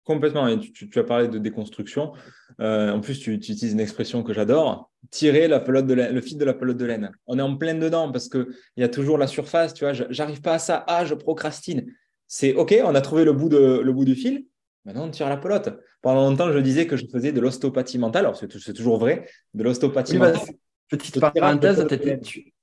Complètement. 0.05 0.47
Et 0.47 0.58
tu, 0.58 0.89
as 0.97 1.03
parlé 1.03 1.27
de 1.27 1.38
déconstruction. 1.38 2.13
Euh, 2.62 2.91
en 2.91 3.01
plus, 3.01 3.19
tu, 3.19 3.34
utilises 3.34 3.73
une 3.73 3.79
expression 3.79 4.23
que 4.23 4.34
j'adore 4.34 4.89
tirer 5.12 5.47
la 5.47 5.60
pelote 5.60 5.86
de 5.86 5.93
le 5.93 6.21
fil 6.21 6.38
de 6.38 6.45
la 6.45 6.53
pelote 6.53 6.77
de 6.77 6.86
laine. 6.86 7.12
On 7.27 7.38
est 7.38 7.43
en 7.43 7.55
plein 7.58 7.75
dedans 7.75 8.12
parce 8.12 8.27
qu'il 8.27 8.47
y 8.77 8.84
a 8.84 8.89
toujours 8.89 9.17
la 9.17 9.27
surface. 9.27 9.73
Tu 9.73 9.84
vois, 9.84 9.93
j'arrive 9.93 10.41
pas 10.41 10.53
à 10.53 10.60
ça. 10.60 10.84
Ah, 10.88 11.05
je 11.05 11.13
procrastine. 11.13 11.86
C'est 12.27 12.53
OK, 12.53 12.75
on 12.84 12.95
a 12.95 13.01
trouvé 13.01 13.25
le 13.25 13.34
bout, 13.34 13.49
de, 13.49 13.82
le 13.84 13.93
bout 13.93 14.05
du 14.05 14.15
fil. 14.15 14.45
Maintenant, 14.89 15.06
on 15.06 15.12
tire 15.12 15.30
la 15.30 15.38
pelote. 15.38 15.69
Pendant 16.02 16.28
longtemps, 16.28 16.52
je 16.52 16.58
disais 16.58 16.88
que 16.88 16.97
je 16.97 17.06
faisais 17.06 17.32
de 17.32 17.39
l'ostéopathie 17.39 17.99
mentale. 17.99 18.25
Alors, 18.25 18.36
c'est 18.36 18.73
toujours 18.73 18.97
vrai, 18.97 19.30
de 19.54 19.63
l'ostéopathie 19.63 20.17
mentale. 20.17 20.41
petite 20.89 21.19
parenthèse, 21.19 21.86
Tu, 22.23 22.54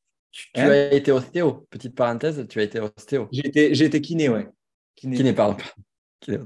hein 0.56 0.68
as 0.68 0.92
été 0.92 1.12
ostéo, 1.12 1.68
petite 1.70 1.94
parenthèse, 1.94 2.44
tu 2.48 2.58
as 2.58 2.64
été 2.64 2.80
ostéo. 2.80 3.28
J'ai 3.30 3.46
été, 3.46 4.00
kiné, 4.00 4.28
ouais. 4.28 4.48
Kiné, 4.96 5.16
kiné 5.16 5.32
pardon. 5.34 5.56
Kiné, 6.20 6.38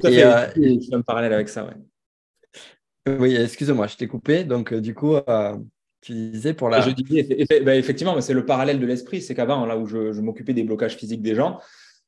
Tout 0.00 0.06
et, 0.06 0.24
euh, 0.24 0.46
un 0.92 1.02
parallèle 1.02 1.34
avec 1.34 1.50
ça, 1.50 1.66
ouais. 1.66 3.14
Oui, 3.18 3.36
excuse-moi, 3.36 3.88
je 3.88 3.96
t'ai 3.96 4.08
coupé. 4.08 4.44
Donc, 4.44 4.72
euh, 4.72 4.80
du 4.80 4.94
coup, 4.94 5.16
euh, 5.16 5.58
tu 6.00 6.14
disais 6.14 6.54
pour 6.54 6.70
la. 6.70 6.80
Je 6.80 6.88
disais, 6.88 7.46
bah, 7.62 7.76
effectivement, 7.76 8.18
c'est 8.22 8.32
le 8.32 8.46
parallèle 8.46 8.80
de 8.80 8.86
l'esprit. 8.86 9.20
C'est 9.20 9.34
qu'avant, 9.34 9.66
là 9.66 9.76
où 9.76 9.84
je, 9.84 10.18
m'occupais 10.22 10.54
des 10.54 10.62
blocages 10.62 10.96
physiques 10.96 11.20
des 11.20 11.34
gens, 11.34 11.60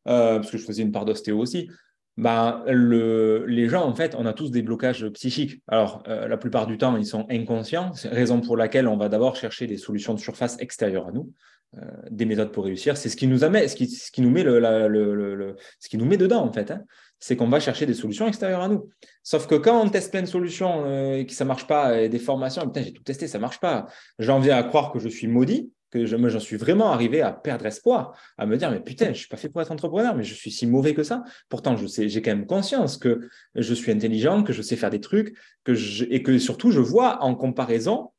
parce 0.05 0.51
que 0.51 0.57
je 0.57 0.65
faisais 0.65 0.83
une 0.83 0.93
part 0.93 1.05
d'ostéo 1.05 1.39
aussi, 1.39 1.69
bah, 2.17 2.63
le, 2.69 3.45
les 3.47 3.69
gens, 3.69 3.85
en 3.85 3.95
fait, 3.95 4.15
on 4.17 4.25
a 4.25 4.33
tous 4.33 4.51
des 4.51 4.63
blocages 4.63 5.09
psychiques. 5.09 5.63
Alors, 5.67 6.03
euh, 6.07 6.29
la 6.29 6.37
plupart 6.37 6.67
du 6.67 6.79
temps, 6.79 6.97
ils 6.97 7.07
sont 7.07 7.27
inconscients, 7.29 7.91
raison 8.05 8.41
pour 8.41 8.57
laquelle 8.57 8.87
on 8.87 8.97
va 8.97 9.09
d'abord 9.09 9.35
chercher 9.35 9.67
des 9.67 9.79
solutions 9.79 10.15
de 10.15 10.21
surface 10.21 10.57
extérieures 10.61 11.09
à 11.09 11.13
nous, 11.13 11.33
euh, 11.77 11.81
des 12.11 12.25
méthodes 12.25 12.53
pour 12.53 12.65
réussir. 12.67 12.97
C'est 12.97 13.09
ce 13.09 13.17
qui 13.17 13.27
nous 13.27 13.43
amène, 13.43 13.67
ce 13.67 13.75
qui, 13.75 14.23
nous 14.23 14.31
met 14.31 14.45
le, 14.45 15.57
ce 15.81 15.89
qui 15.89 15.99
nous 15.99 16.05
met 16.05 16.17
dedans, 16.17 16.45
en 16.45 16.53
fait. 16.53 16.71
Hein. 16.71 16.85
C'est 17.19 17.37
qu'on 17.37 17.49
va 17.49 17.59
chercher 17.59 17.85
des 17.85 17.95
solutions 17.95 18.29
extérieures 18.29 18.61
à 18.61 18.69
nous. 18.69 18.89
Sauf 19.25 19.49
que 19.49 19.57
quand 19.57 19.83
on 19.83 19.89
teste 19.89 20.13
plein 20.13 20.23
de 20.23 20.27
solutions 20.27 20.85
euh, 20.87 21.17
et 21.17 21.27
que 21.27 21.33
ça 21.33 21.45
marche 21.45 21.67
pas, 21.67 22.01
et 22.01 22.09
des 22.09 22.19
formations, 22.21 22.63
putain, 22.63 22.83
j'ai 22.83 22.93
tout 22.93 23.03
testé, 23.03 23.27
ça 23.27 23.41
marche 23.41 23.59
pas. 23.59 23.87
J'en 24.21 24.39
viens 24.39 24.57
à 24.57 24.63
croire 24.63 24.93
que 24.93 25.01
je 25.01 25.09
suis 25.09 25.27
maudit 25.27 25.73
que 25.95 26.29
j'en 26.29 26.41
suis 26.41 26.57
vraiment 26.57 26.91
arrivé 26.93 27.23
à 27.23 27.33
perdre 27.33 27.67
espoir, 27.67 28.19
à 28.39 28.47
me 28.47 28.57
dire, 28.57 28.71
mais 28.71 28.81
putain, 28.81 29.07
je 29.07 29.11
ne 29.11 29.15
suis 29.15 29.29
pas 29.29 29.37
fait 29.37 29.49
pour 29.49 29.63
être 29.63 29.71
entrepreneur, 29.71 30.15
mais 30.15 30.25
je 30.25 30.35
suis 30.35 30.51
si 30.51 30.67
mauvais 30.67 30.95
que 30.95 31.03
ça. 31.03 31.25
Pourtant, 31.49 31.77
je 31.77 31.87
sais, 31.87 32.09
j'ai 32.09 32.23
quand 32.23 32.33
même 32.33 32.47
conscience 32.47 32.97
que 32.97 33.29
je 33.55 33.75
suis 33.75 33.93
intelligent, 33.93 34.43
que 34.43 34.53
je 34.53 34.63
sais 34.63 34.77
faire 34.77 34.91
des 34.91 35.01
trucs, 35.01 35.37
que 35.65 35.75
et 36.11 36.23
que 36.23 36.39
surtout, 36.39 36.71
je 36.71 36.81
vois 36.81 37.23
en 37.23 37.35
comparaison, 37.35 38.11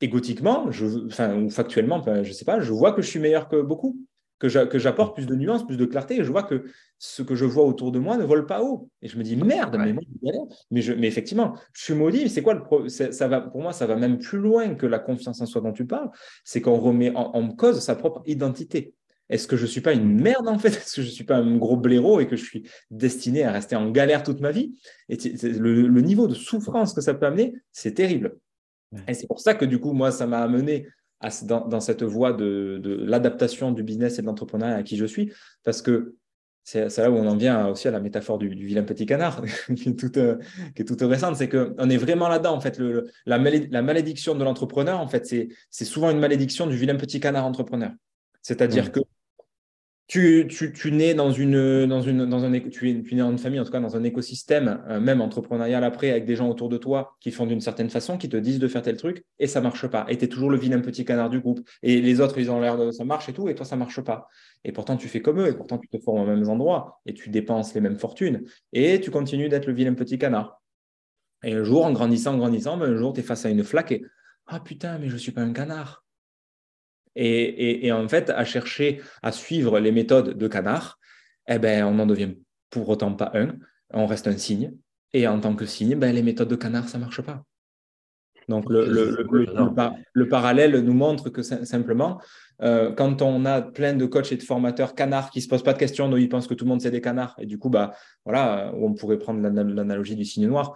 égotiquement, 0.00 0.68
enfin, 1.06 1.36
ou 1.36 1.50
factuellement, 1.50 2.02
je 2.04 2.28
ne 2.28 2.32
sais 2.32 2.44
pas, 2.44 2.60
je 2.60 2.72
vois 2.72 2.92
que 2.92 3.02
je 3.02 3.08
suis 3.08 3.20
meilleur 3.20 3.48
que 3.48 3.60
beaucoup 3.60 3.98
que 4.40 4.78
j'apporte 4.78 5.14
plus 5.14 5.26
de 5.26 5.34
nuances, 5.34 5.66
plus 5.66 5.76
de 5.76 5.84
clarté, 5.84 6.16
et 6.16 6.24
je 6.24 6.30
vois 6.32 6.42
que 6.42 6.64
ce 6.98 7.22
que 7.22 7.34
je 7.34 7.44
vois 7.44 7.64
autour 7.64 7.92
de 7.92 7.98
moi 7.98 8.16
ne 8.16 8.24
vole 8.24 8.46
pas 8.46 8.62
haut. 8.62 8.88
Et 9.02 9.08
je 9.08 9.18
me 9.18 9.22
dis, 9.22 9.36
merde, 9.36 9.76
mais, 9.78 9.94
mais, 10.70 10.80
je, 10.80 10.94
mais 10.94 11.06
effectivement, 11.06 11.54
je 11.74 11.84
suis 11.84 11.94
maudit, 11.94 12.28
c'est 12.30 12.42
quoi 12.42 12.54
le 12.54 12.88
ça 12.88 13.28
va, 13.28 13.42
Pour 13.42 13.60
moi, 13.60 13.74
ça 13.74 13.86
va 13.86 13.96
même 13.96 14.18
plus 14.18 14.38
loin 14.38 14.74
que 14.74 14.86
la 14.86 14.98
confiance 14.98 15.42
en 15.42 15.46
soi 15.46 15.60
dont 15.60 15.72
tu 15.72 15.86
parles, 15.86 16.08
c'est 16.42 16.62
qu'on 16.62 16.78
remet 16.78 17.12
en, 17.14 17.48
cause 17.50 17.80
sa 17.80 17.94
propre 17.94 18.22
identité. 18.24 18.94
Est-ce 19.28 19.46
que 19.46 19.56
je 19.56 19.62
ne 19.62 19.68
suis 19.68 19.82
pas 19.82 19.92
une 19.92 20.20
merde 20.20 20.48
en 20.48 20.58
fait? 20.58 20.68
Est-ce 20.68 20.96
que 20.96 21.02
je 21.02 21.08
ne 21.08 21.12
suis 21.12 21.24
pas 21.24 21.36
un 21.36 21.56
gros 21.56 21.76
blaireau 21.76 22.18
et 22.18 22.26
que 22.26 22.36
je 22.36 22.44
suis 22.44 22.68
destiné 22.90 23.44
à 23.44 23.52
rester 23.52 23.76
en 23.76 23.90
galère 23.90 24.22
toute 24.22 24.40
ma 24.40 24.52
vie? 24.52 24.74
Et 25.10 25.16
le, 25.58 25.86
le 25.86 26.00
niveau 26.00 26.26
de 26.26 26.34
souffrance 26.34 26.94
que 26.94 27.02
ça 27.02 27.12
peut 27.12 27.26
amener, 27.26 27.54
c'est 27.72 27.92
terrible. 27.92 28.38
Et 29.06 29.14
c'est 29.14 29.28
pour 29.28 29.40
ça 29.40 29.54
que 29.54 29.64
du 29.64 29.78
coup, 29.78 29.92
moi, 29.92 30.10
ça 30.10 30.26
m'a 30.26 30.40
amené 30.40 30.88
dans, 31.42 31.80
cette 31.80 32.02
voie 32.02 32.32
de, 32.32 32.80
l'adaptation 33.04 33.72
du 33.72 33.82
business 33.82 34.18
et 34.18 34.22
de 34.22 34.26
l'entrepreneuriat 34.26 34.76
à 34.76 34.82
qui 34.82 34.96
je 34.96 35.04
suis, 35.04 35.32
parce 35.64 35.82
que 35.82 36.16
c'est 36.62 36.98
là 36.98 37.10
où 37.10 37.16
on 37.16 37.26
en 37.26 37.36
vient 37.36 37.66
aussi 37.68 37.88
à 37.88 37.90
la 37.90 38.00
métaphore 38.00 38.38
du, 38.38 38.48
vilain 38.48 38.84
petit 38.84 39.06
canard, 39.06 39.42
qui, 39.76 39.88
est 39.88 39.98
toute, 39.98 40.18
euh, 40.18 40.36
qui 40.74 40.82
est 40.82 40.84
toute 40.84 41.00
récente, 41.02 41.36
c'est 41.36 41.48
qu'on 41.48 41.90
est 41.90 41.96
vraiment 41.96 42.28
là-dedans. 42.28 42.54
En 42.54 42.60
fait, 42.60 42.78
le, 42.78 43.10
la, 43.26 43.38
malédiction 43.38 44.34
de 44.34 44.44
l'entrepreneur, 44.44 45.00
en 45.00 45.08
fait, 45.08 45.26
c'est 45.26 45.84
souvent 45.84 46.10
une 46.10 46.20
malédiction 46.20 46.66
du 46.66 46.76
vilain 46.76 46.96
petit 46.96 47.18
canard 47.18 47.44
entrepreneur. 47.44 47.90
C'est-à-dire 48.42 48.86
mmh. 48.86 48.90
que 48.90 49.00
tu, 50.10 50.48
tu, 50.48 50.72
tu, 50.72 50.90
nais 50.90 51.14
dans 51.14 51.30
une, 51.30 51.86
dans 51.86 52.02
une, 52.02 52.26
dans 52.26 52.44
un, 52.44 52.50
tu, 52.58 52.90
es, 52.90 53.00
tu 53.00 53.14
dans 53.14 53.30
une 53.30 53.38
famille, 53.38 53.60
en 53.60 53.64
tout 53.64 53.70
cas 53.70 53.78
dans 53.78 53.94
un 53.94 54.02
écosystème, 54.02 54.82
euh, 54.88 54.98
même 54.98 55.20
entrepreneurial 55.20 55.84
après, 55.84 56.10
avec 56.10 56.24
des 56.24 56.34
gens 56.34 56.48
autour 56.50 56.68
de 56.68 56.78
toi 56.78 57.16
qui 57.20 57.30
font 57.30 57.46
d'une 57.46 57.60
certaine 57.60 57.90
façon, 57.90 58.18
qui 58.18 58.28
te 58.28 58.36
disent 58.36 58.58
de 58.58 58.66
faire 58.66 58.82
tel 58.82 58.96
truc, 58.96 59.24
et 59.38 59.46
ça 59.46 59.60
marche 59.60 59.86
pas. 59.86 60.06
Et 60.08 60.18
tu 60.18 60.24
es 60.24 60.28
toujours 60.28 60.50
le 60.50 60.58
vilain 60.58 60.80
petit 60.80 61.04
canard 61.04 61.30
du 61.30 61.38
groupe. 61.38 61.60
Et 61.84 62.00
les 62.00 62.20
autres, 62.20 62.38
ils 62.38 62.50
ont 62.50 62.60
l'air 62.60 62.76
de 62.76 62.90
ça 62.90 63.04
marche 63.04 63.28
et 63.28 63.32
tout, 63.32 63.48
et 63.48 63.54
toi, 63.54 63.64
ça 63.64 63.76
marche 63.76 64.00
pas. 64.00 64.26
Et 64.64 64.72
pourtant, 64.72 64.96
tu 64.96 65.06
fais 65.06 65.22
comme 65.22 65.38
eux, 65.38 65.46
et 65.46 65.52
pourtant, 65.52 65.78
tu 65.78 65.86
te 65.86 65.98
formes 66.02 66.22
aux 66.22 66.26
mêmes 66.26 66.48
endroits, 66.48 67.00
et 67.06 67.14
tu 67.14 67.30
dépenses 67.30 67.72
les 67.74 67.80
mêmes 67.80 67.98
fortunes, 67.98 68.42
et 68.72 69.00
tu 69.00 69.12
continues 69.12 69.48
d'être 69.48 69.66
le 69.66 69.74
vilain 69.74 69.94
petit 69.94 70.18
canard. 70.18 70.60
Et 71.44 71.52
un 71.52 71.62
jour, 71.62 71.84
en 71.84 71.92
grandissant, 71.92 72.34
en 72.34 72.38
grandissant, 72.38 72.76
ben, 72.76 72.92
un 72.92 72.96
jour, 72.96 73.12
tu 73.12 73.20
es 73.20 73.22
face 73.22 73.46
à 73.46 73.50
une 73.50 73.62
flaque 73.62 73.92
et 73.92 74.02
Ah 74.48 74.58
putain, 74.58 74.98
mais 74.98 75.08
je 75.08 75.16
suis 75.16 75.30
pas 75.30 75.42
un 75.42 75.52
canard. 75.52 76.04
Et, 77.16 77.90
en 77.92 78.08
fait, 78.08 78.30
à 78.30 78.44
chercher 78.44 79.00
à 79.22 79.32
suivre 79.32 79.80
les 79.80 79.92
méthodes 79.92 80.38
de 80.38 80.48
canard, 80.48 80.98
eh 81.48 81.58
ben, 81.58 81.84
on 81.84 81.94
n'en 81.94 82.06
devient 82.06 82.34
pour 82.70 82.88
autant 82.88 83.12
pas 83.12 83.32
un, 83.34 83.56
on 83.92 84.06
reste 84.06 84.28
un 84.28 84.36
signe. 84.36 84.72
Et 85.12 85.26
en 85.26 85.40
tant 85.40 85.56
que 85.56 85.66
signe, 85.66 85.96
ben, 85.96 86.14
les 86.14 86.22
méthodes 86.22 86.48
de 86.48 86.56
canard, 86.56 86.88
ça 86.88 86.98
ne 86.98 87.04
marche 87.04 87.20
pas. 87.22 87.44
Donc 88.48 88.68
le, 88.68 88.86
le, 90.12 90.28
parallèle 90.28 90.78
nous 90.80 90.92
montre 90.92 91.30
que 91.30 91.42
simplement, 91.42 92.20
euh, 92.62 92.92
quand 92.92 93.22
on 93.22 93.44
a 93.44 93.62
plein 93.62 93.94
de 93.94 94.06
coachs 94.06 94.32
et 94.32 94.36
de 94.36 94.42
formateurs 94.42 94.94
canards 94.94 95.30
qui 95.30 95.38
ne 95.38 95.42
se 95.44 95.48
posent 95.48 95.62
pas 95.62 95.72
de 95.72 95.78
questions, 95.78 96.14
ils 96.16 96.28
pensent 96.28 96.46
que 96.46 96.54
tout 96.54 96.64
le 96.64 96.70
monde 96.70 96.80
c'est 96.80 96.90
des 96.90 97.00
canards, 97.00 97.34
et 97.38 97.46
du 97.46 97.58
coup, 97.58 97.70
bah, 97.70 97.92
voilà, 98.24 98.72
on 98.76 98.94
pourrait 98.94 99.18
prendre 99.18 99.40
l'analogie 99.40 100.16
du 100.16 100.24
signe 100.24 100.46
noir, 100.46 100.74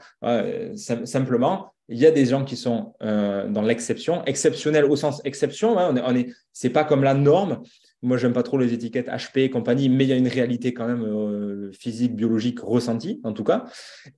simplement, 1.05 1.75
il 1.89 1.99
y 1.99 2.07
a 2.07 2.11
des 2.11 2.27
gens 2.27 2.45
qui 2.45 2.57
sont 2.57 2.95
euh, 3.03 3.49
dans 3.49 3.63
l'exception, 3.63 4.25
exceptionnel 4.25 4.85
au 4.85 4.97
sens 4.97 5.21
exception. 5.25 5.79
Hein, 5.79 5.95
on 6.07 6.17
est, 6.17 6.31
c'est 6.53 6.71
pas 6.71 6.85
comme 6.85 7.03
la 7.03 7.15
norme. 7.15 7.63
Moi, 8.05 8.19
j'aime 8.19 8.35
pas 8.35 8.43
trop 8.43 8.59
les 8.59 8.75
étiquettes 8.75 9.09
HP 9.09 9.41
et 9.41 9.51
compagnie, 9.51 9.89
mais 9.89 10.05
il 10.05 10.09
y 10.09 10.13
a 10.13 10.17
une 10.17 10.29
réalité 10.29 10.75
quand 10.75 10.87
même 10.87 11.03
euh, 11.03 11.73
physique, 11.73 12.15
biologique 12.15 12.61
ressentie, 12.61 13.21
en 13.25 13.33
tout 13.33 13.45
cas. 13.45 13.65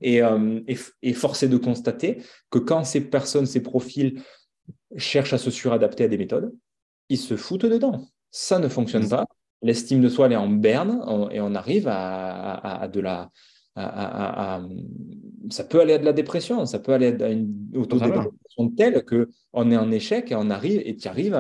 Et, 0.01 0.23
euh, 0.23 0.61
et, 1.03 1.13
force 1.13 1.45
est 1.45 1.49
de 1.49 1.57
constater 1.57 2.19
que 2.51 2.59
quand 2.59 2.83
ces 2.85 3.01
personnes, 3.01 3.47
ces 3.47 3.63
profils 3.63 4.21
cherchent 4.97 5.35
à 5.35 5.39
se 5.39 5.53
suradapter 5.53 6.05
à 6.05 6.09
des 6.09 6.19
méthodes, 6.19 6.53
ils 7.09 7.19
se 7.19 7.37
foutent 7.37 7.67
dedans. 7.67 8.05
Ça 8.33 8.59
ne 8.59 8.69
fonctionne 8.69 9.07
mmh. 9.07 9.11
pas. 9.11 9.27
L'estime 9.63 10.01
de 10.01 10.09
soi, 10.09 10.27
elle 10.27 10.33
est 10.33 10.37
en 10.37 10.49
berne 10.49 11.01
et 11.31 11.41
on 11.41 11.55
arrive 11.55 11.87
à, 11.87 12.83
à 12.83 12.89
de 12.89 13.01
la 13.01 13.31
ça 15.51 15.65
peut 15.65 15.81
aller 15.81 15.93
à 15.93 15.99
de 15.99 16.05
la 16.05 16.13
dépression, 16.13 16.65
ça 16.65 16.79
peut 16.79 16.93
aller 16.93 17.15
à 17.23 17.29
une 17.29 17.71
autodépression 17.75 18.71
telle 18.77 19.05
qu'on 19.05 19.71
est 19.71 19.77
en 19.77 19.91
échec 19.93 20.33
et 20.33 20.35
on 20.35 20.51
arrive, 20.51 20.81
et 20.85 20.97
tu 20.97 21.09
arrives 21.09 21.39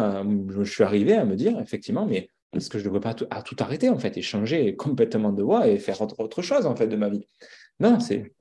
je 0.51 0.63
suis 0.63 0.85
arrivé 0.85 1.15
à 1.15 1.25
me 1.25 1.35
dire, 1.35 1.59
effectivement, 1.61 2.07
mais 2.07 2.29
est-ce 2.57 2.71
que 2.71 2.79
je 2.79 2.85
ne 2.85 2.88
devrais 2.88 3.01
pas 3.01 3.14
tout, 3.14 3.27
à 3.31 3.62
arrêter, 3.62 3.88
en 3.88 3.99
fait, 3.99 4.16
et 4.16 4.23
changer 4.23 4.77
complètement 4.77 5.33
de 5.33 5.42
voie 5.42 5.69
et 5.69 5.79
faire 5.79 6.01
autre, 6.03 6.42
chose, 6.42 6.66
en 6.66 6.77
fait, 6.77 6.88
de 6.88 6.97
ma 6.97 7.09
vie 7.09 7.27
Non, 7.81 8.01
c'est, 8.01 8.33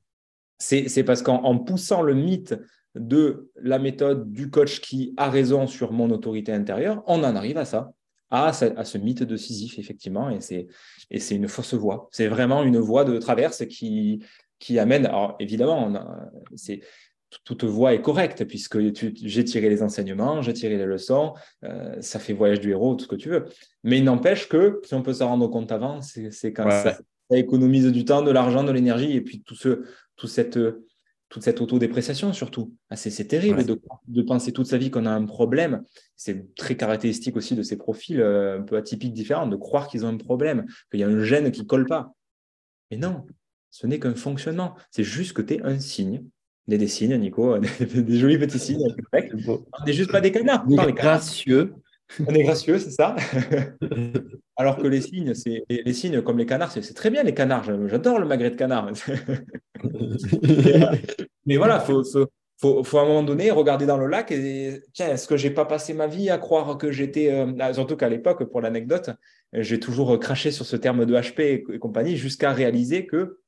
c'est, 0.57 1.03
parce 1.03 1.21
qu'en 1.21 1.57
poussant 1.59 2.01
le 2.01 2.13
mythe 2.13 2.55
de 2.95 3.51
la 3.61 3.79
méthode 3.79 4.31
du 4.31 4.49
coach 4.49 4.79
qui 4.79 5.13
a 5.17 5.29
raison 5.29 5.67
sur 5.67 5.91
mon 5.91 6.09
autorité 6.11 6.53
intérieure, 6.53 7.03
on 7.07 7.23
en 7.23 7.35
arrive 7.35 7.57
à 7.57 7.65
ça 7.65 7.91
à, 8.31 8.51
ce 8.51 8.97
mythe 8.97 9.23
de 9.23 9.37
Sisyphe, 9.37 9.79
effectivement, 9.79 10.29
et 10.29 10.41
c'est, 10.41 10.67
et 11.09 11.19
c'est 11.19 11.35
une 11.35 11.47
fausse 11.47 11.73
voie. 11.73 12.09
C'est 12.11 12.27
vraiment 12.27 12.63
une 12.63 12.79
voie 12.79 13.05
de 13.05 13.17
traverse 13.17 13.65
qui, 13.67 14.23
qui 14.59 14.79
amène, 14.79 15.05
alors 15.05 15.35
évidemment, 15.39 15.93
c'est, 16.55 16.81
toute 17.43 17.63
voie 17.63 17.93
est 17.93 18.01
correcte, 18.01 18.45
puisque 18.45 18.77
j'ai 18.79 19.43
tiré 19.43 19.69
les 19.69 19.83
enseignements, 19.83 20.41
j'ai 20.41 20.53
tiré 20.53 20.77
les 20.77 20.85
leçons, 20.85 21.33
euh, 21.63 21.95
ça 22.01 22.19
fait 22.19 22.33
voyage 22.33 22.59
du 22.59 22.71
héros, 22.71 22.95
tout 22.95 23.03
ce 23.03 23.09
que 23.09 23.15
tu 23.15 23.29
veux. 23.29 23.45
Mais 23.83 23.97
il 23.97 24.03
n'empêche 24.03 24.47
que, 24.47 24.79
si 24.83 24.93
on 24.93 25.01
peut 25.01 25.13
s'en 25.13 25.27
rendre 25.27 25.47
compte 25.47 25.71
avant, 25.71 26.01
c'est, 26.01 26.53
quand 26.53 26.69
ça, 26.69 26.97
ça, 27.29 27.37
économise 27.37 27.91
du 27.91 28.05
temps, 28.05 28.21
de 28.21 28.31
l'argent, 28.31 28.63
de 28.63 28.71
l'énergie, 28.71 29.13
et 29.13 29.21
puis 29.21 29.41
tout, 29.41 29.55
ce, 29.55 29.83
tout 30.15 30.27
cette 30.27 30.57
toute 31.29 31.43
cette 31.43 31.59
autodépréciation 31.59 32.33
surtout. 32.33 32.73
Ah, 32.89 32.95
c'est 32.95 33.25
terrible 33.25 33.65
de, 33.65 34.21
penser 34.21 34.51
toute 34.51 34.67
sa 34.67 34.77
vie 34.77 34.91
qu'on 34.91 35.05
a 35.05 35.11
un 35.11 35.25
problème. 35.25 35.83
C'est 36.15 36.55
très 36.55 36.77
caractéristique 36.77 37.35
aussi 37.35 37.55
de 37.55 37.63
ces 37.63 37.77
profils 37.77 38.21
euh, 38.21 38.59
un 38.59 38.61
peu 38.61 38.77
atypiques 38.77 39.13
différents, 39.13 39.47
de 39.47 39.55
croire 39.55 39.87
qu'ils 39.87 40.05
ont 40.05 40.09
un 40.09 40.17
problème, 40.17 40.65
qu'il 40.89 40.99
y 40.99 41.03
a 41.03 41.07
un 41.07 41.23
gène 41.23 41.51
qui 41.51 41.61
ne 41.61 41.65
colle 41.65 41.87
pas. 41.87 42.13
Mais 42.91 42.97
non, 42.97 43.25
ce 43.71 43.87
n'est 43.87 43.99
qu'un 43.99 44.15
fonctionnement. 44.15 44.75
C'est 44.91 45.03
juste 45.03 45.33
que 45.33 45.41
tu 45.41 45.55
es 45.55 45.61
un 45.63 45.79
signe. 45.79 46.23
Est 46.71 46.77
des 46.79 46.87
signes, 46.87 47.15
Nico, 47.17 47.57
des, 47.79 48.17
jolis 48.17 48.39
petits 48.39 48.57
signes. 48.57 48.87
On 49.13 49.85
n'est 49.85 49.93
juste 49.93 50.11
pas 50.11 50.21
des 50.21 50.31
canards. 50.31 50.65
On 50.67 50.87
est 50.87 50.93
gracieux. 50.93 51.75
On 52.27 52.33
est 52.33 52.43
gracieux, 52.43 52.79
c'est 52.79 52.91
ça. 52.91 53.15
Alors 54.57 54.77
que 54.77 54.87
les 54.87 55.01
signes, 55.01 55.35
c'est 55.35 55.63
les, 55.69 55.93
signes 55.93 56.21
comme 56.21 56.39
les 56.39 56.45
canards, 56.45 56.71
c'est 56.71 56.93
très 56.93 57.11
bien 57.11 57.21
les 57.23 57.35
canards. 57.35 57.65
J'adore 57.87 58.19
le 58.19 58.25
magret 58.25 58.49
de 58.49 58.55
canard. 58.55 58.91
mais 61.45 61.57
voilà, 61.57 61.79
faut, 61.79 62.03
faut, 62.57 62.83
faut, 62.83 62.97
à 62.97 63.01
un 63.01 63.05
moment 63.05 63.23
donné 63.23 63.51
regarder 63.51 63.85
dans 63.85 63.97
le 63.97 64.07
lac 64.07 64.31
et 64.31 64.81
tiens, 64.93 65.09
est-ce 65.09 65.27
que 65.27 65.37
j'ai 65.37 65.51
pas 65.51 65.65
passé 65.65 65.93
ma 65.93 66.07
vie 66.07 66.31
à 66.31 66.39
croire 66.39 66.79
que 66.79 66.91
j'étais, 66.91 67.31
euh, 67.31 67.51
ah, 67.59 67.73
surtout 67.73 67.95
qu'à 67.95 68.09
l'époque, 68.09 68.43
pour 68.45 68.61
l'anecdote, 68.61 69.11
j'ai 69.53 69.79
toujours 69.79 70.19
craché 70.19 70.51
sur 70.51 70.65
ce 70.65 70.77
terme 70.77 71.05
de 71.05 71.15
HP 71.15 71.41
et, 71.41 71.79
compagnie 71.79 72.17
jusqu'à 72.17 72.51
réaliser 72.51 73.05
que, 73.05 73.39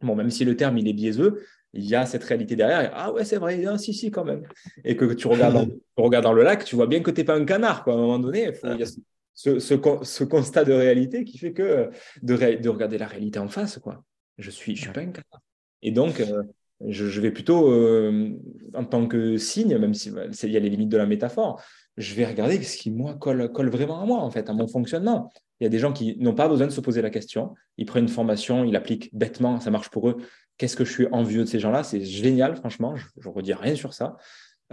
bon, 0.00 0.14
même 0.14 0.30
si 0.30 0.44
le 0.44 0.56
terme 0.56 0.78
il 0.78 0.88
est 0.88 0.94
biaiseux, 0.94 1.42
il 1.74 1.84
y 1.84 1.94
a 1.94 2.06
cette 2.06 2.24
réalité 2.24 2.56
derrière. 2.56 2.92
ah 2.94 3.12
ouais, 3.12 3.24
c'est 3.24 3.36
vrai, 3.36 3.64
ah, 3.66 3.76
si, 3.78 3.92
si, 3.92 4.10
quand 4.10 4.24
même. 4.24 4.42
Et 4.84 4.96
que 4.96 5.12
tu 5.12 5.26
regardes 5.26 5.54
dans, 5.54 5.66
tu 5.66 5.78
regardes 5.96 6.24
dans 6.24 6.32
le 6.32 6.42
lac, 6.42 6.64
tu 6.64 6.76
vois 6.76 6.86
bien 6.86 7.00
que 7.00 7.10
tu 7.10 7.20
n'es 7.20 7.24
pas 7.24 7.36
un 7.36 7.44
canard. 7.44 7.84
Quoi. 7.84 7.94
À 7.94 7.96
un 7.96 8.00
moment 8.00 8.18
donné, 8.18 8.52
il 8.62 8.78
y 8.78 8.82
a 8.82 8.86
ce, 9.34 9.58
ce, 9.58 10.24
constat 10.24 10.64
de 10.64 10.72
réalité 10.72 11.24
qui 11.24 11.38
fait 11.38 11.52
que 11.52 11.90
de, 12.22 12.36
de, 12.56 12.68
regarder 12.68 12.98
la 12.98 13.06
réalité 13.06 13.38
en 13.40 13.48
face. 13.48 13.78
Quoi. 13.78 14.02
Je 14.38 14.46
ne 14.46 14.52
suis, 14.52 14.76
je 14.76 14.82
suis 14.82 14.92
pas 14.92 15.00
un 15.00 15.06
canard. 15.06 15.42
Et 15.82 15.90
donc, 15.90 16.20
euh, 16.20 16.42
Je, 16.86 17.20
vais 17.20 17.30
plutôt, 17.30 17.70
euh, 17.70 18.30
en 18.74 18.84
tant 18.84 19.06
que 19.06 19.36
signe, 19.36 19.76
même 19.76 19.94
s'il 19.94 20.50
y 20.50 20.56
a 20.56 20.60
les 20.60 20.70
limites 20.70 20.88
de 20.88 20.96
la 20.96 21.06
métaphore, 21.06 21.60
je 21.96 22.14
vais 22.14 22.26
regarder 22.26 22.62
ce 22.62 22.76
qui, 22.76 22.90
moi, 22.90 23.14
colle, 23.14 23.50
colle 23.52 23.70
vraiment 23.70 24.00
à 24.00 24.04
moi, 24.04 24.18
en 24.18 24.30
fait, 24.30 24.48
à 24.48 24.52
mon 24.52 24.66
fonctionnement. 24.66 25.30
Il 25.60 25.64
y 25.64 25.66
a 25.66 25.70
des 25.70 25.78
gens 25.78 25.92
qui 25.92 26.16
n'ont 26.18 26.34
pas 26.34 26.48
besoin 26.48 26.66
de 26.66 26.72
se 26.72 26.80
poser 26.80 27.02
la 27.02 27.10
question. 27.10 27.54
Ils 27.76 27.86
prennent 27.86 28.04
une 28.04 28.08
formation, 28.08 28.64
ils 28.64 28.74
appliquent 28.74 29.14
bêtement, 29.14 29.60
ça 29.60 29.70
marche 29.70 29.88
pour 29.90 30.08
eux. 30.10 30.16
Qu'est-ce 30.56 30.76
que 30.76 30.84
je 30.84 30.92
suis 30.92 31.06
envieux 31.10 31.40
de 31.40 31.48
ces 31.48 31.58
gens-là? 31.58 31.82
C'est 31.82 32.04
génial, 32.04 32.56
franchement. 32.56 32.94
Je 32.96 33.28
ne 33.28 33.34
redis 33.34 33.54
rien 33.54 33.74
sur 33.74 33.92
ça. 33.92 34.16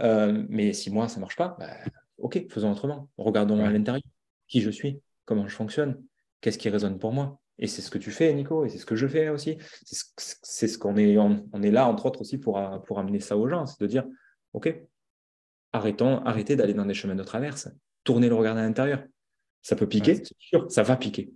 Euh, 0.00 0.44
mais 0.48 0.72
si 0.72 0.90
moi, 0.90 1.08
ça 1.08 1.16
ne 1.16 1.22
marche 1.22 1.36
pas, 1.36 1.56
bah, 1.58 1.76
OK, 2.18 2.46
faisons 2.50 2.72
autrement. 2.72 3.08
Regardons 3.16 3.64
à 3.64 3.70
l'intérieur. 3.70 4.02
Qui 4.48 4.60
je 4.60 4.70
suis 4.70 5.00
Comment 5.24 5.48
je 5.48 5.54
fonctionne 5.54 6.02
Qu'est-ce 6.40 6.58
qui 6.58 6.68
résonne 6.68 6.98
pour 6.98 7.12
moi 7.12 7.40
Et 7.58 7.66
c'est 7.66 7.82
ce 7.82 7.90
que 7.90 7.98
tu 7.98 8.10
fais, 8.10 8.32
Nico, 8.34 8.64
et 8.64 8.68
c'est 8.68 8.78
ce 8.78 8.86
que 8.86 8.96
je 8.96 9.06
fais 9.06 9.28
aussi. 9.28 9.58
C'est 9.84 10.68
ce, 10.68 10.78
qu'on 10.78 10.96
est, 10.96 11.16
on, 11.18 11.62
est 11.62 11.70
là, 11.70 11.88
entre 11.88 12.06
autres, 12.06 12.20
aussi 12.20 12.38
pour, 12.38 12.60
pour 12.86 12.98
amener 12.98 13.20
ça 13.20 13.36
aux 13.36 13.48
gens. 13.48 13.66
C'est 13.66 13.80
de 13.80 13.86
dire, 13.86 14.04
OK, 14.52 14.74
arrêtons, 15.72 16.18
arrêtez 16.24 16.56
d'aller 16.56 16.74
dans 16.74 16.86
des 16.86 16.94
chemins 16.94 17.14
de 17.14 17.22
traverse. 17.22 17.68
Tournez 18.04 18.28
le 18.28 18.34
regard 18.34 18.56
à 18.56 18.62
l'intérieur. 18.62 19.04
Ça 19.62 19.76
peut 19.76 19.86
piquer, 19.86 20.16
c'est 20.16 20.36
sûr, 20.38 20.70
ça 20.70 20.82
va 20.82 20.96
piquer. 20.96 21.32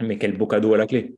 Mais 0.00 0.18
quel 0.18 0.36
beau 0.36 0.46
cadeau 0.46 0.72
à 0.74 0.78
la 0.78 0.86
clé. 0.86 1.14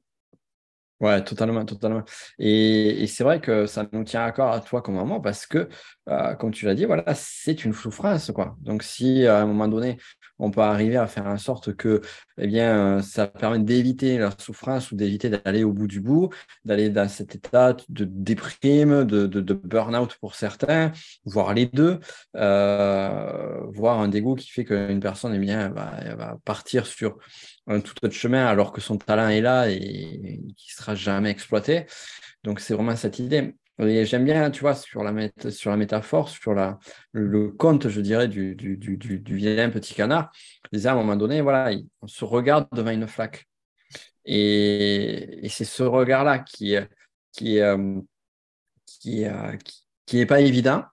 Ouais, 1.00 1.22
totalement, 1.24 1.64
totalement. 1.64 2.02
Et, 2.38 3.06
c'est 3.08 3.24
vrai 3.24 3.40
que 3.40 3.66
ça 3.66 3.86
nous 3.92 4.04
tient 4.04 4.24
à 4.24 4.32
cœur 4.32 4.50
à 4.50 4.60
toi 4.60 4.80
comme 4.80 4.94
maman 4.94 5.20
parce 5.20 5.44
que, 5.44 5.68
euh, 6.08 6.34
comme 6.36 6.52
tu 6.52 6.64
l'as 6.66 6.74
dit, 6.74 6.84
voilà, 6.84 7.04
c'est 7.14 7.64
une 7.64 7.72
souffrance, 7.74 8.30
quoi. 8.30 8.56
Donc, 8.60 8.82
si 8.82 9.26
à 9.26 9.40
un 9.40 9.46
moment 9.46 9.68
donné, 9.68 9.98
on 10.38 10.50
peut 10.50 10.60
arriver 10.60 10.96
à 10.96 11.06
faire 11.06 11.26
en 11.26 11.38
sorte 11.38 11.74
que 11.74 12.00
eh 12.38 12.46
bien, 12.46 13.00
ça 13.02 13.26
permet 13.26 13.60
d'éviter 13.60 14.18
la 14.18 14.30
souffrance 14.36 14.90
ou 14.90 14.96
d'éviter 14.96 15.30
d'aller 15.30 15.64
au 15.64 15.72
bout 15.72 15.86
du 15.86 16.00
bout, 16.00 16.30
d'aller 16.64 16.90
dans 16.90 17.08
cet 17.08 17.34
état 17.36 17.76
de 17.88 18.04
déprime, 18.04 19.04
de, 19.04 19.26
de, 19.26 19.54
burn-out 19.54 20.16
pour 20.20 20.34
certains, 20.34 20.92
voire 21.24 21.54
les 21.54 21.66
deux, 21.66 22.00
euh, 22.36 23.60
voire 23.72 24.00
un 24.00 24.08
dégoût 24.08 24.34
qui 24.34 24.50
fait 24.50 24.64
qu'une 24.64 25.00
personne 25.00 25.34
eh 25.34 25.38
bien, 25.38 25.68
va, 25.70 26.36
partir 26.44 26.86
sur 26.86 27.18
un 27.66 27.80
tout 27.80 27.94
autre 28.02 28.14
chemin 28.14 28.46
alors 28.46 28.72
que 28.72 28.80
son 28.80 28.98
talent 28.98 29.28
est 29.28 29.40
là 29.40 29.70
et, 29.70 29.78
qui 30.56 30.68
ne 30.70 30.76
sera 30.76 30.94
jamais 30.94 31.30
exploité. 31.30 31.86
Donc, 32.42 32.60
c'est 32.60 32.74
vraiment 32.74 32.96
cette 32.96 33.18
idée. 33.18 33.54
J'aime 33.78 34.24
bien, 34.24 34.50
tu 34.50 34.60
vois, 34.60 34.74
sur 34.74 35.02
la, 35.02 35.12
sur 35.50 35.70
la 35.70 35.76
métaphore, 35.76 36.28
sur 36.28 36.54
la, 36.54 36.78
le, 37.12 37.50
conte, 37.50 37.88
je 37.88 38.00
dirais, 38.00 38.28
du, 38.28 38.54
du, 38.54 38.76
du, 38.76 38.96
du, 38.96 39.36
vilain 39.36 39.68
petit 39.70 39.94
canard. 39.94 40.30
Je 40.64 40.76
disais 40.76 40.88
à 40.88 40.92
un 40.92 40.96
moment 40.96 41.16
donné, 41.16 41.40
voilà, 41.40 41.72
on 42.00 42.06
se 42.06 42.24
regarde 42.24 42.68
devant 42.72 42.90
une 42.90 43.08
flaque. 43.08 43.46
Et, 44.24 45.44
et 45.44 45.48
c'est 45.48 45.64
ce 45.64 45.82
regard-là 45.82 46.38
qui, 46.38 46.76
qui, 47.32 47.60
euh, 47.60 48.00
qui, 48.86 49.24
euh, 49.24 49.56
qui, 49.56 49.86
qui 50.06 50.16
n'est 50.16 50.26
pas 50.26 50.40
évident. 50.40 50.84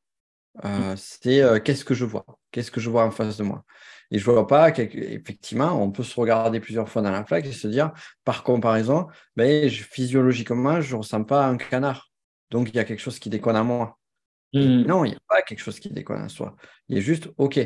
Euh, 0.65 0.95
c'est 0.97 1.43
qu'est-ce 1.63 1.85
que 1.85 1.93
je 1.93 2.05
vois? 2.05 2.25
Qu'est-ce 2.51 2.71
que 2.71 2.81
je 2.81 2.89
vois 2.89 3.05
en 3.05 3.11
face 3.11 3.37
de 3.37 3.43
moi? 3.43 3.63
Et 4.09 4.19
je 4.19 4.25
vois 4.25 4.45
pas 4.45 4.71
qu'effectivement, 4.71 5.81
on 5.81 5.91
peut 5.91 6.03
se 6.03 6.19
regarder 6.19 6.59
plusieurs 6.59 6.89
fois 6.89 7.01
dans 7.01 7.11
la 7.11 7.23
flaque 7.23 7.45
et 7.45 7.53
se 7.53 7.67
dire, 7.67 7.93
par 8.25 8.43
comparaison, 8.43 9.07
ben, 9.37 9.69
physiologiquement, 9.69 10.81
je 10.81 10.93
ne 10.95 10.99
ressens 10.99 11.23
pas 11.23 11.45
un 11.45 11.55
canard. 11.57 12.10
Donc, 12.51 12.69
il 12.69 12.75
y 12.75 12.79
a 12.79 12.83
quelque 12.83 12.99
chose 12.99 13.17
qui 13.17 13.29
déconne 13.29 13.55
à 13.55 13.63
moi. 13.63 13.97
Hmm. 14.53 14.83
Non, 14.83 15.05
il 15.05 15.09
n'y 15.09 15.15
a 15.15 15.21
pas 15.27 15.41
quelque 15.41 15.59
chose 15.59 15.79
qui 15.79 15.89
déconne 15.89 16.21
à 16.21 16.29
soi. 16.29 16.55
Il 16.89 16.97
est 16.97 17.01
juste, 17.01 17.29
OK, 17.37 17.59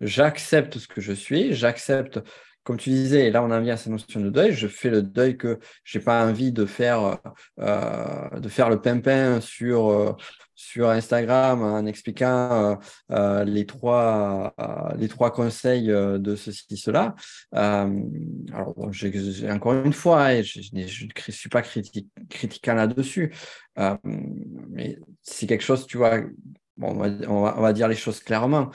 j'accepte 0.00 0.78
ce 0.78 0.88
que 0.88 1.00
je 1.00 1.12
suis, 1.12 1.54
j'accepte, 1.54 2.20
comme 2.64 2.76
tu 2.76 2.90
disais, 2.90 3.26
et 3.26 3.30
là 3.30 3.42
on 3.42 3.50
en 3.50 3.60
vient 3.60 3.74
à 3.74 3.76
cette 3.76 3.92
notion 3.92 4.20
de 4.20 4.30
deuil, 4.30 4.52
je 4.52 4.68
fais 4.68 4.90
le 4.90 5.02
deuil 5.02 5.36
que 5.36 5.58
je 5.84 5.98
n'ai 5.98 6.04
pas 6.04 6.24
envie 6.24 6.52
de 6.52 6.64
faire, 6.64 7.18
euh, 7.58 8.30
de 8.38 8.48
faire 8.48 8.70
le 8.70 8.80
pimpin 8.80 9.40
sur, 9.40 9.90
euh, 9.90 10.12
sur 10.54 10.88
Instagram 10.88 11.62
en 11.62 11.86
expliquant 11.86 12.78
euh, 13.10 13.44
les, 13.44 13.66
trois, 13.66 14.54
les 14.96 15.08
trois 15.08 15.32
conseils 15.32 15.88
de 15.88 16.36
ceci, 16.36 16.76
cela. 16.76 17.16
alors, 17.52 18.74
encore 19.50 19.72
une 19.72 19.92
fois, 19.92 20.26
hein, 20.26 20.42
je 20.42 20.60
ne 20.72 20.86
suis 20.86 21.48
pas 21.48 21.62
critiquant 21.62 22.74
là-dessus, 22.74 23.34
mais 24.70 24.98
c'est 25.22 25.46
quelque 25.48 25.64
chose, 25.64 25.86
tu 25.86 25.96
vois, 25.96 26.20
on, 26.80 26.94
va, 26.94 27.72
dire 27.72 27.88
les 27.88 27.96
choses 27.96 28.20
clairement, 28.20 28.70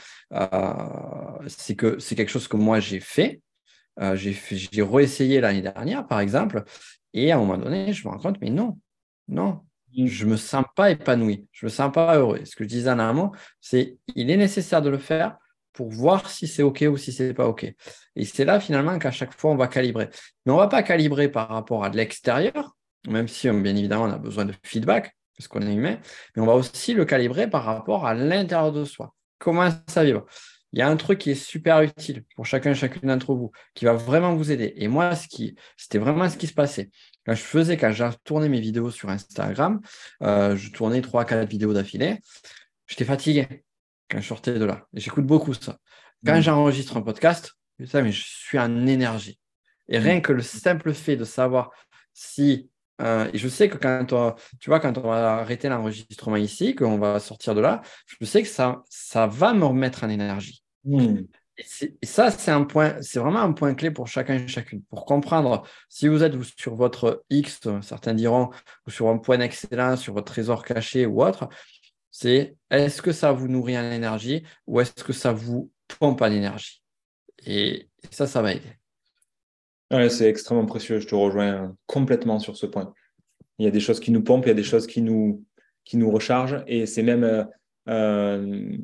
c'est 1.47 1.75
que 1.75 1.99
c'est 1.99 2.15
quelque 2.15 2.31
chose 2.31 2.49
que 2.49 2.57
moi 2.57 2.81
j'ai 2.81 2.99
fait. 2.99 3.41
J'ai 4.15 4.83
réessayé 4.83 5.41
l'année 5.41 5.61
dernière, 5.61 6.05
par 6.07 6.19
exemple, 6.19 6.63
et 7.13 7.31
à 7.31 7.35
un 7.35 7.39
moment 7.39 7.57
donné, 7.57 7.93
je 7.93 8.07
me 8.07 8.13
rends 8.13 8.19
compte, 8.19 8.37
mais 8.41 8.49
non, 8.49 8.77
non, 9.27 9.61
je 9.95 10.25
ne 10.25 10.31
me 10.31 10.37
sens 10.37 10.65
pas 10.75 10.91
épanoui, 10.91 11.47
je 11.51 11.65
ne 11.65 11.69
me 11.69 11.73
sens 11.73 11.91
pas 11.91 12.17
heureux. 12.17 12.41
Ce 12.45 12.55
que 12.55 12.63
je 12.63 12.69
disais 12.69 12.89
en 12.89 12.99
amont, 12.99 13.31
c'est 13.61 13.97
il 14.15 14.29
est 14.29 14.37
nécessaire 14.37 14.81
de 14.81 14.89
le 14.89 14.97
faire 14.97 15.37
pour 15.73 15.89
voir 15.89 16.29
si 16.29 16.47
c'est 16.47 16.63
OK 16.63 16.83
ou 16.89 16.97
si 16.97 17.11
ce 17.11 17.23
n'est 17.23 17.33
pas 17.33 17.47
OK. 17.47 17.63
Et 18.15 18.25
c'est 18.25 18.45
là 18.45 18.59
finalement 18.59 18.97
qu'à 18.99 19.11
chaque 19.11 19.33
fois, 19.33 19.51
on 19.51 19.55
va 19.55 19.67
calibrer. 19.67 20.09
Mais 20.45 20.51
on 20.51 20.55
ne 20.55 20.61
va 20.61 20.67
pas 20.67 20.83
calibrer 20.83 21.29
par 21.29 21.49
rapport 21.49 21.83
à 21.83 21.89
l'extérieur, 21.89 22.75
même 23.07 23.27
si 23.27 23.49
bien 23.49 23.75
évidemment 23.75 24.05
on 24.05 24.11
a 24.11 24.17
besoin 24.17 24.45
de 24.45 24.53
feedback, 24.63 25.15
parce 25.37 25.47
qu'on 25.47 25.61
est 25.61 25.73
humain, 25.73 25.99
mais 26.35 26.41
on 26.41 26.45
va 26.45 26.55
aussi 26.55 26.93
le 26.93 27.05
calibrer 27.05 27.47
par 27.47 27.63
rapport 27.63 28.05
à 28.05 28.13
l'intérieur 28.13 28.71
de 28.71 28.85
soi. 28.85 29.13
Comment 29.37 29.69
ça 29.87 30.03
vibre? 30.03 30.25
Il 30.73 30.79
y 30.79 30.81
a 30.81 30.89
un 30.89 30.97
truc 30.97 31.19
qui 31.19 31.31
est 31.31 31.35
super 31.35 31.81
utile 31.81 32.23
pour 32.35 32.45
chacun 32.45 32.71
et 32.71 32.75
chacune 32.75 33.07
d'entre 33.07 33.33
vous, 33.33 33.51
qui 33.73 33.85
va 33.85 33.93
vraiment 33.93 34.35
vous 34.35 34.51
aider. 34.51 34.73
Et 34.75 34.87
moi, 34.87 35.15
ce 35.15 35.27
qui, 35.27 35.55
c'était 35.77 35.97
vraiment 35.97 36.29
ce 36.29 36.37
qui 36.37 36.47
se 36.47 36.53
passait. 36.53 36.89
Quand 37.25 37.33
je 37.33 37.41
faisais, 37.41 37.77
quand 37.77 37.91
j'ai 37.91 38.09
tourné 38.23 38.49
mes 38.49 38.59
vidéos 38.59 38.91
sur 38.91 39.09
Instagram, 39.09 39.79
euh, 40.23 40.55
je 40.55 40.71
tournais 40.71 41.01
3-4 41.01 41.47
vidéos 41.47 41.73
d'affilée, 41.73 42.19
j'étais 42.85 43.05
fatigué 43.05 43.63
quand 44.09 44.19
je 44.19 44.27
sortais 44.27 44.53
de 44.53 44.65
là. 44.65 44.85
J'écoute 44.93 45.25
beaucoup 45.25 45.53
ça. 45.53 45.77
Quand 46.25 46.37
mmh. 46.37 46.41
j'enregistre 46.41 46.97
un 46.97 47.01
podcast, 47.01 47.53
mais 47.79 48.11
je 48.11 48.23
suis 48.25 48.59
en 48.59 48.87
énergie. 48.87 49.39
Et 49.87 49.99
mmh. 49.99 50.03
rien 50.03 50.21
que 50.21 50.33
le 50.33 50.41
simple 50.41 50.93
fait 50.93 51.15
de 51.15 51.23
savoir 51.23 51.71
si 52.13 52.69
euh, 53.01 53.29
et 53.33 53.37
je 53.37 53.47
sais 53.47 53.69
que 53.69 53.77
quand 53.77 54.13
on, 54.13 54.33
tu 54.59 54.69
vois, 54.69 54.79
quand 54.79 54.97
on 54.97 55.01
va 55.01 55.35
arrêter 55.35 55.69
l'enregistrement 55.69 56.35
ici, 56.35 56.75
qu'on 56.75 56.97
va 56.97 57.19
sortir 57.19 57.55
de 57.55 57.61
là, 57.61 57.81
je 58.07 58.25
sais 58.25 58.41
que 58.41 58.47
ça, 58.47 58.81
ça 58.89 59.27
va 59.27 59.53
me 59.53 59.65
remettre 59.65 60.03
en 60.03 60.09
énergie. 60.09 60.63
Hmm. 60.83 61.21
Et, 61.57 62.05
ça, 62.05 62.29
c'est 62.29 62.51
un 62.51 62.63
point, 62.63 63.01
c'est 63.01 63.19
vraiment 63.19 63.41
un 63.41 63.51
point 63.51 63.73
clé 63.73 63.89
pour 63.89 64.07
chacun 64.07 64.35
et 64.35 64.47
chacune. 64.47 64.83
Pour 64.83 65.05
comprendre 65.05 65.63
si 65.89 66.07
vous 66.07 66.23
êtes 66.23 66.35
sur 66.57 66.75
votre 66.75 67.23
X, 67.29 67.61
certains 67.81 68.13
diront, 68.13 68.49
ou 68.85 68.91
sur 68.91 69.09
un 69.09 69.17
point 69.17 69.39
excellent, 69.39 69.95
sur 69.97 70.13
votre 70.13 70.31
trésor 70.31 70.63
caché 70.63 71.05
ou 71.05 71.23
autre, 71.23 71.49
c'est 72.11 72.55
est-ce 72.69 73.01
que 73.01 73.11
ça 73.11 73.31
vous 73.31 73.47
nourrit 73.47 73.77
en 73.77 73.91
énergie 73.91 74.43
ou 74.67 74.79
est-ce 74.81 75.03
que 75.03 75.13
ça 75.13 75.33
vous 75.33 75.71
pompe 75.99 76.21
en 76.21 76.31
énergie? 76.31 76.81
Et 77.45 77.89
ça, 78.11 78.27
ça 78.27 78.41
va 78.41 78.53
aider 78.53 78.76
c'est 79.91 80.29
extrêmement 80.29 80.65
précieux. 80.65 80.99
Je 80.99 81.07
te 81.07 81.15
rejoins 81.15 81.75
complètement 81.85 82.39
sur 82.39 82.57
ce 82.57 82.65
point. 82.65 82.93
Il 83.59 83.65
y 83.65 83.67
a 83.67 83.71
des 83.71 83.79
choses 83.79 83.99
qui 83.99 84.11
nous 84.11 84.23
pompent, 84.23 84.45
il 84.45 84.49
y 84.49 84.51
a 84.51 84.55
des 84.55 84.63
choses 84.63 84.87
qui 84.87 85.01
nous, 85.01 85.43
qui 85.83 85.97
nous 85.97 86.11
rechargent. 86.11 86.63
Et 86.67 86.85
c'est 86.85 87.03
même. 87.03 87.23
Euh, 87.23 87.43
euh, 87.89 88.77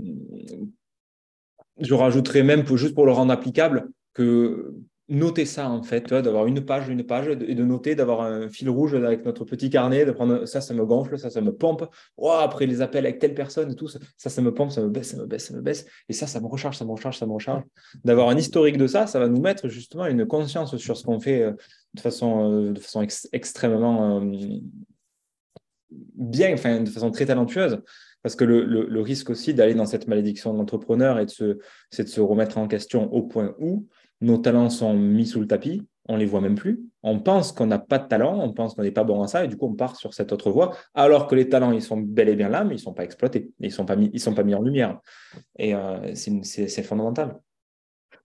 je 1.79 1.93
rajouterais 1.93 2.43
même, 2.43 2.65
juste 2.77 2.95
pour 2.95 3.05
le 3.05 3.11
rendre 3.11 3.33
applicable, 3.33 3.89
que 4.13 4.73
noter 5.09 5.45
ça 5.45 5.69
en 5.69 5.83
fait, 5.83 6.13
d'avoir 6.13 6.47
une 6.47 6.61
page, 6.61 6.87
une 6.87 7.03
page 7.03 7.27
et 7.27 7.55
de 7.55 7.63
noter, 7.63 7.95
d'avoir 7.95 8.21
un 8.21 8.49
fil 8.49 8.69
rouge 8.69 8.93
avec 8.95 9.25
notre 9.25 9.43
petit 9.43 9.69
carnet, 9.69 10.05
de 10.05 10.11
prendre 10.11 10.45
ça, 10.45 10.61
ça 10.61 10.73
me 10.73 10.85
gonfle, 10.85 11.17
ça, 11.19 11.29
ça 11.29 11.41
me 11.41 11.53
pompe. 11.53 11.85
Oh, 12.17 12.31
après 12.31 12.65
les 12.65 12.81
appels 12.81 13.05
avec 13.05 13.19
telle 13.19 13.33
personne 13.33 13.75
tout, 13.75 13.87
ça, 13.87 13.99
ça 14.17 14.41
me 14.41 14.53
pompe, 14.53 14.71
ça 14.71 14.81
me 14.81 14.89
baisse, 14.89 15.11
ça 15.11 15.17
me 15.17 15.25
baisse, 15.25 15.47
ça 15.47 15.53
me 15.53 15.61
baisse. 15.61 15.85
Et 16.07 16.13
ça, 16.13 16.25
ça 16.25 16.39
me 16.39 16.47
recharge, 16.47 16.77
ça 16.77 16.85
me 16.85 16.91
recharge, 16.91 17.17
ça 17.17 17.25
me 17.25 17.33
recharge. 17.33 17.63
D'avoir 18.05 18.29
un 18.29 18.37
historique 18.37 18.77
de 18.77 18.87
ça, 18.87 19.05
ça 19.07 19.19
va 19.19 19.27
nous 19.27 19.41
mettre 19.41 19.67
justement 19.67 20.05
une 20.05 20.25
conscience 20.25 20.75
sur 20.77 20.95
ce 20.95 21.03
qu'on 21.03 21.19
fait 21.19 21.43
euh, 21.43 21.51
de 21.93 21.99
façon, 21.99 22.51
euh, 22.51 22.71
de 22.71 22.79
façon 22.79 23.05
extrêmement 23.33 24.21
euh, 24.21 24.31
bien, 25.91 26.53
enfin, 26.53 26.79
de 26.79 26.89
façon 26.89 27.11
très 27.11 27.25
talentueuse. 27.25 27.81
Parce 28.21 28.37
que 28.37 28.45
le, 28.45 28.63
le, 28.63 29.01
risque 29.01 29.29
aussi 29.31 29.53
d'aller 29.53 29.73
dans 29.73 29.85
cette 29.85 30.07
malédiction 30.07 30.53
de 30.53 30.57
l'entrepreneur, 30.57 31.19
c'est 31.89 32.03
de 32.03 32.07
se 32.07 32.21
remettre 32.21 32.57
en 32.57 32.69
question 32.69 33.11
au 33.11 33.23
point 33.23 33.53
où 33.59 33.85
nos 34.23 34.37
talents 34.37 34.69
sont 34.69 34.93
mis 34.93 35.27
sous 35.27 35.41
le 35.41 35.47
tapis, 35.47 35.85
on 36.07 36.15
les 36.15 36.25
voit 36.25 36.41
même 36.41 36.55
plus. 36.55 36.81
On 37.03 37.19
pense 37.19 37.51
qu'on 37.51 37.67
n'a 37.67 37.79
pas 37.79 37.99
de 37.99 38.07
talent, 38.07 38.39
on 38.39 38.53
pense 38.53 38.73
qu'on 38.73 38.83
n'est 38.83 38.91
pas 38.91 39.03
bon 39.03 39.21
à 39.21 39.27
ça, 39.27 39.43
et 39.43 39.47
du 39.47 39.57
coup, 39.57 39.67
on 39.67 39.75
part 39.75 39.97
sur 39.97 40.13
cette 40.13 40.31
autre 40.31 40.49
voie, 40.49 40.75
alors 40.93 41.27
que 41.27 41.35
les 41.35 41.49
talents, 41.49 41.71
ils 41.71 41.81
sont 41.81 41.97
bel 41.97 42.29
et 42.29 42.35
bien 42.35 42.49
là, 42.49 42.63
mais 42.63 42.71
ils 42.71 42.77
ne 42.77 42.81
sont 42.81 42.93
pas 42.93 43.03
exploités, 43.03 43.51
ils 43.59 43.67
ne 43.67 43.73
sont, 43.73 43.85
pas 43.85 43.97
mis, 43.97 44.17
sont 44.19 44.33
pas 44.33 44.43
mis 44.43 44.55
en 44.55 44.61
lumière. 44.61 44.99
Et 45.59 45.75
euh, 45.75 46.13
c'est 46.15 46.83
fondamental. 46.83 47.39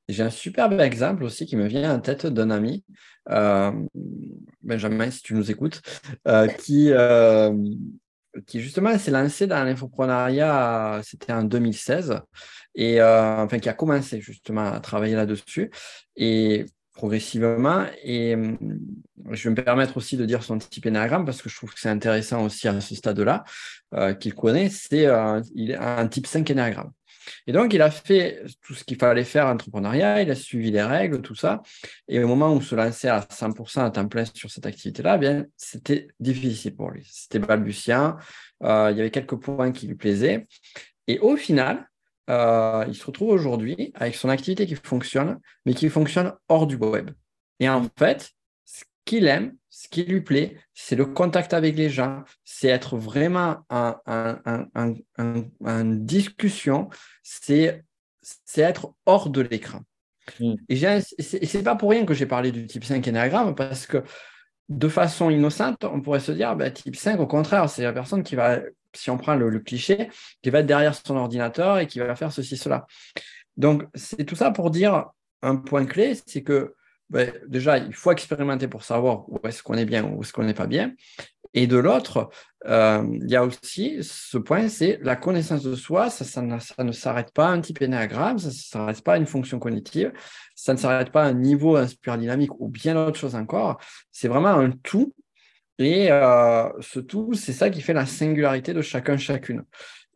J'ai 0.09 0.23
un 0.23 0.31
superbe 0.31 0.81
exemple 0.81 1.25
aussi 1.25 1.45
qui 1.45 1.57
me 1.57 1.67
vient 1.67 1.95
en 1.95 2.01
tête 2.01 2.27
d'un 2.27 2.51
ami, 2.51 2.85
euh, 3.31 3.73
Benjamin, 4.63 5.11
si 5.11 5.23
tu 5.23 5.35
nous 5.35 5.51
écoutes, 5.51 5.83
euh, 6.29 6.47
qui, 6.47 6.93
qui 8.47 8.61
justement 8.61 8.97
s'est 8.99 9.11
lancé 9.11 9.47
dans 9.47 9.65
l'infoprenariat, 9.65 11.01
c'était 11.05 11.33
en 11.33 11.43
2016, 11.43 12.21
et 12.75 13.01
euh, 13.01 13.45
enfin 13.45 13.59
qui 13.59 13.69
a 13.69 13.75
commencé 13.75 14.21
justement 14.21 14.73
à 14.73 14.81
travailler 14.81 15.15
là-dessus. 15.15 15.71
Et 16.17 16.67
progressivement. 16.99 17.87
Et 18.03 18.35
hum, 18.35 18.59
je 19.31 19.45
vais 19.45 19.51
me 19.51 19.55
permettre 19.55 19.97
aussi 19.97 20.17
de 20.17 20.27
dire 20.27 20.43
son 20.43 20.59
type 20.59 20.85
énagramme 20.85 21.25
parce 21.25 21.41
que 21.41 21.49
je 21.49 21.55
trouve 21.55 21.73
que 21.73 21.79
c'est 21.79 21.89
intéressant 21.89 22.45
aussi 22.45 22.67
à 22.67 22.81
ce 22.81 22.95
stade-là 22.97 23.45
euh, 23.95 24.15
qu'il 24.15 24.35
connaît. 24.35 24.69
C'est 24.69 25.07
un 25.07 26.09
type 26.09 26.27
5 26.27 26.51
énagramme. 26.51 26.91
Et 27.47 27.53
donc, 27.53 27.75
il 27.75 27.83
a 27.83 27.91
fait 27.91 28.43
tout 28.63 28.75
ce 28.75 28.85
qu'il 28.85 28.97
fallait 28.97 29.25
faire 29.25 29.47
en 29.47 29.53
entrepreneuriat, 29.53 30.23
il 30.23 30.31
a 30.31 30.35
suivi 30.35 30.71
les 30.71 30.83
règles, 30.83 31.23
tout 31.23 31.35
ça. 31.35 31.63
Et 32.09 32.23
au 32.23 32.29
moment 32.29 32.53
où 32.55 32.61
se 32.61 32.75
lançait 32.75 33.09
à 33.09 33.21
100% 33.21 33.85
à 33.85 33.91
temps 33.91 34.09
plein 34.09 34.25
sur 34.25 34.51
cette 34.51 34.67
activité-là, 34.67 35.17
eh 35.17 35.19
bien, 35.19 35.47
c'était 35.57 36.09
difficile 36.21 36.75
pour 36.75 36.91
lui. 36.91 37.09
C'était 37.11 37.39
balbutiant. 37.39 38.17
Euh, 38.63 38.89
il 38.91 38.97
y 38.97 39.01
avait 39.01 39.11
quelques 39.11 39.37
points 39.37 39.73
qui 39.73 39.87
lui 39.87 39.95
plaisaient. 39.95 40.47
Et 41.07 41.19
au 41.21 41.37
final, 41.37 41.89
euh, 42.31 42.85
il 42.87 42.95
se 42.95 43.05
retrouve 43.07 43.31
aujourd'hui 43.31 43.93
avec 43.95 44.15
son 44.15 44.29
activité 44.29 44.67
qui 44.67 44.75
fonctionne, 44.75 45.39
mais 45.65 45.75
qui 45.75 45.89
fonctionne 45.89 46.35
hors 46.49 46.67
du 46.67 46.77
web. 46.77 47.11
Et 47.61 47.69
en 47.69 47.87
fait, 47.99 48.31
qu'il 49.09 49.27
aime, 49.27 49.55
ce 49.71 49.89
qui 49.89 50.05
lui 50.05 50.21
plaît, 50.21 50.57
c'est 50.75 50.97
le 50.97 51.07
contact 51.07 51.55
avec 51.55 51.77
les 51.77 51.89
gens, 51.89 52.23
c'est 52.45 52.69
être 52.69 52.97
vraiment 52.97 53.59
en, 53.71 53.95
discussion, 55.95 56.89
c'est 57.23 57.83
être 58.57 58.95
hors 59.07 59.31
de 59.31 59.41
l'écran. 59.41 59.81
Mm. 60.41 60.55
Et 60.69 60.77
ce 60.77 61.57
n'est 61.57 61.63
pas 61.63 61.77
pour 61.77 61.91
rien 61.91 62.05
que 62.05 62.15
j'ai 62.15 62.27
parlé 62.27 62.53
du 62.53 62.67
type 62.67 62.85
5 62.85 63.07
énagramme, 63.09 63.55
parce 63.55 63.87
que 63.87 64.03
de 64.69 64.89
façon 64.89 65.31
innocente, 65.31 65.85
on 65.85 66.03
pourrait 66.03 66.21
se 66.21 66.33
dire, 66.33 66.55
bah, 66.55 66.71
type 66.71 66.97
5, 66.97 67.19
au 67.21 67.27
contraire, 67.27 67.71
c'est 67.71 67.83
la 67.83 67.93
personne 67.93 68.23
qui 68.23 68.37
va 68.37 68.61
si 68.95 69.11
on 69.11 69.19
prend 69.19 69.35
le, 69.35 69.59
cliché, 69.61 70.11
qui 70.43 70.51
va 70.51 70.61
être 70.61 70.67
derrière 70.67 70.95
son 70.95 71.17
ordinateur 71.17 71.79
et 71.79 71.87
qui 71.87 71.99
va 71.99 72.15
faire 72.17 72.33
ceci, 72.33 72.57
cela. 72.57 72.87
Donc, 73.57 73.85
c'est 73.95 74.25
tout 74.25 74.37
ça 74.37 74.51
pour 74.51 74.71
dire 74.71 75.07
un 75.43 75.57
point 75.57 75.87
clé, 75.87 76.19
c'est 76.27 76.43
que 76.43 76.75
ben, 77.11 77.33
déjà, 77.47 77.79
il 77.79 77.95
faut 77.95 78.13
expérimenter 78.13 78.69
pour 78.69 78.85
savoir 78.85 79.29
où 79.29 79.39
est-ce 79.47 79.63
qu'on 79.63 79.75
est 79.75 79.87
bien 79.87 80.05
ou 80.05 80.19
où 80.19 80.23
est-ce 80.23 80.33
qu'on 80.33 80.45
n'est 80.45 80.55
pas 80.55 80.67
bien. 80.67 80.93
Et 81.55 81.67
de 81.67 81.79
l'autre, 81.79 82.29
euh, 82.67 83.03
il 83.23 83.31
y 83.31 83.37
a 83.37 83.45
aussi 83.45 83.99
ce 84.03 84.37
point, 84.37 84.69
c'est 84.69 84.99
la 85.03 85.17
connaissance 85.17 85.63
de 85.63 85.75
soi. 85.75 86.11
Ça, 86.11 86.43
ne 86.43 86.93
s'arrête 86.93 87.33
pas 87.33 87.49
à 87.49 87.51
un 87.51 87.61
type 87.61 87.81
énéagramme, 87.81 88.39
ça 88.39 88.49
ne 88.49 88.53
s'arrête 88.53 89.03
pas 89.03 89.15
à 89.15 89.17
une 89.17 89.27
fonction 89.27 89.59
cognitive, 89.59 90.13
ça 90.55 90.75
ne 90.75 90.79
s'arrête 90.79 91.11
pas 91.11 91.25
à 91.25 91.29
un 91.29 91.35
niveau 91.35 91.77
inspire 91.77 92.19
dynamique 92.19 92.51
ou 92.61 92.69
bien 92.69 92.97
autre 92.97 93.19
chose 93.19 93.35
encore. 93.35 93.79
C'est 94.13 94.29
vraiment 94.29 94.51
un 94.51 94.71
tout 94.71 95.15
et 95.79 96.11
euh, 96.11 96.69
ce 96.81 97.01
tout, 97.01 97.35
c'est 97.35 97.53
ça 97.53 97.71
qui 97.71 97.81
fait 97.81 97.93
la 97.93 98.05
singularité 98.05 98.75
de 98.75 98.83
chacun, 98.83 99.17
chacune. 99.17 99.65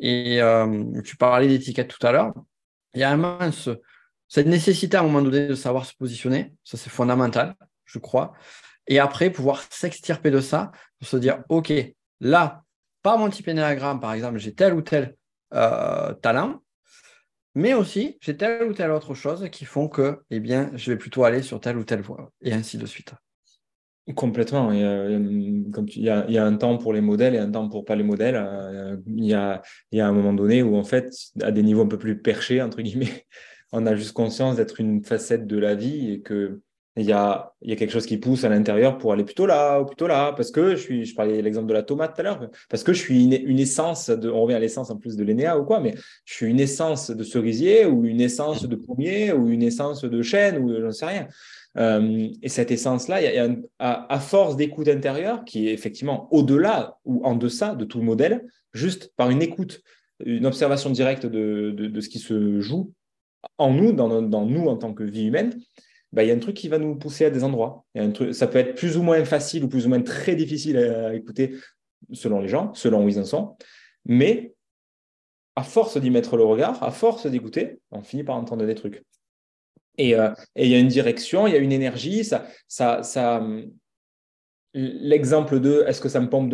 Et 0.01 0.43
euh, 0.43 1.01
tu 1.03 1.16
parlais 1.16 1.47
d'étiquette 1.47 1.88
tout 1.88 2.05
à 2.05 2.12
l'heure. 2.12 2.34
Il 2.95 3.01
y 3.01 3.05
a 3.05 3.12
un 3.12 3.53
ce, 3.53 3.70
cette 4.32 4.46
nécessité 4.46 4.96
à 4.96 5.00
un 5.00 5.02
moment 5.02 5.20
donné 5.20 5.46
de 5.46 5.54
savoir 5.54 5.84
se 5.84 5.94
positionner. 5.94 6.54
Ça, 6.64 6.78
c'est 6.78 6.88
fondamental, 6.88 7.54
je 7.84 7.98
crois. 7.98 8.32
Et 8.86 8.98
après, 8.98 9.28
pouvoir 9.28 9.62
s'extirper 9.68 10.30
de 10.30 10.40
ça 10.40 10.72
pour 10.98 11.06
se 11.06 11.18
dire, 11.18 11.44
OK, 11.50 11.70
là, 12.18 12.62
par 13.02 13.18
mon 13.18 13.28
type 13.28 13.48
énéagramme, 13.48 14.00
par 14.00 14.14
exemple, 14.14 14.38
j'ai 14.38 14.54
tel 14.54 14.72
ou 14.72 14.80
tel 14.80 15.16
euh, 15.52 16.14
talent, 16.14 16.62
mais 17.54 17.74
aussi 17.74 18.16
j'ai 18.22 18.34
telle 18.34 18.70
ou 18.70 18.72
telle 18.72 18.90
autre 18.92 19.12
chose 19.12 19.50
qui 19.52 19.66
font 19.66 19.86
que, 19.86 20.22
eh 20.30 20.40
bien, 20.40 20.70
je 20.76 20.92
vais 20.92 20.96
plutôt 20.96 21.24
aller 21.24 21.42
sur 21.42 21.60
telle 21.60 21.76
ou 21.76 21.84
telle 21.84 22.00
voie, 22.00 22.32
et 22.40 22.54
ainsi 22.54 22.78
de 22.78 22.86
suite. 22.86 23.12
Complètement. 24.14 24.68
Comme 24.68 25.88
il, 25.88 26.04
y 26.04 26.08
a, 26.08 26.24
il 26.26 26.32
y, 26.32 26.38
a, 26.38 26.46
un 26.46 26.56
temps 26.56 26.78
pour 26.78 26.94
les 26.94 27.02
modèles 27.02 27.34
et 27.34 27.38
un 27.38 27.50
temps 27.50 27.68
pour 27.68 27.84
pas 27.84 27.96
les 27.96 28.02
modèles. 28.02 28.36
Euh, 28.36 28.96
il, 29.06 29.26
y 29.26 29.34
a, 29.34 29.60
il 29.90 29.98
y 29.98 30.00
a 30.00 30.08
un 30.08 30.12
moment 30.12 30.32
donné 30.32 30.62
où, 30.62 30.74
en 30.74 30.84
fait, 30.84 31.12
à 31.42 31.50
des 31.52 31.62
niveaux 31.62 31.82
un 31.82 31.86
peu 31.86 31.98
plus 31.98 32.18
perchés, 32.18 32.62
entre 32.62 32.80
guillemets, 32.80 33.26
on 33.72 33.86
a 33.86 33.94
juste 33.94 34.12
conscience 34.12 34.56
d'être 34.56 34.80
une 34.80 35.04
facette 35.04 35.46
de 35.46 35.58
la 35.58 35.74
vie 35.74 36.12
et 36.12 36.20
que 36.20 36.60
il 36.96 37.06
y 37.06 37.12
a, 37.12 37.54
quelque 37.62 37.90
chose 37.90 38.04
qui 38.04 38.18
pousse 38.18 38.44
à 38.44 38.50
l'intérieur 38.50 38.98
pour 38.98 39.14
aller 39.14 39.24
plutôt 39.24 39.46
là 39.46 39.80
ou 39.80 39.86
plutôt 39.86 40.06
là. 40.06 40.34
Parce 40.36 40.50
que 40.50 40.72
je 40.72 40.80
suis, 40.80 41.04
je 41.06 41.14
parlais 41.14 41.40
l'exemple 41.40 41.68
de 41.68 41.72
la 41.72 41.82
tomate 41.82 42.14
tout 42.14 42.20
à 42.20 42.24
l'heure, 42.24 42.50
parce 42.68 42.84
que 42.84 42.92
je 42.92 42.98
suis 42.98 43.24
une, 43.24 43.58
essence 43.58 44.10
de, 44.10 44.28
on 44.28 44.42
revient 44.42 44.56
à 44.56 44.58
l'essence 44.58 44.90
en 44.90 44.96
plus 44.96 45.16
de 45.16 45.24
l'énéa 45.24 45.58
ou 45.58 45.64
quoi, 45.64 45.80
mais 45.80 45.94
je 46.26 46.34
suis 46.34 46.46
une 46.46 46.60
essence 46.60 47.10
de 47.10 47.24
cerisier 47.24 47.86
ou 47.86 48.04
une 48.04 48.20
essence 48.20 48.66
de 48.66 48.76
pommier 48.76 49.32
ou 49.32 49.48
une 49.48 49.62
essence 49.62 50.04
de 50.04 50.22
chêne 50.22 50.58
ou 50.58 50.80
j'en 50.82 50.92
sais 50.92 51.06
rien. 51.06 51.28
Euh, 51.78 52.28
et 52.42 52.50
cette 52.50 52.70
essence-là, 52.70 53.22
y 53.22 53.38
a, 53.38 53.48
à, 53.78 54.20
force 54.20 54.56
d'écoute 54.56 54.88
intérieure, 54.88 55.44
qui 55.46 55.68
est 55.68 55.72
effectivement 55.72 56.28
au-delà 56.30 56.98
ou 57.06 57.24
en 57.24 57.36
deçà 57.36 57.74
de 57.74 57.86
tout 57.86 57.98
le 57.98 58.04
modèle, 58.04 58.44
juste 58.74 59.12
par 59.16 59.30
une 59.30 59.40
écoute, 59.40 59.82
une 60.24 60.44
observation 60.44 60.90
directe 60.90 61.24
de, 61.24 62.00
ce 62.00 62.08
qui 62.10 62.18
se 62.18 62.60
joue 62.60 62.92
en 63.59 63.72
nous, 63.72 63.93
dans, 63.93 64.22
dans, 64.22 64.47
nous 64.47 64.68
en 64.68 64.76
tant 64.76 64.95
que 64.95 65.03
vie 65.03 65.26
humaine, 65.26 65.59
bah, 66.12 66.22
il 66.22 66.28
y 66.28 66.30
a 66.30 66.34
un 66.34 66.38
truc 66.38 66.57
qui 66.57 66.68
va 66.68 66.78
nous 66.78 66.95
pousser 66.97 67.24
à 67.24 67.30
des 67.30 67.45
endroits. 67.45 67.84
Y 67.95 68.01
a 68.01 68.03
un 68.03 68.11
truc, 68.11 68.34
ça 68.34 68.47
peut 68.47 68.59
être 68.59 68.74
plus 68.74 68.97
ou 68.97 69.03
moins 69.03 69.24
facile 69.24 69.64
ou 69.64 69.68
plus 69.68 69.86
ou 69.86 69.88
moins 69.88 70.03
très 70.03 70.34
difficile 70.34 70.76
à 70.76 71.14
écouter 71.14 71.57
selon 72.12 72.40
les 72.40 72.49
gens, 72.49 72.72
selon 72.74 73.05
où 73.05 73.09
ils 73.09 73.18
en 73.18 73.24
sont. 73.24 73.57
Mais 74.05 74.55
à 75.57 75.62
force 75.62 75.99
d'y 75.99 76.11
mettre 76.11 76.36
le 76.36 76.45
regard, 76.45 76.82
à 76.82 76.90
force 76.90 77.26
d'écouter, 77.26 77.80
on 77.90 78.03
finit 78.03 78.24
par 78.24 78.36
entendre 78.36 78.66
des 78.66 78.74
trucs. 78.74 79.05
Euh, 80.01 80.34
et 80.57 80.64
il 80.64 80.70
y 80.70 80.74
a 80.74 80.78
une 80.78 80.88
direction, 80.88 81.47
il 81.47 81.53
y 81.53 81.57
a 81.57 81.61
une 81.61 81.72
énergie. 81.72 82.24
Ça, 82.24 82.47
ça, 82.68 83.43
L'exemple 84.74 85.60
de 85.60 85.84
est-ce 85.86 86.00
que 86.00 86.08
ça 86.08 86.20
me 86.20 86.28
pompe 86.28 86.50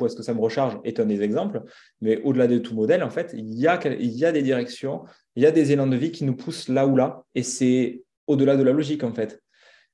ou 0.00 0.06
est-ce 0.06 0.14
que 0.14 0.22
ça 0.22 0.32
me 0.32 0.40
recharge 0.40 0.78
est 0.84 1.00
un 1.00 1.06
des 1.06 1.22
exemples. 1.22 1.62
Mais 2.00 2.20
au-delà 2.22 2.46
de 2.46 2.58
tout 2.58 2.74
modèle, 2.74 3.02
en 3.02 3.10
fait, 3.10 3.34
il 3.36 3.52
y, 3.54 3.66
a, 3.66 3.76
des 3.76 4.42
directions, 4.42 5.02
il 5.34 5.42
y 5.42 5.46
a 5.46 5.50
des 5.50 5.72
élans 5.72 5.88
de 5.88 5.96
vie 5.96 6.12
qui 6.12 6.24
nous 6.24 6.36
poussent 6.36 6.68
là 6.68 6.86
ou 6.86 6.94
là. 6.94 7.24
Et 7.34 7.42
c'est 7.42 8.02
au-delà 8.28 8.56
de 8.56 8.62
la 8.62 8.72
logique, 8.72 9.02
en 9.02 9.12
fait. 9.12 9.42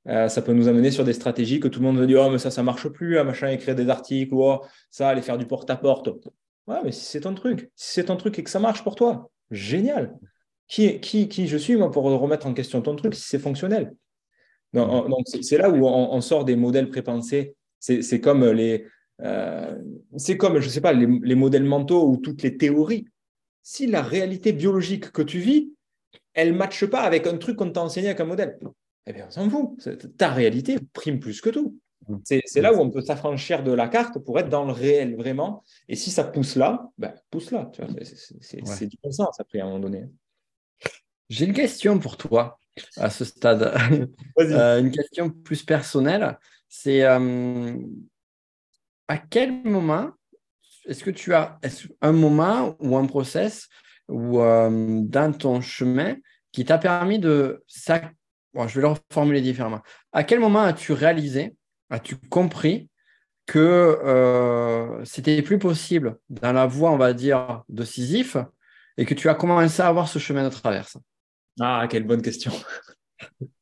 Euh, 0.08 0.28
ça 0.28 0.42
peut 0.42 0.52
nous 0.52 0.68
amener 0.68 0.90
sur 0.90 1.04
des 1.04 1.12
stratégies 1.12 1.60
que 1.60 1.68
tout 1.68 1.80
le 1.80 1.86
monde 1.86 1.98
veut 1.98 2.06
dire 2.06 2.22
Oh, 2.26 2.30
mais 2.30 2.38
ça, 2.38 2.50
ça 2.50 2.62
marche 2.62 2.88
plus, 2.88 3.18
un 3.18 3.24
machin, 3.24 3.48
écrire 3.48 3.74
des 3.74 3.88
articles, 3.88 4.34
ou 4.34 4.42
oh, 4.42 4.60
ça, 4.90 5.08
aller 5.08 5.22
faire 5.22 5.38
du 5.38 5.46
porte-à-porte. 5.46 6.10
Ouais, 6.66 6.78
mais 6.84 6.92
si 6.92 7.04
c'est 7.04 7.20
ton 7.20 7.34
truc, 7.34 7.70
si 7.76 7.94
c'est 7.94 8.04
ton 8.04 8.16
truc 8.16 8.38
et 8.38 8.44
que 8.44 8.50
ça 8.50 8.60
marche 8.60 8.84
pour 8.84 8.94
toi, 8.94 9.30
génial 9.50 10.14
qui, 10.68 11.00
qui, 11.00 11.28
qui 11.28 11.48
je 11.48 11.56
suis, 11.56 11.76
moi, 11.76 11.90
pour 11.90 12.04
remettre 12.04 12.46
en 12.46 12.54
question 12.54 12.80
ton 12.80 12.96
truc 12.96 13.14
si 13.14 13.22
c'est 13.22 13.38
fonctionnel? 13.38 13.94
Donc, 14.72 15.26
c'est 15.26 15.58
là 15.58 15.70
où 15.70 15.86
on, 15.86 16.20
sort 16.20 16.44
des 16.44 16.56
modèles 16.56 16.88
prépensés. 16.88 17.54
C'est 17.78 18.20
comme 18.20 18.44
les. 18.50 18.86
Euh, 19.20 19.78
c'est 20.16 20.36
comme, 20.36 20.58
je 20.60 20.68
sais 20.68 20.80
pas, 20.80 20.92
les, 20.92 21.34
modèles 21.34 21.64
mentaux 21.64 22.08
ou 22.08 22.16
toutes 22.16 22.42
les 22.42 22.56
théories. 22.56 23.06
Si 23.62 23.86
la 23.86 24.02
réalité 24.02 24.52
biologique 24.52 25.12
que 25.12 25.22
tu 25.22 25.38
vis, 25.38 25.72
elle 26.34 26.52
ne 26.52 26.56
matche 26.56 26.86
pas 26.86 27.02
avec 27.02 27.26
un 27.26 27.36
truc 27.36 27.56
qu'on 27.56 27.70
t'a 27.70 27.82
enseigné 27.82 28.08
avec 28.08 28.20
un 28.20 28.24
modèle, 28.24 28.58
eh 29.06 29.12
bien, 29.12 29.26
on 29.28 29.30
s'en 29.30 29.48
fout. 29.48 29.88
Ta 30.16 30.30
réalité 30.30 30.78
prime 30.92 31.20
plus 31.20 31.40
que 31.40 31.50
tout. 31.50 31.78
C'est 32.24 32.60
là 32.60 32.72
où 32.74 32.80
on 32.80 32.90
peut 32.90 33.00
s'affranchir 33.00 33.62
de 33.62 33.70
la 33.72 33.88
carte 33.88 34.18
pour 34.18 34.38
être 34.40 34.48
dans 34.48 34.64
le 34.64 34.72
réel, 34.72 35.14
vraiment. 35.16 35.62
Et 35.88 35.94
si 35.94 36.10
ça 36.10 36.24
pousse 36.24 36.56
là, 36.56 36.90
ben, 36.98 37.14
pousse 37.30 37.50
là. 37.50 37.70
C'est 38.40 38.86
du 38.86 38.96
bon 39.02 39.12
sens 39.12 39.38
après, 39.38 39.60
à 39.60 39.64
un 39.64 39.66
moment 39.66 39.80
donné. 39.80 40.06
J'ai 41.28 41.44
une 41.44 41.52
question 41.52 41.98
pour 41.98 42.16
toi 42.16 42.58
à 42.96 43.10
ce 43.10 43.24
stade. 43.24 43.74
Euh, 44.38 44.80
une 44.80 44.90
question 44.90 45.30
plus 45.30 45.62
personnelle. 45.62 46.38
C'est 46.68 47.04
euh, 47.04 47.76
à 49.06 49.18
quel 49.18 49.62
moment 49.62 50.10
est-ce 50.86 51.04
que 51.04 51.10
tu 51.10 51.32
as 51.32 51.60
un 52.00 52.12
moment 52.12 52.74
ou 52.80 52.96
un 52.96 53.06
process 53.06 53.68
ou 54.08 54.40
euh, 54.40 55.00
dans 55.02 55.32
ton 55.32 55.60
chemin 55.60 56.16
qui 56.50 56.64
t'a 56.64 56.78
permis 56.78 57.18
de 57.18 57.62
ça 57.66 58.10
je 58.54 58.74
vais 58.74 58.82
le 58.82 58.88
reformuler 58.88 59.40
différemment. 59.40 59.80
À 60.12 60.24
quel 60.24 60.40
moment 60.40 60.62
as-tu 60.62 60.92
réalisé, 60.92 61.56
as-tu 61.88 62.16
compris 62.16 62.90
que 63.46 65.00
c'était 65.04 65.40
plus 65.40 65.58
possible 65.58 66.18
dans 66.28 66.52
la 66.52 66.66
voie, 66.66 66.90
on 66.90 66.98
va 66.98 67.14
dire, 67.14 67.62
de 67.70 67.82
Sisyphe 67.84 68.36
et 68.98 69.06
que 69.06 69.14
tu 69.14 69.30
as 69.30 69.34
commencé 69.34 69.80
à 69.80 69.88
avoir 69.88 70.06
ce 70.06 70.18
chemin 70.18 70.44
de 70.44 70.50
traverse? 70.50 70.98
Ah, 71.60 71.86
quelle 71.90 72.04
bonne 72.04 72.22
question. 72.22 72.52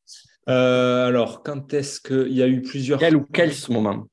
Euh, 0.48 1.06
alors, 1.06 1.42
quand 1.42 1.72
est-ce 1.74 2.00
qu'il 2.00 2.32
y 2.32 2.42
a 2.42 2.48
eu 2.48 2.62
plusieurs. 2.62 2.98
Quel 2.98 3.14
ou 3.14 3.26
quel 3.32 3.52
ce 3.52 3.70
moment 3.70 4.06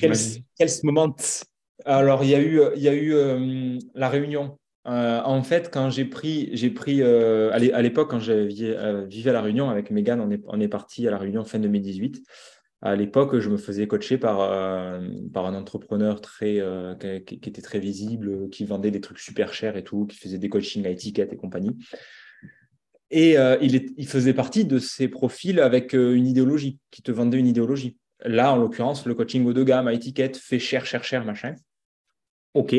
quel, 0.00 0.68
moment? 0.82 1.14
Alors, 1.84 2.24
il 2.24 2.30
y 2.30 2.34
a 2.34 2.40
eu, 2.40 2.60
il 2.76 2.82
y 2.82 2.88
a 2.88 2.92
eu 2.92 3.14
euh, 3.14 3.78
la 3.94 4.08
réunion. 4.08 4.58
Euh, 4.86 5.20
en 5.22 5.42
fait, 5.42 5.70
quand 5.72 5.90
j'ai 5.90 6.04
pris, 6.04 6.50
j'ai 6.52 6.70
pris 6.70 7.02
à 7.02 7.58
l'époque, 7.58 8.10
quand 8.10 8.20
je 8.20 8.32
vivais 8.32 9.30
à 9.30 9.32
La 9.32 9.40
Réunion 9.40 9.70
avec 9.70 9.90
Megan, 9.90 10.20
on 10.20 10.30
est, 10.30 10.42
on 10.46 10.60
est 10.60 10.68
parti 10.68 11.06
à 11.06 11.10
La 11.10 11.18
Réunion 11.18 11.44
fin 11.44 11.58
2018. 11.58 12.22
À 12.80 12.94
l'époque, 12.96 13.38
je 13.38 13.50
me 13.50 13.56
faisais 13.56 13.86
coacher 13.86 14.18
par, 14.18 14.38
par 15.32 15.46
un 15.46 15.54
entrepreneur 15.54 16.20
très, 16.20 16.62
qui, 17.26 17.40
qui, 17.40 17.48
était 17.48 17.62
très 17.62 17.78
visible, 17.78 18.48
qui 18.50 18.64
vendait 18.64 18.90
des 18.90 19.00
trucs 19.00 19.18
super 19.18 19.52
chers 19.52 19.76
et 19.76 19.84
tout, 19.84 20.06
qui 20.06 20.16
faisait 20.16 20.38
des 20.38 20.48
coachings 20.48 20.86
à 20.86 20.90
étiquette 20.90 21.32
et 21.32 21.36
compagnie. 21.36 21.76
Et 23.10 23.38
euh, 23.38 23.56
il, 23.62 24.06
faisait 24.06 24.34
partie 24.34 24.64
de 24.64 24.78
ces 24.78 25.08
profils 25.08 25.60
avec 25.60 25.94
euh, 25.94 26.14
une 26.14 26.26
idéologie, 26.26 26.78
qui 26.90 27.02
te 27.02 27.10
vendait 27.10 27.38
une 27.38 27.46
idéologie. 27.46 27.96
Là, 28.24 28.52
en 28.52 28.56
l'occurrence, 28.56 29.06
le 29.06 29.14
coaching 29.14 29.46
haut 29.46 29.52
de 29.52 29.62
gamme 29.62 29.88
à 29.88 29.94
étiquette 29.94 30.36
fait 30.36 30.58
cher, 30.58 30.84
cher, 30.84 31.04
cher, 31.04 31.24
machin. 31.24 31.54
OK. 32.54 32.74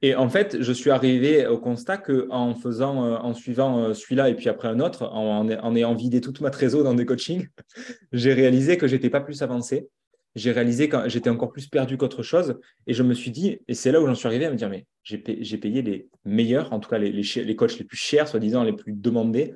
Et 0.00 0.14
en 0.14 0.28
fait, 0.28 0.60
je 0.60 0.72
suis 0.72 0.90
arrivé 0.90 1.46
au 1.46 1.58
constat 1.58 1.98
qu'en 1.98 2.54
faisant, 2.54 3.04
euh, 3.04 3.16
en 3.16 3.32
suivant 3.32 3.94
celui-là 3.94 4.28
et 4.28 4.34
puis 4.34 4.48
après 4.48 4.68
un 4.68 4.80
autre, 4.80 5.04
en, 5.04 5.48
en 5.48 5.76
ayant 5.76 5.94
vidé 5.94 6.20
toute 6.20 6.40
ma 6.40 6.50
trésor 6.50 6.84
dans 6.84 6.94
des 6.94 7.06
coachings, 7.06 7.48
j'ai 8.12 8.34
réalisé 8.34 8.76
que 8.76 8.86
j'étais 8.86 9.10
pas 9.10 9.20
plus 9.20 9.40
avancé. 9.42 9.88
J'ai 10.34 10.52
réalisé 10.52 10.88
que 10.88 11.08
j'étais 11.08 11.30
encore 11.30 11.52
plus 11.52 11.66
perdu 11.66 11.96
qu'autre 11.96 12.22
chose. 12.22 12.58
Et 12.86 12.94
je 12.94 13.02
me 13.02 13.14
suis 13.14 13.30
dit, 13.30 13.58
et 13.68 13.74
c'est 13.74 13.92
là 13.92 14.00
où 14.00 14.06
j'en 14.06 14.14
suis 14.14 14.26
arrivé 14.26 14.46
à 14.46 14.50
me 14.50 14.56
dire, 14.56 14.70
mais 14.70 14.86
j'ai 15.02 15.18
payé, 15.18 15.82
les 15.82 16.08
meilleurs, 16.24 16.72
en 16.72 16.80
tout 16.80 16.88
cas 16.88 16.98
les, 16.98 17.10
les, 17.12 17.56
coachs 17.56 17.78
les 17.78 17.84
plus 17.84 17.98
chers, 17.98 18.28
soi-disant 18.28 18.64
les 18.64 18.72
plus 18.72 18.92
demandés. 18.92 19.54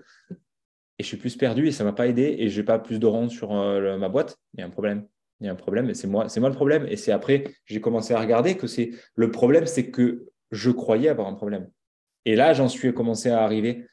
Et 0.98 1.02
je 1.02 1.08
suis 1.08 1.16
plus 1.16 1.36
perdu 1.36 1.66
et 1.66 1.72
ça 1.72 1.84
ne 1.84 1.90
m'a 1.90 1.94
pas 1.94 2.06
aidé 2.06 2.36
et 2.38 2.48
je 2.48 2.60
n'ai 2.60 2.64
pas 2.64 2.78
plus 2.78 2.98
de 2.98 3.06
ronds 3.06 3.28
sur 3.28 3.52
euh, 3.52 3.98
ma 3.98 4.08
boîte. 4.08 4.38
Il 4.54 4.60
y 4.60 4.62
a 4.62 4.66
un 4.66 4.70
problème 4.70 5.06
il 5.40 5.46
y 5.46 5.48
a 5.48 5.52
un 5.52 5.56
problème 5.56 5.92
c'est 5.94 6.06
moi, 6.06 6.26
moi 6.38 6.48
le 6.48 6.54
problème. 6.54 6.86
Et 6.88 6.96
c'est 6.96 7.12
après, 7.12 7.44
j'ai 7.66 7.80
commencé 7.80 8.14
à 8.14 8.20
regarder 8.20 8.56
que 8.56 8.66
c'est 8.66 8.90
le 9.14 9.30
problème, 9.30 9.66
c'est 9.66 9.90
que 9.90 10.26
je 10.50 10.70
croyais 10.70 11.08
avoir 11.08 11.28
un 11.28 11.34
problème. 11.34 11.70
Et 12.24 12.36
là, 12.36 12.54
j'en 12.54 12.68
suis 12.68 12.92
commencé 12.92 13.30
à 13.30 13.42
arriver. 13.42 13.86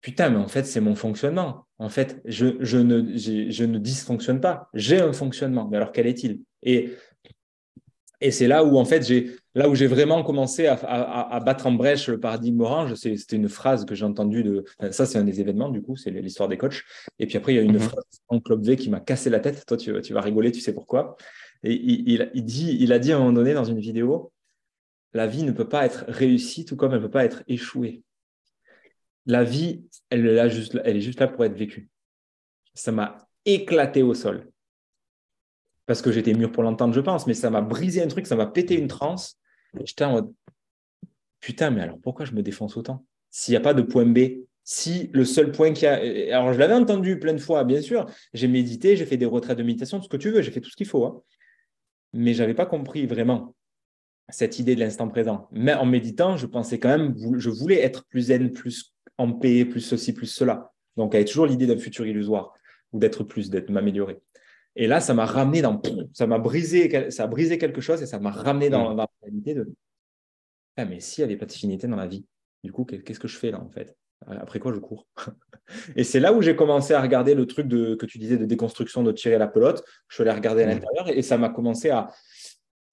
Putain, 0.00 0.30
mais 0.30 0.38
en 0.38 0.48
fait, 0.48 0.64
c'est 0.64 0.80
mon 0.80 0.94
fonctionnement. 0.94 1.66
En 1.80 1.88
fait, 1.88 2.20
je, 2.24 2.56
je, 2.60 2.78
ne, 2.78 3.16
je 3.16 3.64
ne 3.64 3.78
dysfonctionne 3.78 4.40
pas. 4.40 4.68
J'ai 4.74 5.00
un 5.00 5.12
fonctionnement. 5.12 5.66
Mais 5.68 5.78
alors, 5.78 5.92
quel 5.92 6.06
est-il? 6.06 6.40
Et 6.62 6.90
et 8.22 8.30
c'est 8.30 8.48
là 8.48 8.64
où, 8.64 8.76
en 8.76 8.84
fait, 8.84 9.06
j'ai 9.06 9.34
là 9.54 9.66
où 9.70 9.74
j'ai 9.74 9.86
vraiment 9.86 10.22
commencé 10.22 10.66
à, 10.66 10.74
à, 10.74 11.40
battre 11.40 11.66
en 11.66 11.72
brèche 11.72 12.08
le 12.08 12.20
paradigme 12.20 12.60
orange. 12.60 12.94
C'était 12.94 13.36
une 13.36 13.48
phrase 13.48 13.86
que 13.86 13.94
j'ai 13.94 14.04
entendue 14.04 14.42
de. 14.42 14.64
Ça, 14.90 15.06
c'est 15.06 15.18
un 15.18 15.24
des 15.24 15.40
événements, 15.40 15.70
du 15.70 15.80
coup, 15.80 15.96
c'est 15.96 16.10
l'histoire 16.10 16.46
des 16.46 16.58
coachs. 16.58 16.82
Et 17.18 17.26
puis 17.26 17.38
après, 17.38 17.54
il 17.54 17.56
y 17.56 17.60
a 17.60 17.62
une 17.62 17.72
mhm. 17.72 17.80
phrase 17.80 18.04
en 18.28 18.40
Club 18.40 18.62
V 18.62 18.76
qui 18.76 18.90
m'a 18.90 19.00
cassé 19.00 19.30
la 19.30 19.40
tête. 19.40 19.64
Toi, 19.64 19.78
tu, 19.78 19.98
tu, 20.02 20.12
vas 20.12 20.20
rigoler, 20.20 20.52
tu 20.52 20.60
sais 20.60 20.74
pourquoi. 20.74 21.16
Et 21.62 21.72
il, 21.72 22.30
il, 22.34 22.44
dit, 22.44 22.76
il 22.78 22.92
a 22.92 22.98
dit 22.98 23.12
à 23.12 23.16
un 23.16 23.20
moment 23.20 23.32
donné 23.32 23.54
dans 23.54 23.64
une 23.64 23.80
vidéo 23.80 24.30
la 25.12 25.26
vie 25.26 25.42
ne 25.42 25.52
peut 25.52 25.68
pas 25.68 25.84
être 25.86 26.04
réussie, 26.08 26.64
tout 26.64 26.76
comme 26.76 26.92
elle 26.92 27.00
ne 27.00 27.04
peut 27.04 27.10
pas 27.10 27.24
être 27.24 27.42
échouée. 27.48 28.02
La 29.26 29.44
vie, 29.44 29.84
elle, 30.10 30.26
est 30.26 30.50
juste, 30.50 31.20
là 31.20 31.28
pour 31.28 31.44
être 31.44 31.56
vécue. 31.56 31.88
Ça 32.74 32.92
m'a 32.92 33.28
éclaté 33.44 34.02
au 34.02 34.14
sol 34.14 34.50
parce 35.86 36.02
que 36.02 36.12
j'étais 36.12 36.34
mûr 36.34 36.52
pour 36.52 36.62
l'entendre, 36.62 36.94
je 36.94 37.00
pense, 37.00 37.26
mais 37.26 37.34
ça 37.34 37.50
m'a 37.50 37.62
brisé 37.62 38.00
un 38.00 38.06
truc, 38.06 38.26
ça 38.26 38.36
m'a 38.36 38.46
pété 38.46 38.78
une 38.78 38.86
transe. 38.86 39.40
J'étais 39.82 40.04
en 40.04 40.12
mode, 40.12 40.32
putain, 41.40 41.70
mais 41.70 41.80
alors 41.80 41.98
pourquoi 42.00 42.24
je 42.24 42.32
me 42.32 42.42
défonce 42.42 42.76
autant? 42.76 43.04
S'il 43.30 43.52
n'y 43.52 43.56
a 43.56 43.60
pas 43.60 43.74
de 43.74 43.82
point 43.82 44.06
B, 44.06 44.18
si 44.62 45.10
le 45.12 45.24
seul 45.24 45.50
point 45.50 45.72
qu'il 45.72 45.84
y 45.84 45.86
a. 45.86 46.36
Alors, 46.36 46.52
je 46.52 46.58
l'avais 46.60 46.74
entendu 46.74 47.18
plein 47.18 47.32
de 47.32 47.40
fois, 47.40 47.64
bien 47.64 47.80
sûr. 47.80 48.06
J'ai 48.32 48.46
médité, 48.46 48.96
j'ai 48.96 49.04
fait 49.04 49.16
des 49.16 49.26
retraites 49.26 49.58
de 49.58 49.64
méditation, 49.64 49.98
tout 49.98 50.04
ce 50.04 50.08
que 50.08 50.16
tu 50.16 50.30
veux, 50.30 50.42
j'ai 50.42 50.52
fait 50.52 50.60
tout 50.60 50.70
ce 50.70 50.76
qu'il 50.76 50.86
faut. 50.86 51.04
Hein. 51.04 51.22
Mais 52.12 52.34
je 52.34 52.42
n'avais 52.42 52.54
pas 52.54 52.66
compris 52.66 53.06
vraiment 53.06 53.56
cette 54.28 54.60
idée 54.60 54.76
de 54.76 54.80
l'instant 54.80 55.08
présent. 55.08 55.48
Mais 55.50 55.74
en 55.74 55.86
méditant, 55.86 56.36
je 56.36 56.46
pensais 56.46 56.78
quand 56.78 56.88
même, 56.88 57.16
je 57.36 57.50
voulais 57.50 57.80
être 57.80 58.06
plus 58.06 58.22
zen, 58.22 58.52
plus 58.52 58.94
en 59.20 59.32
paix, 59.32 59.64
plus 59.64 59.80
ceci, 59.80 60.12
plus 60.12 60.26
cela. 60.26 60.72
Donc, 60.96 61.14
avait 61.14 61.24
toujours 61.24 61.46
l'idée 61.46 61.66
d'un 61.66 61.78
futur 61.78 62.06
illusoire 62.06 62.54
ou 62.92 62.98
d'être 62.98 63.22
plus, 63.22 63.50
d'être 63.50 63.70
m'améliorer. 63.70 64.18
Et 64.76 64.86
là, 64.86 65.00
ça 65.00 65.14
m'a 65.14 65.26
ramené 65.26 65.62
dans, 65.62 65.80
ça 66.12 66.26
m'a 66.26 66.38
brisé, 66.38 67.10
ça 67.10 67.24
a 67.24 67.26
brisé 67.26 67.58
quelque 67.58 67.80
chose 67.80 68.02
et 68.02 68.06
ça 68.06 68.18
m'a 68.18 68.30
ramené 68.30 68.70
dans, 68.70 68.94
la 68.94 69.06
réalité 69.22 69.54
de, 69.54 69.72
ah, 70.76 70.84
mais 70.84 71.00
s'il 71.00 71.22
n'y 71.24 71.30
avait 71.30 71.38
pas 71.38 71.46
de 71.46 71.52
finité 71.52 71.86
dans 71.86 71.96
la 71.96 72.06
vie, 72.06 72.24
du 72.64 72.72
coup, 72.72 72.84
qu'est-ce 72.84 73.20
que 73.20 73.28
je 73.28 73.36
fais 73.36 73.50
là 73.50 73.60
en 73.60 73.68
fait? 73.68 73.96
Après 74.26 74.58
quoi 74.58 74.72
je 74.72 74.78
cours? 74.78 75.06
Et 75.96 76.04
c'est 76.04 76.20
là 76.20 76.32
où 76.32 76.42
j'ai 76.42 76.54
commencé 76.54 76.92
à 76.94 77.00
regarder 77.00 77.34
le 77.34 77.46
truc 77.46 77.68
de, 77.68 77.94
que 77.94 78.06
tu 78.06 78.18
disais 78.18 78.36
de 78.36 78.44
déconstruction, 78.44 79.02
de 79.02 79.12
tirer 79.12 79.38
la 79.38 79.46
pelote. 79.46 79.82
Je 80.08 80.16
suis 80.16 80.22
allé 80.22 80.32
regarder 80.32 80.64
à 80.64 80.66
l'intérieur 80.66 81.08
et 81.08 81.22
ça 81.22 81.38
m'a 81.38 81.48
commencé 81.48 81.90
à, 81.90 82.08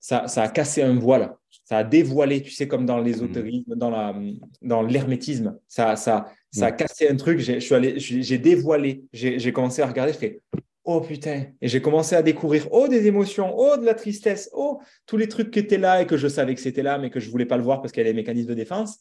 ça, 0.08 0.26
ça, 0.30 0.44
a 0.44 0.48
cassé 0.48 0.82
un 0.84 0.98
voile, 0.98 1.36
ça 1.66 1.80
a 1.80 1.84
dévoilé, 1.84 2.42
tu 2.42 2.52
sais, 2.52 2.66
comme 2.66 2.86
dans 2.86 2.98
l'ésotérisme, 2.98 3.76
dans 3.76 3.90
la, 3.90 4.16
dans 4.62 4.82
l'hermétisme, 4.82 5.60
ça, 5.68 5.98
ça, 5.98 6.32
ça 6.50 6.68
a 6.68 6.72
cassé 6.72 7.10
un 7.10 7.18
truc. 7.18 7.40
J'ai 7.40 8.38
dévoilé, 8.38 9.04
j'ai 9.12 9.52
commencé 9.52 9.82
à 9.82 9.86
regarder, 9.86 10.14
je 10.14 10.18
fais 10.18 10.42
oh 10.86 11.02
putain, 11.02 11.48
et 11.62 11.68
j'ai 11.68 11.82
commencé 11.82 12.16
à 12.16 12.22
découvrir, 12.22 12.70
oh 12.72 12.88
des 12.88 13.06
émotions, 13.06 13.54
oh 13.58 13.76
de 13.76 13.84
la 13.84 13.96
tristesse, 13.96 14.50
oh 14.54 14.80
tous 15.06 15.18
les 15.18 15.28
trucs 15.28 15.52
qui 15.52 15.60
étaient 15.60 15.78
là 15.78 16.02
et 16.02 16.08
que 16.08 16.16
je 16.16 16.30
savais 16.30 16.56
que 16.56 16.62
c'était 16.62 16.84
là, 16.84 16.98
mais 16.98 17.10
que 17.10 17.20
je 17.20 17.30
voulais 17.30 17.46
pas 17.46 17.58
le 17.58 17.64
voir 17.64 17.82
parce 17.82 17.92
qu'il 17.92 18.02
y 18.02 18.06
a 18.06 18.10
les 18.10 18.16
mécanismes 18.16 18.48
de 18.48 18.54
défense. 18.54 19.00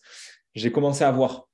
J'ai 0.57 0.73
commencé 0.73 1.05
à 1.05 1.13
voir. 1.13 1.49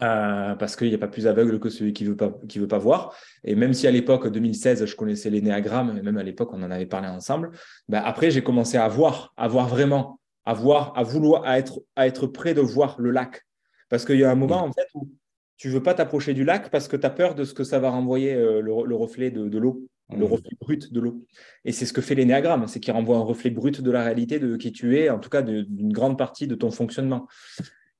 Euh, 0.00 0.54
parce 0.54 0.74
qu'il 0.74 0.88
n'y 0.88 0.94
a 0.94 0.98
pas 0.98 1.08
plus 1.08 1.26
aveugle 1.26 1.60
que 1.60 1.68
celui 1.68 1.92
qui 1.92 2.04
ne 2.04 2.10
veut, 2.10 2.16
pas, 2.16 2.32
qui 2.48 2.58
veut 2.58 2.68
pas 2.68 2.78
voir. 2.78 3.14
Et 3.44 3.54
même 3.54 3.74
si 3.74 3.86
à 3.86 3.90
l'époque 3.90 4.26
2016, 4.26 4.86
je 4.86 4.96
connaissais 4.96 5.28
et 5.28 5.40
même 5.42 6.16
à 6.16 6.22
l'époque, 6.22 6.50
on 6.54 6.62
en 6.62 6.70
avait 6.70 6.86
parlé 6.86 7.08
ensemble, 7.08 7.50
ben 7.88 8.02
après, 8.02 8.30
j'ai 8.30 8.42
commencé 8.42 8.78
à 8.78 8.88
voir, 8.88 9.34
à 9.36 9.48
voir 9.48 9.68
vraiment, 9.68 10.18
à 10.46 10.54
voir, 10.54 10.94
à 10.96 11.02
vouloir, 11.02 11.44
à 11.44 11.58
être, 11.58 11.80
à 11.94 12.06
être 12.06 12.26
prêt 12.26 12.54
de 12.54 12.62
voir 12.62 12.96
le 12.98 13.10
lac. 13.10 13.42
Parce 13.90 14.06
qu'il 14.06 14.18
y 14.18 14.24
a 14.24 14.30
un 14.30 14.34
moment, 14.34 14.64
en 14.64 14.72
fait, 14.72 14.86
où 14.94 15.10
tu 15.58 15.68
veux 15.68 15.82
pas 15.82 15.94
t'approcher 15.94 16.32
du 16.32 16.42
lac 16.42 16.70
parce 16.70 16.88
que 16.88 16.96
tu 16.96 17.06
as 17.06 17.10
peur 17.10 17.34
de 17.34 17.44
ce 17.44 17.52
que 17.52 17.62
ça 17.62 17.78
va 17.78 17.90
renvoyer 17.90 18.32
euh, 18.32 18.62
le, 18.62 18.94
reflet 18.96 19.30
de, 19.30 19.58
l'eau, 19.58 19.86
le 20.10 20.18
mmh. 20.18 20.22
reflet 20.24 20.50
brut 20.58 20.92
de 20.92 21.00
l'eau. 21.00 21.24
Et 21.66 21.72
c'est 21.72 21.84
ce 21.84 21.92
que 21.92 22.00
fait 22.00 22.14
l'énéagramme, 22.14 22.66
c'est 22.66 22.80
qu'il 22.80 22.94
renvoie 22.94 23.18
un 23.18 23.22
reflet 23.22 23.50
brut 23.50 23.82
de 23.82 23.90
la 23.90 24.02
réalité 24.02 24.38
de 24.38 24.56
qui 24.56 24.72
tu 24.72 24.98
es, 24.98 25.10
en 25.10 25.18
tout 25.18 25.28
cas 25.28 25.42
d'une 25.42 25.92
grande 25.92 26.16
partie 26.16 26.46
de 26.46 26.54
ton 26.54 26.70
fonctionnement. 26.70 27.28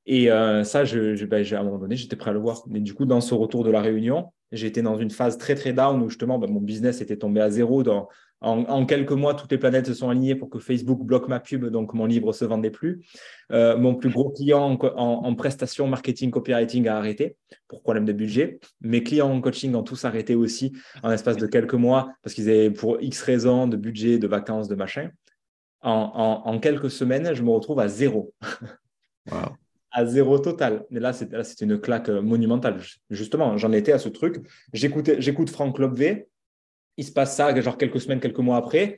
Et 0.07 0.31
euh, 0.31 0.65
ça, 0.65 0.85
ben, 0.85 1.45
à 1.53 1.61
un 1.61 1.63
moment 1.63 1.79
donné, 1.79 1.97
j'étais 1.97 2.17
prêt 2.17 2.31
à 2.31 2.35
le 2.35 2.41
voir. 2.41 2.63
Mais 2.69 2.81
du 2.81 2.95
coup, 2.95 3.07
dans 3.07 3.21
ce 3.21 3.35
retour 3.35 3.65
de 3.65 3.71
la 3.71 3.81
réunion, 3.81 4.33
j'étais 4.51 4.83
dans 4.83 4.97
une 4.97 5.11
phase 5.11 5.39
très, 5.39 5.55
très 5.55 5.73
down 5.73 6.03
où 6.03 6.09
justement, 6.09 6.39
ben, 6.39 6.51
mon 6.51 6.61
business 6.61 7.01
était 7.01 7.17
tombé 7.17 7.41
à 7.41 7.51
zéro 7.51 7.83
dans, 7.83 8.09
en, 8.43 8.87
quelques 8.87 9.13
mois, 9.13 9.35
toutes 9.35 9.53
les 9.53 9.59
planètes 9.59 9.87
se 9.87 9.95
sont 9.95 10.09
alignées 10.09 10.35
pour 10.35 10.51
que 10.51 10.59
Facebook 10.59 11.01
bloque 11.05 11.29
ma 11.29 11.39
pub, 11.39 11.65
donc 11.67 11.95
mon 11.95 12.07
livre 12.07 12.29
ne 12.29 12.33
se 12.33 12.45
vendait 12.45 12.71
plus. 12.71 13.01
Euh, 13.53 13.77
mon 13.77 13.95
plus 13.95 14.11
gros 14.11 14.31
client 14.31 14.77
en, 14.81 15.35
prestation 15.37 15.87
marketing 15.87 16.33
copywriting 16.33 16.89
a 16.89 16.97
arrêté 16.97 17.37
pour 17.69 17.83
problème 17.83 18.05
de 18.05 18.13
budget. 18.13 18.59
Mes 18.81 19.05
clients 19.05 19.31
en 19.31 19.41
coaching 19.41 19.75
ont 19.77 19.85
tous 19.85 20.05
arrêté 20.05 20.35
aussi 20.35 20.73
en 21.05 21.13
espace 21.13 21.37
de 21.37 21.47
quelques 21.47 21.75
mois 21.75 22.13
parce 22.23 22.35
qu'ils 22.35 22.51
avaient 22.51 22.71
pour 22.71 23.01
X 23.01 23.23
raisons 23.23 23.69
de 23.69 23.77
budget, 23.77 24.19
de 24.19 24.27
vacances, 24.27 24.67
de 24.67 24.75
machin. 24.75 25.11
En, 25.83 26.59
quelques 26.61 26.91
semaines, 26.91 27.35
je 27.35 27.43
me 27.43 27.51
retrouve 27.51 27.81
à 27.81 27.89
zéro. 27.89 28.35
À 29.93 30.07
zéro 30.07 30.39
total. 30.39 30.85
Mais 30.91 31.01
là, 31.01 31.13
c'était 31.13 31.65
une 31.65 31.79
claque 31.79 32.09
monumentale. 32.09 32.81
Justement, 33.11 33.57
j'en 33.59 33.73
étais 33.73 33.93
à 33.93 33.99
ce 33.99 34.09
truc. 34.09 34.37
J'écoute 34.73 35.51
Franck 35.51 35.79
Lobvé 35.79 36.29
il 36.97 37.05
se 37.05 37.13
passe 37.13 37.37
ça, 37.37 37.59
genre 37.61 37.79
quelques 37.79 38.01
semaines, 38.01 38.21
quelques 38.21 38.39
mois 38.39 38.57
après. 38.57 38.97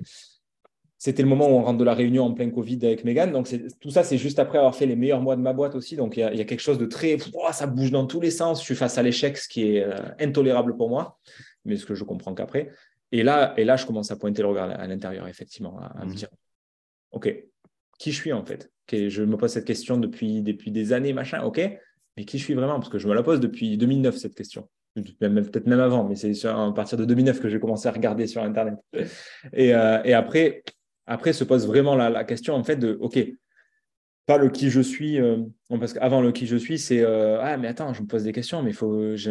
C'était 0.98 1.22
le 1.22 1.28
moment 1.28 1.48
où 1.48 1.52
on 1.52 1.62
rentre 1.62 1.78
de 1.78 1.84
la 1.84 1.94
réunion 1.94 2.24
en 2.24 2.32
plein 2.32 2.50
Covid 2.50 2.78
avec 2.82 3.04
Megan. 3.04 3.30
Donc, 3.30 3.48
tout 3.80 3.90
ça, 3.90 4.04
c'est 4.04 4.16
juste 4.16 4.38
après 4.38 4.58
avoir 4.58 4.74
fait 4.74 4.86
les 4.86 4.96
meilleurs 4.96 5.20
mois 5.20 5.36
de 5.36 5.42
ma 5.42 5.52
boîte 5.52 5.74
aussi. 5.74 5.96
Donc, 5.96 6.16
il 6.16 6.20
y, 6.20 6.22
a, 6.40 6.44
quelque 6.44 6.60
chose 6.60 6.78
de 6.78 6.86
très. 6.86 7.18
ça 7.52 7.66
bouge 7.66 7.90
dans 7.90 8.06
tous 8.06 8.20
les 8.20 8.30
sens. 8.30 8.60
Je 8.60 8.64
suis 8.64 8.74
face 8.74 8.96
à 8.96 9.02
l'échec, 9.02 9.36
ce 9.36 9.48
qui 9.48 9.76
est 9.76 9.84
euh, 9.84 9.96
intolérable 10.18 10.76
pour 10.76 10.88
moi, 10.88 11.18
mais 11.64 11.76
ce 11.76 11.84
que 11.84 11.94
je 11.94 12.04
comprends 12.04 12.34
qu'après. 12.34 12.70
Et 13.12 13.22
là, 13.22 13.52
et 13.58 13.64
là, 13.64 13.76
je 13.76 13.84
commence 13.84 14.10
à 14.10 14.16
pointer 14.16 14.42
le 14.42 14.48
regard 14.48 14.70
à 14.70 14.86
l'intérieur, 14.86 15.28
effectivement, 15.28 15.78
à, 15.78 16.04
me 16.04 16.10
mhm. 16.10 16.14
dire 16.14 16.28
OK, 17.10 17.32
qui 17.98 18.10
je 18.10 18.16
suis 18.16 18.32
en 18.32 18.44
fait? 18.44 18.70
Je 18.90 19.22
me 19.22 19.36
pose 19.36 19.50
cette 19.50 19.66
question 19.66 19.96
depuis, 19.96 20.42
depuis 20.42 20.70
des 20.70 20.92
années, 20.92 21.12
machin. 21.12 21.42
OK, 21.42 21.60
mais 22.16 22.24
qui 22.24 22.38
je 22.38 22.44
suis 22.44 22.54
vraiment? 22.54 22.74
Parce 22.74 22.88
que 22.88 22.98
je 22.98 23.08
me 23.08 23.14
la 23.14 23.22
pose 23.22 23.40
depuis 23.40 23.76
2009, 23.76 24.16
cette 24.16 24.34
question 24.34 24.68
peut-être 24.94 25.66
même 25.66 25.80
avant, 25.80 26.04
mais 26.04 26.14
c'est 26.14 26.46
à 26.46 26.72
partir 26.74 26.98
de 26.98 27.04
2009 27.04 27.40
que 27.40 27.48
j'ai 27.48 27.58
commencé 27.58 27.88
à 27.88 27.92
regarder 27.92 28.26
sur 28.26 28.42
Internet. 28.42 28.74
Et, 29.52 29.74
euh, 29.74 30.16
après, 30.16 30.62
après 31.06 31.32
se 31.32 31.44
pose 31.44 31.66
vraiment 31.66 31.94
la, 31.96 32.24
question 32.24 32.54
en 32.54 32.64
fait 32.64 32.76
de, 32.76 32.96
OK, 33.00 33.18
pas 34.26 34.38
le 34.38 34.48
qui 34.48 34.70
je 34.70 34.80
suis, 34.80 35.20
euh, 35.20 35.38
parce 35.68 35.92
qu'avant 35.92 36.20
le 36.20 36.32
qui 36.32 36.46
je 36.46 36.56
suis, 36.56 36.78
c'est 36.78 37.00
euh, 37.00 37.40
ah 37.42 37.56
mais 37.56 37.68
attends, 37.68 37.92
je 37.92 38.02
me 38.02 38.06
pose 38.06 38.24
des 38.24 38.32
questions, 38.32 38.62
mais 38.62 38.72
faut, 38.72 39.16
je, 39.16 39.30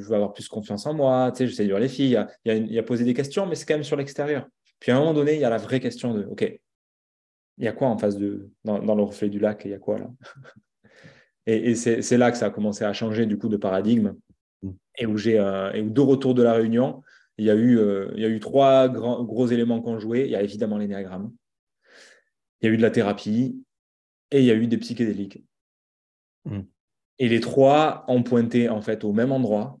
veux 0.00 0.14
avoir 0.14 0.32
plus 0.32 0.48
confiance 0.48 0.86
en 0.86 0.94
moi, 0.94 1.30
tu 1.32 1.38
sais, 1.38 1.46
je 1.46 1.54
sais 1.54 1.64
dire 1.64 1.78
les 1.78 1.88
filles, 1.88 2.18
il 2.44 2.52
y, 2.52 2.54
a, 2.54 2.56
y 2.56 2.78
a 2.78 2.82
poser 2.82 3.04
des 3.04 3.14
questions, 3.14 3.46
mais 3.46 3.54
c'est 3.54 3.64
quand 3.64 3.74
même 3.74 3.84
sur 3.84 3.96
l'extérieur. 3.96 4.46
Puis 4.78 4.92
à 4.92 4.96
un 4.96 4.98
moment 4.98 5.14
donné, 5.14 5.34
il 5.34 5.40
y 5.40 5.44
a 5.44 5.50
la 5.50 5.56
vraie 5.56 5.80
question 5.80 6.12
de, 6.12 6.24
OK, 6.24 6.60
il 7.58 7.64
y 7.64 7.68
a 7.68 7.72
quoi 7.72 7.88
en 7.88 7.98
face 7.98 8.16
de, 8.16 8.50
dans, 8.64 8.78
dans 8.78 8.94
le 8.94 9.02
reflet 9.02 9.28
du 9.28 9.38
lac, 9.38 9.62
il 9.64 9.70
y 9.70 9.74
a 9.74 9.78
quoi 9.78 9.98
là? 9.98 10.10
Et, 11.48 11.70
et 11.70 11.74
c'est 11.76 12.18
là 12.18 12.32
que 12.32 12.36
ça 12.36 12.46
a 12.46 12.50
commencé 12.50 12.82
à 12.82 12.92
changer 12.92 13.24
du 13.24 13.38
coup 13.38 13.48
de 13.48 13.56
paradigme 13.56 14.16
et 14.98 15.06
où 15.06 15.16
j'ai 15.16 15.38
euh, 15.38 15.82
deux 15.82 16.02
retours 16.02 16.34
de 16.34 16.42
la 16.42 16.54
réunion, 16.54 17.02
il 17.38 17.44
y 17.44 17.50
a 17.50 17.54
eu, 17.54 17.78
euh, 17.78 18.10
il 18.16 18.22
y 18.22 18.24
a 18.24 18.28
eu 18.28 18.40
trois 18.40 18.88
grands, 18.88 19.22
gros 19.22 19.46
éléments 19.46 19.80
qu'on 19.80 19.98
jouait. 19.98 20.24
Il 20.24 20.30
y 20.30 20.36
a 20.36 20.42
évidemment 20.42 20.78
l'énéagramme, 20.78 21.32
il 22.60 22.66
y 22.66 22.70
a 22.70 22.72
eu 22.72 22.76
de 22.76 22.82
la 22.82 22.90
thérapie 22.90 23.62
et 24.30 24.40
il 24.40 24.44
y 24.44 24.50
a 24.50 24.54
eu 24.54 24.66
des 24.66 24.78
psychédéliques. 24.78 25.44
Hmm. 26.44 26.62
Et 27.18 27.28
les 27.28 27.40
trois 27.40 28.04
ont 28.08 28.22
pointé 28.22 28.68
en 28.68 28.80
fait 28.80 29.04
au 29.04 29.12
même 29.12 29.32
endroit, 29.32 29.78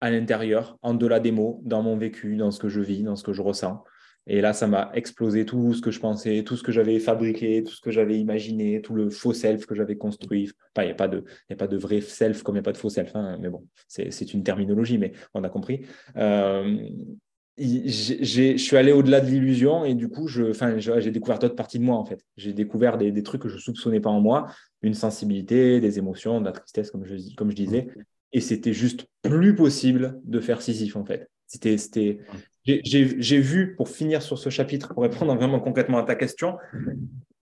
à 0.00 0.10
l'intérieur, 0.10 0.78
en 0.80 0.94
delà 0.94 1.20
des 1.20 1.32
mots, 1.32 1.60
dans 1.64 1.82
mon 1.82 1.96
vécu, 1.96 2.36
dans 2.36 2.50
ce 2.50 2.58
que 2.58 2.68
je 2.68 2.80
vis, 2.80 3.02
dans 3.02 3.16
ce 3.16 3.22
que 3.22 3.32
je 3.32 3.42
ressens. 3.42 3.84
Et 4.26 4.40
là, 4.40 4.52
ça 4.52 4.66
m'a 4.66 4.90
explosé 4.94 5.44
tout 5.44 5.74
ce 5.74 5.80
que 5.80 5.90
je 5.90 5.98
pensais, 5.98 6.44
tout 6.44 6.56
ce 6.56 6.62
que 6.62 6.72
j'avais 6.72 6.98
fabriqué, 6.98 7.64
tout 7.64 7.72
ce 7.72 7.80
que 7.80 7.90
j'avais 7.90 8.18
imaginé, 8.18 8.80
tout 8.80 8.94
le 8.94 9.10
faux 9.10 9.32
self 9.32 9.66
que 9.66 9.74
j'avais 9.74 9.96
construit. 9.96 10.50
Enfin, 10.76 10.84
il 10.84 10.86
n'y 10.86 10.92
a, 10.92 10.96
pas 10.96 11.08
de, 11.08 11.24
a 11.50 11.56
pas 11.56 11.66
de 11.66 11.76
vrai 11.76 12.00
self 12.00 12.42
comme 12.42 12.54
il 12.54 12.58
n'y 12.58 12.60
a 12.60 12.64
pas 12.64 12.72
de 12.72 12.76
faux 12.76 12.90
self, 12.90 13.14
hein, 13.16 13.38
mais 13.40 13.48
bon, 13.48 13.66
c'est 13.88 14.32
une 14.32 14.42
terminologie, 14.42 14.98
mais 14.98 15.12
on 15.34 15.42
a 15.42 15.48
compris. 15.48 15.86
Euh, 16.16 16.78
je 17.58 18.56
suis 18.56 18.76
allé 18.76 18.92
au-delà 18.92 19.20
de 19.20 19.26
l'illusion 19.26 19.84
et 19.84 19.94
du 19.94 20.08
coup, 20.08 20.28
j'ai 20.28 21.10
découvert 21.10 21.38
d'autres 21.38 21.56
parties 21.56 21.78
de 21.78 21.84
moi 21.84 21.96
en 21.96 22.04
fait. 22.04 22.24
J'ai 22.36 22.52
découvert 22.52 22.96
des, 22.96 23.22
trucs 23.22 23.42
que 23.42 23.48
je 23.48 23.56
ne 23.56 23.60
soupçonnais 23.60 24.00
pas 24.00 24.10
en 24.10 24.20
moi, 24.20 24.46
une 24.82 24.94
sensibilité, 24.94 25.80
des 25.80 25.98
émotions, 25.98 26.40
de 26.40 26.46
la 26.46 26.52
tristesse, 26.52 26.90
comme 26.90 27.04
je, 27.04 27.16
comme 27.36 27.50
je 27.50 27.56
disais. 27.56 27.88
Et 28.32 28.40
c'était 28.40 28.72
juste 28.72 29.06
plus 29.22 29.54
possible 29.54 30.20
de 30.24 30.40
faire 30.40 30.62
Sisyphe 30.62 30.96
en 30.96 31.04
fait. 31.04 31.28
C'était, 31.50 31.78
c'était... 31.78 32.20
J'ai 32.64 33.40
vu, 33.40 33.74
pour 33.74 33.88
finir 33.88 34.22
sur 34.22 34.38
ce 34.38 34.50
chapitre, 34.50 34.94
pour 34.94 35.02
répondre 35.02 35.34
vraiment 35.34 35.58
concrètement 35.58 35.98
à 35.98 36.04
ta 36.04 36.14
question, 36.14 36.56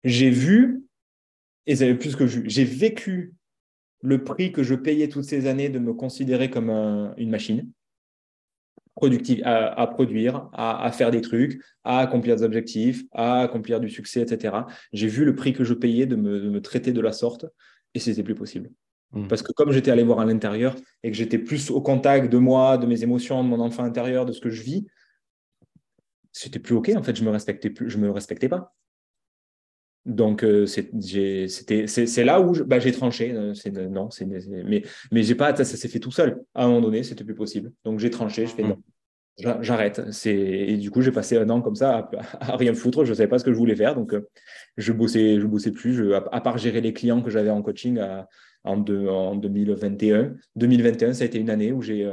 j'ai 0.06 0.30
vu, 0.30 0.84
et 1.66 1.76
c'est 1.76 1.94
plus 1.96 2.16
que 2.16 2.24
vu, 2.24 2.44
j'ai 2.46 2.64
vécu 2.64 3.34
le 4.02 4.24
prix 4.24 4.54
que 4.54 4.64
je 4.64 4.76
payais 4.76 5.10
toutes 5.10 5.26
ces 5.26 5.46
années 5.46 5.68
de 5.68 5.80
me 5.80 5.94
considérer 5.94 6.50
comme 6.50 6.70
une 7.18 7.30
machine 7.30 7.70
productive 8.96 9.42
à, 9.44 9.88
produire, 9.88 10.50
à, 10.54 10.90
faire 10.92 11.12
des 11.12 11.22
trucs, 11.22 11.62
à 11.84 12.00
accomplir 12.00 12.38
des 12.38 12.44
objectifs, 12.44 13.04
à 13.12 13.42
accomplir 13.42 13.82
du 13.82 13.90
succès, 13.90 14.22
etc. 14.22 14.56
J'ai 14.94 15.08
vu 15.08 15.26
le 15.26 15.36
prix 15.36 15.52
que 15.52 15.66
je 15.66 15.74
payais 15.74 16.06
de 16.06 16.16
me, 16.16 16.62
traiter 16.62 16.94
de 16.94 17.02
la 17.02 17.12
sorte 17.12 17.46
et 17.94 18.00
c'était 18.00 18.24
plus 18.24 18.36
possible. 18.36 18.70
Hmm. 19.14 19.28
Parce 19.28 19.42
que 19.42 19.52
comme 19.52 19.72
j'étais 19.72 19.92
allé 19.92 20.04
voir 20.04 20.20
à 20.20 20.26
l'intérieur 20.26 20.76
et 21.04 21.12
que 21.12 21.18
j'étais 21.18 21.38
plus 21.38 21.70
au 21.70 21.82
contact 21.82 22.32
de 22.32 22.38
moi, 22.38 22.78
de 22.78 22.86
mes 22.86 23.04
émotions, 23.04 23.44
de 23.44 23.50
mon 23.50 23.60
enfant 23.60 23.84
intérieur, 23.84 24.26
de 24.26 24.32
ce 24.32 24.40
que 24.40 24.50
je 24.50 24.62
vis, 24.62 24.88
c'était 26.32 26.60
plus 26.60 26.76
OK. 26.76 26.92
En 26.96 27.04
fait, 27.04 27.16
je 27.16 27.24
me 27.24 27.30
respectais 27.30 27.70
plus, 27.70 27.90
je 27.90 27.98
me 27.98 28.10
respectais 28.10 28.50
pas. 28.50 28.74
Donc, 30.06 30.44
euh, 30.44 30.66
c'est 30.66 32.24
là 32.24 32.42
où 32.42 32.54
bah, 32.66 32.80
j'ai 32.80 32.92
tranché. 32.92 33.32
Euh, 33.34 33.54
non, 33.90 34.10
mais, 34.66 34.84
mais 35.12 35.24
j'ai 35.24 35.36
pas, 35.36 35.56
ça, 35.56 35.64
s'est 35.64 35.88
fait 35.88 36.00
tout 36.00 36.12
seul. 36.12 36.42
À 36.56 36.64
un 36.64 36.68
moment 36.68 36.82
donné, 36.82 37.04
c'était 37.04 37.24
plus 37.24 37.36
possible. 37.36 37.72
Donc, 37.84 38.00
j'ai 38.00 38.10
tranché, 38.10 38.48
je 38.48 38.54
fais 38.54 38.64
non. 38.64 38.82
J'arrête. 39.38 40.02
Et 40.26 40.78
du 40.78 40.92
coup, 40.92 41.02
j'ai 41.02 41.12
passé 41.12 41.38
un 41.38 41.50
an 41.50 41.62
comme 41.62 41.76
ça 41.76 42.10
à, 42.40 42.56
rien 42.58 42.74
foutre. 42.74 43.06
Je 43.06 43.12
ne 43.12 43.16
savais 43.16 43.30
pas 43.30 43.40
ce 43.40 43.44
que 43.44 43.54
je 43.54 43.58
voulais 43.58 43.76
faire. 43.76 43.96
Donc, 43.96 44.14
euh, 44.14 44.28
je 44.78 44.92
bossais, 44.92 45.40
je 45.40 45.46
bossais 45.46 45.72
plus. 45.72 45.94
Je, 45.94 46.14
à, 46.14 46.42
part 46.42 46.58
gérer 46.58 46.82
les 46.82 46.94
clients 46.94 47.22
que 47.22 47.30
j'avais 47.30 47.50
en 47.50 47.62
coaching 47.62 48.00
en, 48.64 48.80
en 48.84 49.36
2021. 49.36 50.34
2021, 50.56 51.14
ça 51.14 51.24
a 51.24 51.28
été 51.28 51.40
une 51.40 51.50
année 51.50 51.72
où 51.72 51.82
j'ai 51.82 52.10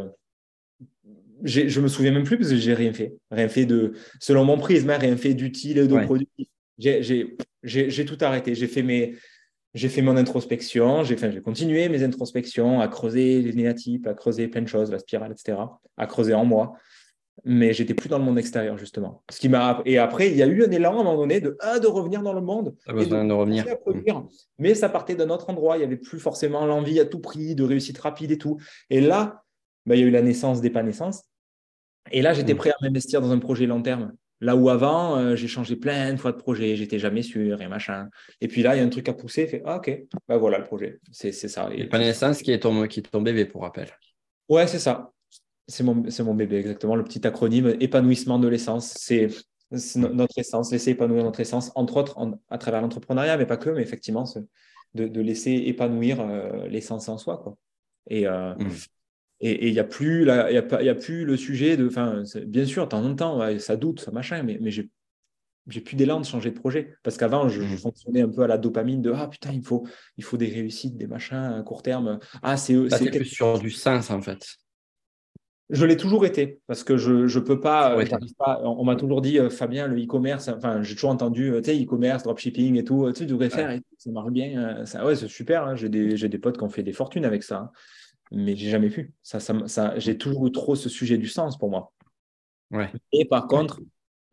je 1.44 1.80
me 1.80 1.88
souviens 1.88 2.11
même 2.11 2.24
plus 2.24 2.36
parce 2.36 2.51
que 2.51 2.57
j'ai 2.57 2.74
rien 2.74 2.92
fait. 2.92 3.14
Rien 3.30 3.49
fait 3.49 3.64
de, 3.64 3.92
selon 4.20 4.44
mon 4.44 4.59
prisme, 4.59 4.90
hein, 4.90 4.99
rien 4.99 5.16
fait 5.16 5.34
d'utile, 5.34 5.86
de 5.86 6.05
productif. 6.05 6.49
J'ai 6.78 8.05
tout 8.05 8.18
arrêté. 8.20 8.55
J'ai 8.55 8.66
fait 8.66 8.82
mes, 8.82 9.14
j'ai 9.74 9.88
fait 9.88 10.03
mon 10.03 10.16
introspection, 10.16 11.05
j'ai 11.05 11.14
enfin, 11.14 11.30
continué 11.40 11.88
mes 11.88 12.03
introspections, 12.03 12.80
à 12.80 12.88
creuser 12.88 13.42
les 13.42 13.53
négatifs, 13.53 14.07
à 14.07 14.14
creuser 14.14 14.49
plein 14.49 14.62
de 14.62 14.68
choses, 14.68 14.90
la 14.90 14.99
spirale, 14.99 15.32
etc., 15.32 15.59
à 15.96 16.07
creuser 16.07 16.34
en 16.34 16.44
moi. 16.44 16.74
Mais 17.51 17.72
j'étais 17.72 17.94
plus 17.94 18.11
dans 18.11 18.18
le 18.18 18.24
monde 18.24 18.38
extérieur, 18.38 18.76
justement. 18.76 19.22
Ce 19.30 19.40
qui 19.40 19.49
m'a 19.49 19.80
et 19.86 19.96
après, 19.96 20.30
il 20.30 20.36
y 20.36 20.42
a 20.42 20.46
eu 20.46 20.64
un 20.64 20.70
élan 20.70 20.99
à 20.99 21.01
un 21.01 21.05
moment 21.05 21.16
donné 21.16 21.40
de, 21.40 21.57
de 21.80 21.86
revenir 21.86 22.20
dans 22.22 22.34
le 22.34 22.42
monde. 22.42 22.76
et 22.86 22.92
de, 22.92 23.32
revenir. 23.32 23.64
Mais 24.59 24.74
ça 24.74 24.90
partait 24.90 25.14
d'un 25.14 25.30
autre 25.30 25.49
endroit. 25.49 25.76
Il 25.76 25.78
n'y 25.78 25.86
avait 25.86 25.96
plus 25.96 26.18
forcément 26.18 26.66
l'envie 26.66 27.01
à 27.01 27.07
tout 27.07 27.20
prix 27.20 27.55
de 27.55 27.64
réussite 27.64 27.96
rapide 27.96 28.32
et 28.32 28.36
tout. 28.36 28.59
Et 28.90 29.01
là, 29.01 29.44
bah, 29.86 29.96
il 29.96 30.01
y 30.03 30.05
a 30.05 30.07
eu 30.07 30.11
la 30.11 30.20
naissance 30.20 30.61
des 30.61 30.68
pas 30.68 30.82
naissances. 30.82 31.22
Et 32.11 32.20
là, 32.20 32.34
j'étais 32.34 32.53
mm. 32.53 32.59
prêt 32.59 32.70
à 32.70 32.76
m'investir 32.82 33.22
dans 33.22 33.30
un 33.30 33.38
projet 33.38 33.64
long 33.64 33.80
terme. 33.80 34.12
Là 34.42 34.55
où 34.55 34.68
avant, 34.68 35.16
euh, 35.16 35.34
j'ai 35.34 35.49
changé 35.49 35.74
plein 35.74 36.12
de 36.12 36.18
fois 36.18 36.32
de 36.32 36.36
projet, 36.36 36.76
j'étais 36.76 36.99
jamais 36.99 37.22
sûr 37.22 37.62
et 37.62 37.66
machin. 37.66 38.11
Et 38.42 38.49
puis 38.49 38.62
là, 38.62 38.76
il 38.76 38.78
y 38.78 38.82
a 38.82 38.84
un 38.84 38.90
truc 38.90 39.09
à 39.09 39.14
pousser, 39.14 39.46
fait 39.46 39.62
ah, 39.64 39.78
ok, 39.78 40.05
bah 40.28 40.36
voilà 40.36 40.59
le 40.59 40.64
projet, 40.64 41.01
c'est 41.11 41.32
ça. 41.32 41.70
Et 41.72 41.86
pas 41.86 41.99
naissance 41.99 42.42
qui 42.42 42.53
est 42.53 42.88
qui 42.88 43.01
est 43.01 43.03
ton 43.03 43.22
bébé 43.22 43.46
pour 43.46 43.62
rappel. 43.62 43.88
Ouais, 44.49 44.66
c'est 44.68 44.78
ça. 44.78 45.12
C'est 45.69 45.85
mon, 45.85 46.03
mon 46.21 46.35
bébé, 46.35 46.57
exactement. 46.57 46.97
Le 46.97 47.05
petit 47.05 47.27
acronyme 47.27 47.77
épanouissement 47.79 48.39
de 48.39 48.49
l'essence. 48.49 48.95
C'est 48.97 49.29
notre 49.71 50.39
essence, 50.39 50.73
laisser 50.73 50.93
épanouir 50.93 51.23
notre 51.25 51.41
essence, 51.41 51.71
entre 51.75 51.99
autres 51.99 52.16
à 52.49 52.57
travers 52.57 52.81
l'entrepreneuriat, 52.81 53.37
mais 53.37 53.45
pas 53.45 53.59
que, 53.59 53.69
mais 53.69 53.83
effectivement, 53.83 54.25
de, 54.95 55.07
de 55.07 55.21
laisser 55.21 55.53
épanouir 55.66 56.21
euh, 56.21 56.66
l'essence 56.69 57.11
en 57.11 57.19
soi. 57.19 57.37
Quoi. 57.37 57.57
Et, 58.09 58.27
euh, 58.27 58.55
mmh. 58.55 58.71
Et 59.41 59.69
il 59.69 59.73
n'y 59.73 59.79
a, 59.79 59.85
plus 59.85 60.27
y 60.27 60.31
a, 60.31 60.51
y 60.51 60.89
a 60.89 60.95
plus 60.95 61.25
le 61.25 61.37
sujet 61.37 61.77
de. 61.77 61.89
Bien 62.47 62.64
sûr, 62.64 62.85
de 62.85 62.89
temps 62.89 63.05
en 63.05 63.14
temps, 63.14 63.59
ça 63.59 63.77
doute, 63.77 64.01
ça 64.01 64.11
machin, 64.11 64.43
mais, 64.43 64.59
mais 64.61 64.71
j'ai 64.71 64.91
j'ai 65.69 65.83
plus 65.83 65.97
d'élan 65.97 66.19
de 66.19 66.25
changer 66.25 66.51
de 66.51 66.59
projet. 66.59 66.95
Parce 67.03 67.19
qu'avant, 67.19 67.49
je, 67.49 67.62
mmh. 67.62 67.77
fonctionnais 67.77 68.23
un 68.23 68.29
peu 68.31 68.43
à 68.43 68.47
la 68.47 68.57
dopamine 68.57 69.03
de 69.03 69.12
Ah 69.14 69.29
putain, 69.29 69.53
il 69.53 69.62
faut, 69.62 69.87
il 70.16 70.25
faut 70.25 70.39
des 70.39 70.49
réussites, 70.49 70.97
des 70.97 71.07
machins 71.07 71.37
à 71.37 71.62
court 71.62 71.83
terme. 71.83 72.19
Ah, 72.43 72.57
c'est. 72.57 72.75
C'est 72.89 73.11
plus 73.11 73.27
sur 73.27 73.59
du 73.59 73.71
sens, 73.71 74.11
en 74.11 74.23
fait. 74.23 74.57
Je 75.71 75.85
l'ai 75.85 75.99
toujours 75.99 76.25
été 76.25 76.61
parce 76.66 76.83
que 76.83 76.97
je 76.97 77.12
ne 77.12 77.45
peux 77.45 77.61
pas, 77.61 77.97
pas, 78.39 78.62
On 78.64 78.85
m'a 78.85 78.97
toujours 78.97 79.21
dit, 79.21 79.39
euh, 79.39 79.51
Fabien, 79.51 79.87
le 79.87 80.03
e-commerce, 80.03 80.49
enfin, 80.49 80.83
j'ai 80.83 80.95
toujours 80.95 81.11
entendu, 81.11 81.53
euh, 81.53 81.61
tu 81.61 81.71
sais, 81.71 81.83
e-commerce, 81.83 82.23
dropshipping 82.23 82.77
et 82.77 82.85
tout, 82.85 83.12
tu 83.12 83.27
devrais 83.27 83.51
faire, 83.51 83.79
ça 83.99 84.11
marche 84.11 84.31
bien. 84.31 84.59
Euh, 84.59 84.85
ça, 84.87 85.05
ouais, 85.05 85.14
c'est 85.14 85.29
super. 85.29 85.64
Hein, 85.64 85.77
j'ai 85.77 85.91
des, 85.91 86.16
des, 86.16 86.39
potes 86.39 86.57
qui 86.57 86.64
ont 86.64 86.71
fait 86.71 86.83
des 86.83 86.95
fortunes 86.95 87.27
avec 87.27 87.43
ça. 87.43 87.59
Hein 87.59 87.71
mais 88.31 88.57
j'ai 88.57 88.71
jamais 88.71 88.91
pu. 88.91 89.12
Ça, 89.23 89.41
ça, 89.41 89.99
j'ai 89.99 90.19
toujours 90.19 90.47
eu 90.47 90.53
trop 90.53 90.75
ce 90.75 90.89
sujet 90.89 91.19
du 91.19 91.29
sens 91.29 91.59
pour 91.59 91.71
moi. 91.71 91.93
Ouais. 92.71 92.91
Et 93.12 93.25
par 93.25 93.47
contre, 93.47 93.81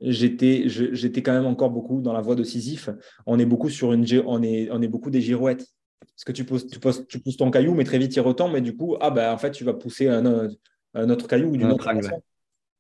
j'étais, 0.01 0.63
j'étais 0.67 1.21
quand 1.21 1.33
même 1.33 1.45
encore 1.45 1.69
beaucoup 1.69 2.01
dans 2.01 2.13
la 2.13 2.21
voie 2.21 2.35
de 2.35 2.43
Sisyphe. 2.43 2.89
On 3.25 3.39
est 3.39 3.45
beaucoup 3.45 3.69
sur 3.69 3.93
une, 3.93 4.05
on 4.25 4.43
est, 4.43 4.69
on 4.71 4.81
est 4.81 4.87
beaucoup 4.87 5.09
des 5.09 5.21
girouettes. 5.21 5.65
Parce 5.99 6.23
que 6.25 6.31
tu 6.31 6.45
pousses, 6.45 6.67
tu, 6.67 6.79
pousses, 6.79 7.07
tu 7.07 7.19
pousses 7.19 7.37
ton 7.37 7.49
caillou, 7.51 7.73
mais 7.73 7.83
très 7.83 7.97
vite 7.97 8.15
il 8.15 8.19
retombe, 8.21 8.53
mais 8.53 8.61
du 8.61 8.75
coup, 8.75 8.95
ah 9.01 9.11
ben 9.11 9.33
en 9.33 9.37
fait, 9.37 9.51
tu 9.51 9.63
vas 9.63 9.73
pousser 9.73 10.07
un, 10.07 10.49
un 10.95 11.09
autre 11.09 11.27
caillou 11.27 11.49
ou 11.49 11.57
d'une 11.57 11.71
autre 11.71 11.83
façon. 11.83 12.21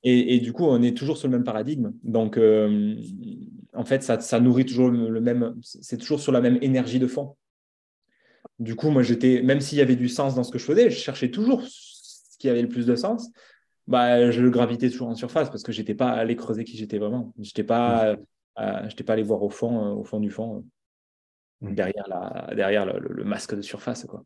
Et, 0.03 0.35
et, 0.35 0.39
du 0.39 0.53
coup, 0.53 0.65
on 0.65 0.81
est 0.83 0.95
toujours 0.95 1.17
sur 1.17 1.27
le 1.27 1.35
même 1.35 1.43
paradigme. 1.43 1.91
Donc, 2.03 2.37
euh, 2.37 2.95
en 3.73 3.85
fait, 3.85 4.03
ça, 4.03 4.19
ça 4.19 4.39
nourrit 4.39 4.65
toujours 4.65 4.89
le 4.89 5.19
même, 5.21 5.55
c'est 5.61 5.97
toujours 5.97 6.19
sur 6.19 6.31
la 6.31 6.41
même 6.41 6.59
énergie 6.61 6.99
de 6.99 7.07
fond. 7.07 7.35
Du 8.59 8.75
coup, 8.75 8.89
moi, 8.89 9.03
j'étais, 9.03 9.41
même 9.41 9.59
s'il 9.59 9.77
y 9.77 9.81
avait 9.81 9.95
du 9.95 10.07
sens 10.07 10.35
dans 10.35 10.43
ce 10.43 10.51
que 10.51 10.59
je 10.59 10.63
faisais, 10.63 10.89
je 10.89 10.97
cherchais 10.97 11.29
toujours 11.29 11.63
ce 11.67 12.37
qui 12.37 12.49
avait 12.49 12.61
le 12.61 12.69
plus 12.69 12.85
de 12.85 12.95
sens. 12.95 13.29
Bah, 13.87 14.31
je 14.31 14.47
gravitais 14.47 14.89
toujours 14.89 15.09
en 15.09 15.15
surface 15.15 15.49
parce 15.49 15.61
que 15.61 15.71
je 15.71 15.79
n'étais 15.79 15.93
pas 15.93 16.09
allé 16.09 16.35
creuser 16.35 16.63
qui 16.63 16.77
j'étais 16.77 16.97
vraiment. 16.97 17.33
Je 17.37 17.49
n'étais 17.49 17.63
pas, 17.63 18.15
euh, 18.59 18.89
pas 19.05 19.13
allé 19.13 19.23
voir 19.23 19.43
au 19.43 19.49
fond, 19.49 19.85
euh, 19.85 19.93
au 19.93 20.03
fond 20.03 20.19
du 20.19 20.31
fond, 20.31 20.65
euh, 21.63 21.71
derrière, 21.71 22.07
la, 22.07 22.55
derrière 22.55 22.85
le, 22.85 23.23
masque 23.23 23.55
de 23.55 23.61
surface. 23.61 24.05
Quoi. 24.05 24.23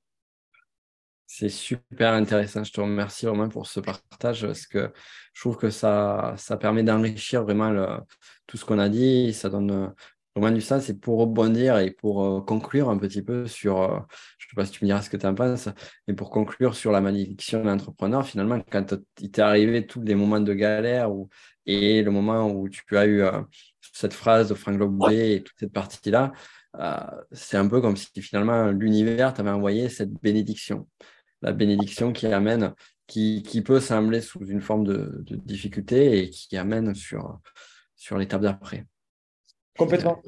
C'est 1.32 1.50
super 1.50 2.14
intéressant. 2.14 2.64
Je 2.64 2.72
te 2.74 2.82
remercie 2.82 3.28
vraiment 3.28 3.50
pour 3.50 3.68
ce 3.68 3.80
partage 3.80 4.48
parce 4.48 4.66
que 4.66 4.92
je 5.34 5.42
trouve 5.42 5.58
que 5.58 5.70
ça, 5.70 6.36
permet 6.60 6.82
d'enrichir 6.84 7.44
vraiment 7.44 8.00
tout 8.48 8.58
ce 8.58 8.66
qu'on 8.66 8.80
a 8.80 8.90
dit. 8.90 9.32
Ça 9.34 9.50
donne 9.50 9.94
moins 10.40 10.52
du 10.52 10.62
ça, 10.62 10.82
c'est 10.82 11.00
pour 11.00 11.20
rebondir 11.20 11.78
et 11.78 11.92
pour 11.92 12.24
euh, 12.24 12.42
conclure 12.42 12.90
un 12.90 12.98
petit 12.98 13.22
peu 13.22 13.46
sur, 13.48 13.82
euh, 13.82 14.00
je 14.38 14.46
ne 14.46 14.50
sais 14.50 14.56
pas 14.56 14.66
si 14.66 14.72
tu 14.72 14.84
me 14.84 14.88
diras 14.88 15.02
ce 15.02 15.10
que 15.10 15.18
tu 15.18 15.26
en 15.26 15.36
penses, 15.36 15.70
mais 16.08 16.14
pour 16.14 16.30
conclure 16.30 16.76
sur 16.76 16.92
la 16.92 17.02
malédiction 17.02 17.60
de 17.62 17.66
l'entrepreneur, 17.66 18.26
finalement, 18.26 18.60
quand 18.72 18.96
il 19.20 19.32
t'est 19.32 19.42
arrivé 19.42 19.86
tous 19.86 20.02
les 20.02 20.16
moments 20.16 20.40
de 20.40 20.54
galère 20.54 21.10
et 21.66 22.02
le 22.02 22.12
moment 22.12 22.50
où 22.50 22.70
tu 22.70 22.84
as 22.98 23.06
eu 23.06 23.22
euh, 23.22 23.42
cette 23.94 24.14
phrase 24.14 24.50
de 24.50 24.56
Frank 24.56 24.78
Lobé 24.78 25.36
et 25.36 25.44
toute 25.44 25.58
cette 25.60 25.74
partie-là, 25.74 26.32
c'est 27.32 27.58
un 27.58 27.68
peu 27.68 27.82
comme 27.82 27.98
si 27.98 28.08
finalement 28.22 28.68
l'univers 28.68 29.34
t'avait 29.34 29.50
envoyé 29.50 29.90
cette 29.90 30.12
bénédiction. 30.22 30.88
La 31.42 31.54
bénédiction 31.54 32.12
qui 32.12 32.28
amène, 32.28 32.74
qui, 33.08 33.62
peut 33.66 33.80
sembler 33.80 34.22
sous 34.22 34.46
une 34.46 34.62
forme 34.62 34.86
de, 34.86 35.24
difficulté 35.46 36.20
et 36.20 36.30
qui 36.30 36.58
amène 36.58 36.94
sur, 36.94 37.40
sur 37.96 38.18
l'étape 38.18 38.42
d'après. 38.42 38.86
Complètement. 39.78 40.22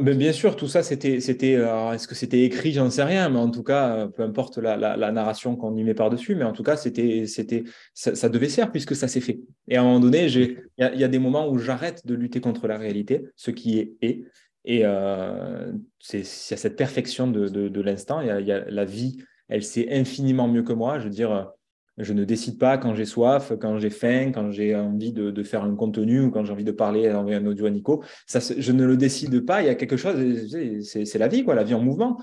bien 0.00 0.32
sûr, 0.32 0.56
tout 0.56 0.68
ça, 0.68 0.82
c'était, 0.82 1.20
c'était, 1.20 1.52
est-ce 1.52 2.08
que 2.08 2.14
c'était 2.14 2.42
écrit, 2.44 2.72
j'en 2.72 2.90
sais 2.90 3.02
rien, 3.02 3.28
mais 3.28 3.38
en 3.38 3.50
tout 3.50 3.62
cas, 3.62 3.96
euh, 3.96 4.08
peu 4.08 4.22
importe 4.22 4.58
la, 4.58 4.76
narration 5.12 5.56
qu'on 5.56 5.76
y 5.76 5.84
met 5.84 5.94
par-dessus, 5.94 6.36
mais 6.36 6.44
en 6.44 6.52
tout 6.52 6.62
cas, 6.62 6.76
c'était, 6.76 7.26
c'était, 7.26 7.64
ça, 7.92 8.28
devait 8.28 8.48
se 8.48 8.54
faire 8.56 8.70
puisque 8.70 8.96
ça 8.96 9.08
s'est 9.08 9.20
fait. 9.20 9.40
Et 9.68 9.76
à 9.76 9.80
un 9.80 9.84
moment 9.84 10.00
donné, 10.00 10.26
il 10.26 10.58
y, 10.78 11.04
a 11.04 11.08
des 11.08 11.18
moments 11.18 11.48
où 11.48 11.58
j'arrête 11.58 12.06
de 12.06 12.14
lutter 12.14 12.40
contre 12.40 12.66
la 12.68 12.78
réalité, 12.78 13.26
ce 13.36 13.50
qui 13.50 13.78
est 13.78 13.96
est. 14.00 14.22
Et 14.64 14.80
euh, 14.84 15.72
c'est, 16.00 16.20
il 16.20 16.50
y 16.50 16.54
a 16.54 16.56
cette 16.56 16.76
perfection 16.76 17.28
de, 17.28 17.48
de, 17.48 17.80
l'instant, 17.80 18.20
il 18.20 18.26
y, 18.26 18.52
a, 18.52 18.64
la 18.68 18.84
vie, 18.84 19.18
elle 19.48 19.62
sait 19.62 19.92
infiniment 19.92 20.48
mieux 20.48 20.62
que 20.62 20.72
moi. 20.72 20.98
Je 20.98 21.04
veux 21.04 21.10
dire, 21.10 21.52
je 21.98 22.12
ne 22.12 22.24
décide 22.24 22.58
pas 22.58 22.76
quand 22.76 22.94
j'ai 22.94 23.06
soif, 23.06 23.52
quand 23.58 23.78
j'ai 23.78 23.90
faim, 23.90 24.30
quand 24.32 24.50
j'ai 24.50 24.76
envie 24.76 25.12
de, 25.12 25.42
faire 25.42 25.64
un 25.64 25.74
contenu 25.74 26.20
ou 26.20 26.30
quand 26.30 26.44
j'ai 26.44 26.52
envie 26.52 26.64
de 26.64 26.72
parler, 26.72 27.08
d'envoyer 27.08 27.38
un 27.38 27.46
audio 27.46 27.66
à 27.66 27.70
Nico. 27.70 28.02
Ça, 28.26 28.40
je 28.40 28.72
ne 28.72 28.84
le 28.84 28.96
décide 28.96 29.44
pas. 29.46 29.62
Il 29.62 29.66
y 29.66 29.70
a 29.70 29.74
quelque 29.74 29.96
chose, 29.96 30.16
c'est 30.82 31.18
la 31.18 31.28
vie, 31.28 31.44
quoi, 31.44 31.54
la 31.54 31.64
vie 31.64 31.74
en 31.74 31.80
mouvement. 31.80 32.20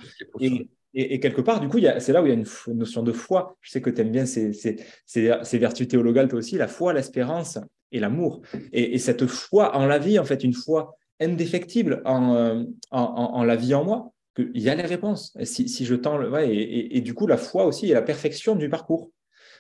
Et, 0.96 1.20
quelque 1.20 1.42
part, 1.42 1.60
du 1.60 1.70
coup, 1.70 1.80
c'est 1.98 2.14
là 2.14 2.22
où 2.22 2.28
il 2.28 2.30
y 2.30 2.32
a 2.32 2.36
une, 2.36 2.46
notion 2.78 3.02
de 3.02 3.12
foi. 3.12 3.58
Je 3.62 3.72
sais 3.72 3.82
que 3.82 3.90
tu 3.90 4.02
aimes 4.02 4.12
bien 4.12 4.28
ces, 4.28 4.54
ces, 4.54 5.58
vertus 5.58 5.88
théologales, 5.88 6.28
toi 6.28 6.38
aussi, 6.38 6.56
la 6.56 6.68
foi, 6.68 6.94
l'espérance 6.94 7.58
et 7.92 8.00
l'amour. 8.00 8.42
Et, 8.74 9.00
cette 9.00 9.26
foi 9.26 9.76
en 9.76 9.88
la 9.88 9.98
vie, 9.98 10.20
en 10.20 10.26
fait, 10.26 10.44
une 10.44 10.54
foi 10.54 10.96
indéfectible 11.20 12.04
en, 12.06 12.36
euh, 12.36 12.64
en, 12.92 13.44
la 13.44 13.56
vie 13.56 13.74
en 13.74 13.84
moi, 13.84 14.13
il 14.38 14.62
y 14.62 14.70
a 14.70 14.76
les 14.76 14.84
réponses. 14.84 15.38
Si, 15.44 15.86
je 15.86 15.96
tends 15.96 16.18
le, 16.18 16.30
ouais, 16.30 16.56
et, 16.56 17.02
du 17.02 17.14
coup, 17.14 17.28
la 17.28 17.38
foi 17.38 17.66
aussi 17.66 17.90
est 17.90 17.94
la 17.94 18.02
perfection 18.02 18.56
du 18.56 18.70
parcours. 18.70 19.12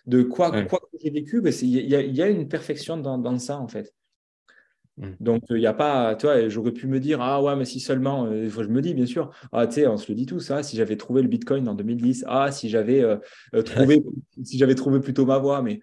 de 0.05 0.23
quoi, 0.23 0.51
quoi 0.63 0.79
que 0.79 0.97
j'ai 1.01 1.11
vécu, 1.11 1.41
ben, 1.41 1.53
il 1.61 1.69
y, 1.69 2.21
a 2.21 2.27
une 2.27 2.47
perfection 2.47 2.97
dans, 2.97 3.37
ça, 3.39 3.57
en 3.59 3.67
fait. 3.67 3.93
Mm. 4.97 5.11
Donc, 5.19 5.43
il 5.49 5.57
n'y 5.57 5.67
a 5.67 5.73
pas, 5.73 6.15
tu 6.15 6.25
vois, 6.25 6.49
j'aurais 6.49 6.71
pu 6.71 6.87
me 6.87 6.99
dire, 6.99 7.21
ah 7.21 7.41
ouais, 7.41 7.55
mais 7.55 7.65
si 7.65 7.79
seulement, 7.79 8.25
euh, 8.25 8.49
je 8.49 8.67
me 8.67 8.81
dis, 8.81 8.93
bien 8.93 9.05
sûr, 9.05 9.31
ah, 9.51 9.67
tu 9.67 9.75
sais, 9.75 9.87
on 9.87 9.97
se 9.97 10.11
le 10.11 10.15
dit 10.15 10.25
tous, 10.25 10.39
ça, 10.39 10.63
si 10.63 10.75
j'avais 10.75 10.97
trouvé 10.97 11.21
le 11.21 11.27
Bitcoin 11.27 11.67
en 11.67 11.75
2010, 11.75 12.25
ah, 12.27 12.51
si 12.51 12.69
j'avais 12.69 13.01
euh, 13.01 13.17
euh, 13.55 13.61
trouvé, 13.63 14.03
si 14.43 14.57
j'avais 14.57 14.75
trouvé 14.75 14.99
plutôt 14.99 15.25
ma 15.25 15.37
voie, 15.37 15.61
mais, 15.61 15.81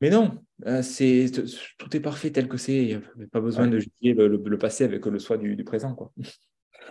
mais 0.00 0.10
non, 0.10 0.38
c'est, 0.82 1.30
tout 1.78 1.96
est 1.96 2.00
parfait 2.00 2.30
tel 2.30 2.48
que 2.48 2.58
c'est, 2.58 2.76
il 2.76 2.86
n'y 2.88 3.24
a 3.24 3.28
pas 3.32 3.40
besoin 3.40 3.66
de 3.66 3.78
juger 3.78 4.14
le, 4.14 4.58
passé 4.58 4.84
avec 4.84 5.04
le 5.06 5.18
soi 5.18 5.38
du, 5.38 5.56
du 5.56 5.64
présent, 5.64 5.94
quoi. 5.94 6.12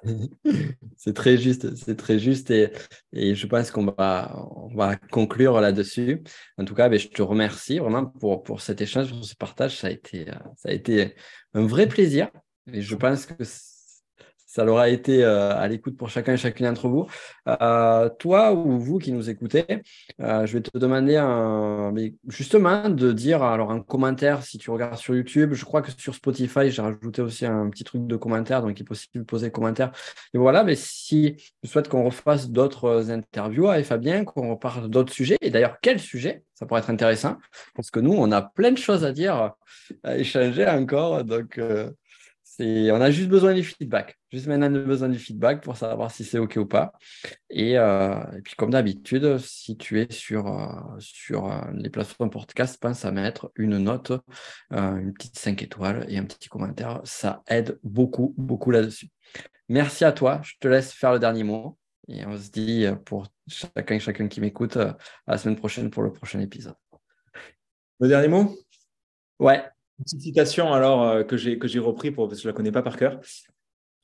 c'est 0.97 1.13
très 1.13 1.37
juste, 1.37 1.75
c'est 1.75 1.95
très 1.95 2.19
juste 2.19 2.51
et, 2.51 2.71
et 3.13 3.35
je 3.35 3.47
pense 3.47 3.71
qu'on 3.71 3.85
va, 3.85 4.47
on 4.55 4.75
va 4.75 4.95
conclure 4.95 5.59
là-dessus. 5.61 6.23
En 6.57 6.65
tout 6.65 6.75
cas, 6.75 6.89
ben, 6.89 6.99
je 6.99 7.07
te 7.07 7.21
remercie 7.21 7.79
vraiment 7.79 8.05
pour, 8.05 8.43
pour 8.43 8.61
cet 8.61 8.81
échange, 8.81 9.09
pour 9.09 9.25
ce 9.25 9.35
partage. 9.35 9.77
Ça 9.77 9.87
a 9.87 9.91
été, 9.91 10.25
ça 10.57 10.69
a 10.69 10.71
été 10.71 11.15
un 11.53 11.65
vrai 11.65 11.87
plaisir 11.87 12.29
et 12.71 12.81
je 12.81 12.95
pense 12.95 13.25
que 13.25 13.43
ça 14.55 14.63
l'aura 14.63 14.87
été 14.87 15.21
euh, 15.21 15.53
à 15.53 15.67
l'écoute 15.67 15.97
pour 15.97 16.09
chacun 16.09 16.31
et 16.31 16.37
chacune 16.37 16.65
d'entre 16.65 16.87
vous. 16.87 17.07
Euh, 17.61 18.07
toi 18.07 18.53
ou 18.53 18.79
vous 18.79 18.99
qui 18.99 19.11
nous 19.11 19.29
écoutez, 19.29 19.65
euh, 20.21 20.45
je 20.45 20.53
vais 20.53 20.61
te 20.61 20.77
demander 20.77 21.19
justement 22.29 22.87
de 22.87 23.11
dire 23.11 23.43
alors 23.43 23.71
un 23.71 23.81
commentaire 23.81 24.43
si 24.43 24.57
tu 24.57 24.71
regardes 24.71 24.97
sur 24.97 25.13
YouTube. 25.13 25.53
Je 25.53 25.65
crois 25.65 25.81
que 25.81 25.91
sur 25.97 26.15
Spotify, 26.15 26.71
j'ai 26.71 26.81
rajouté 26.81 27.21
aussi 27.21 27.45
un 27.45 27.69
petit 27.69 27.83
truc 27.83 28.07
de 28.07 28.15
commentaire, 28.15 28.61
donc 28.61 28.79
il 28.79 28.83
est 28.83 28.85
possible 28.85 29.11
de 29.15 29.23
poser 29.23 29.51
commentaire. 29.51 29.91
Et 30.33 30.37
voilà, 30.37 30.63
mais 30.63 30.75
si 30.75 31.35
tu 31.61 31.69
souhaites 31.69 31.89
qu'on 31.89 32.05
refasse 32.05 32.49
d'autres 32.49 33.11
interviews 33.11 33.67
avec 33.67 33.85
Fabien, 33.85 34.23
qu'on 34.23 34.51
reparle 34.51 34.89
d'autres 34.89 35.11
sujets, 35.11 35.35
et 35.41 35.49
d'ailleurs, 35.49 35.79
quel 35.81 35.99
sujet 35.99 36.43
ça 36.53 36.65
pourrait 36.65 36.79
être 36.79 36.89
intéressant, 36.89 37.35
parce 37.75 37.91
que 37.91 37.99
nous, 37.99 38.13
on 38.13 38.31
a 38.31 38.41
plein 38.41 38.71
de 38.71 38.77
choses 38.77 39.03
à 39.03 39.11
dire, 39.11 39.51
à 40.03 40.17
échanger 40.17 40.65
encore. 40.65 41.25
Donc, 41.25 41.59
on 42.59 43.01
a 43.01 43.11
juste 43.11 43.29
besoin 43.29 43.53
du 43.53 43.63
feedback. 43.63 44.17
Juste 44.31 44.47
maintenant, 44.47 44.71
on 44.71 44.75
a 44.75 44.79
besoin 44.79 45.09
du 45.09 45.19
feedback 45.19 45.61
pour 45.61 45.77
savoir 45.77 46.11
si 46.11 46.23
c'est 46.23 46.37
OK 46.37 46.55
ou 46.57 46.65
pas. 46.65 46.93
Et, 47.49 47.77
euh, 47.77 48.23
puis, 48.43 48.55
comme 48.55 48.71
d'habitude, 48.71 49.37
si 49.39 49.77
tu 49.77 49.99
es 49.99 50.11
sur, 50.11 50.47
euh, 50.47 50.69
sur 50.99 51.51
euh, 51.51 51.61
les 51.73 51.89
plateformes 51.89 52.29
podcast, 52.29 52.79
pense 52.81 53.05
à 53.05 53.11
mettre 53.11 53.51
une 53.55 53.77
note, 53.77 54.11
une 54.71 55.13
petite 55.13 55.37
5 55.37 55.61
étoiles 55.61 56.05
et 56.09 56.17
un 56.17 56.25
petit 56.25 56.49
commentaire. 56.49 57.01
Ça 57.03 57.43
aide 57.47 57.79
beaucoup, 57.83 58.33
beaucoup 58.37 58.71
là-dessus. 58.71 59.09
Merci 59.69 60.05
à 60.05 60.11
toi. 60.11 60.41
Je 60.43 60.53
te 60.59 60.67
laisse 60.67 60.93
faire 60.93 61.13
le 61.13 61.19
dernier 61.19 61.43
mot. 61.43 61.77
Et 62.07 62.25
on 62.25 62.37
se 62.37 62.51
dit 62.51 62.85
pour 63.05 63.27
chacun 63.47 63.95
et 63.95 63.99
chacun 63.99 64.27
qui 64.27 64.39
m'écoute 64.39 64.77
à 64.77 64.97
la 65.27 65.37
semaine 65.37 65.55
prochaine 65.55 65.89
pour 65.89 66.03
le 66.03 66.11
prochain 66.11 66.39
épisode. 66.39 66.75
Le 67.99 68.07
dernier 68.07 68.27
mot? 68.27 68.55
Ouais. 69.39 69.63
Une 69.99 70.05
petite 70.05 70.21
citation 70.21 70.73
alors 70.73 71.03
euh, 71.03 71.23
que 71.23 71.37
j'ai 71.37 71.57
que 71.57 71.67
j'ai 71.67 71.79
repris 71.79 72.11
pour 72.11 72.27
parce 72.27 72.39
que 72.39 72.43
je 72.43 72.47
la 72.47 72.53
connais 72.53 72.71
pas 72.71 72.81
par 72.81 72.97
cœur. 72.97 73.19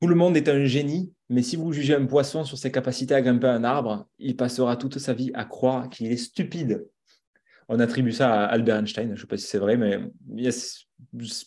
Tout 0.01 0.07
le 0.07 0.15
monde 0.15 0.35
est 0.35 0.49
un 0.49 0.65
génie, 0.65 1.13
mais 1.29 1.43
si 1.43 1.55
vous 1.55 1.71
jugez 1.73 1.93
un 1.93 2.05
poisson 2.05 2.43
sur 2.43 2.57
ses 2.57 2.71
capacités 2.71 3.13
à 3.13 3.21
grimper 3.21 3.47
un 3.47 3.63
arbre, 3.63 4.07
il 4.17 4.35
passera 4.35 4.75
toute 4.75 4.97
sa 4.97 5.13
vie 5.13 5.31
à 5.35 5.45
croire 5.45 5.89
qu'il 5.89 6.11
est 6.11 6.17
stupide. 6.17 6.87
On 7.69 7.79
attribue 7.79 8.11
ça 8.11 8.33
à 8.33 8.45
Albert 8.47 8.77
Einstein, 8.77 9.09
je 9.09 9.11
ne 9.11 9.17
sais 9.17 9.27
pas 9.27 9.37
si 9.37 9.45
c'est 9.45 9.59
vrai, 9.59 9.77
mais 9.77 9.99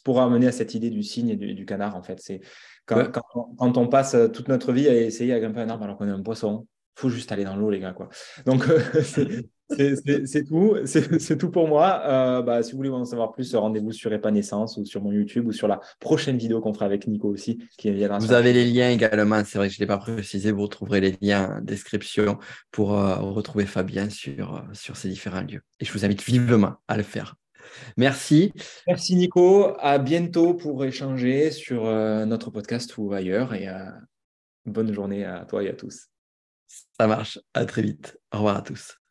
pour 0.05 0.21
amener 0.21 0.47
à 0.47 0.53
cette 0.53 0.75
idée 0.75 0.89
du 0.89 1.03
cygne 1.03 1.31
et 1.31 1.37
du, 1.37 1.67
canard, 1.67 1.97
en 1.97 2.03
fait. 2.03 2.19
C'est 2.21 2.41
quand, 2.87 3.11
quand, 3.59 3.77
on 3.77 3.89
passe 3.89 4.17
toute 4.33 4.49
notre 4.49 4.73
vie 4.73 4.89
à 4.89 4.95
essayer 4.95 5.35
à 5.35 5.41
grimper 5.41 5.61
un 5.61 5.69
arbre 5.69 5.85
alors 5.85 5.99
qu'on 5.99 6.07
est 6.07 6.13
un 6.13 6.23
poisson, 6.23 6.67
faut 6.95 7.09
juste 7.09 7.33
aller 7.33 7.45
dans 7.45 7.57
l'eau, 7.57 7.71
les 7.71 7.81
gars. 7.81 7.93
Quoi. 7.93 8.09
Donc, 8.47 8.67
euh, 9.19 9.43
c'est 9.71 10.45
tout. 10.45 10.77
C'est 10.85 11.39
tout 11.39 11.51
pour 11.51 11.69
moi. 11.69 12.03
Euh, 12.05 12.43
bah, 12.43 12.63
si 12.63 12.73
vous 12.73 12.79
voulez 12.79 12.91
en 12.91 13.05
savoir 13.05 13.33
plus, 13.33 13.55
rendez-vous 13.55 13.93
sur 13.93 14.13
Épanescence 14.13 14.77
ou 14.77 14.85
sur 14.85 15.03
mon 15.03 15.13
YouTube 15.13 15.47
ou 15.47 15.53
sur 15.53 15.69
la 15.69 15.81
prochaine 16.01 16.37
vidéo 16.37 16.61
qu'on 16.61 16.75
fera 16.75 16.87
avec 16.87 17.07
Nico 17.07 17.29
aussi. 17.29 17.59
Qui 17.79 17.91
vous 17.93 18.33
avez 18.33 18.53
les 18.53 18.65
liens 18.65 18.91
également. 18.91 19.43
C'est 19.45 19.59
vrai 19.59 19.69
que 19.69 19.75
je 19.75 19.79
ne 19.79 19.85
l'ai 19.85 19.87
pas 19.87 19.99
précisé. 19.99 20.53
Vous 20.53 20.63
retrouverez 20.63 21.01
les 21.01 21.17
liens 21.21 21.59
en 21.59 21.61
description 21.61 22.39
pour 22.71 22.99
euh, 22.99 23.17
retrouver 23.17 23.67
Fabien 23.67 24.11
sur, 24.11 24.65
sur 24.73 24.97
ces 24.97 25.09
différents 25.09 25.43
lieux. 25.43 25.63
Et 25.81 25.85
je 25.85 25.93
vous 25.93 26.05
invite 26.05 26.23
vivement 26.23 26.75
à 26.89 26.97
le 26.97 27.03
faire. 27.03 27.35
Merci. 27.97 28.53
Merci 28.87 29.17
Nico. 29.17 29.75
À 29.79 29.99
bientôt 29.99 30.55
pour 30.55 30.85
échanger 30.85 31.51
sur 31.51 31.85
notre 31.85 32.51
podcast 32.51 32.97
ou 32.99 33.13
ailleurs. 33.13 33.55
Et 33.55 33.69
bonne 34.67 34.93
journée 34.93 35.25
à 35.25 35.45
toi 35.45 35.63
et 35.63 35.69
à 35.69 35.75
tous. 35.75 36.09
Ça 36.99 37.07
marche. 37.07 37.39
À 37.55 37.65
très 37.65 37.83
vite. 37.83 38.19
Au 38.33 38.39
revoir 38.39 38.57
à 38.57 38.63
tous. 38.63 39.04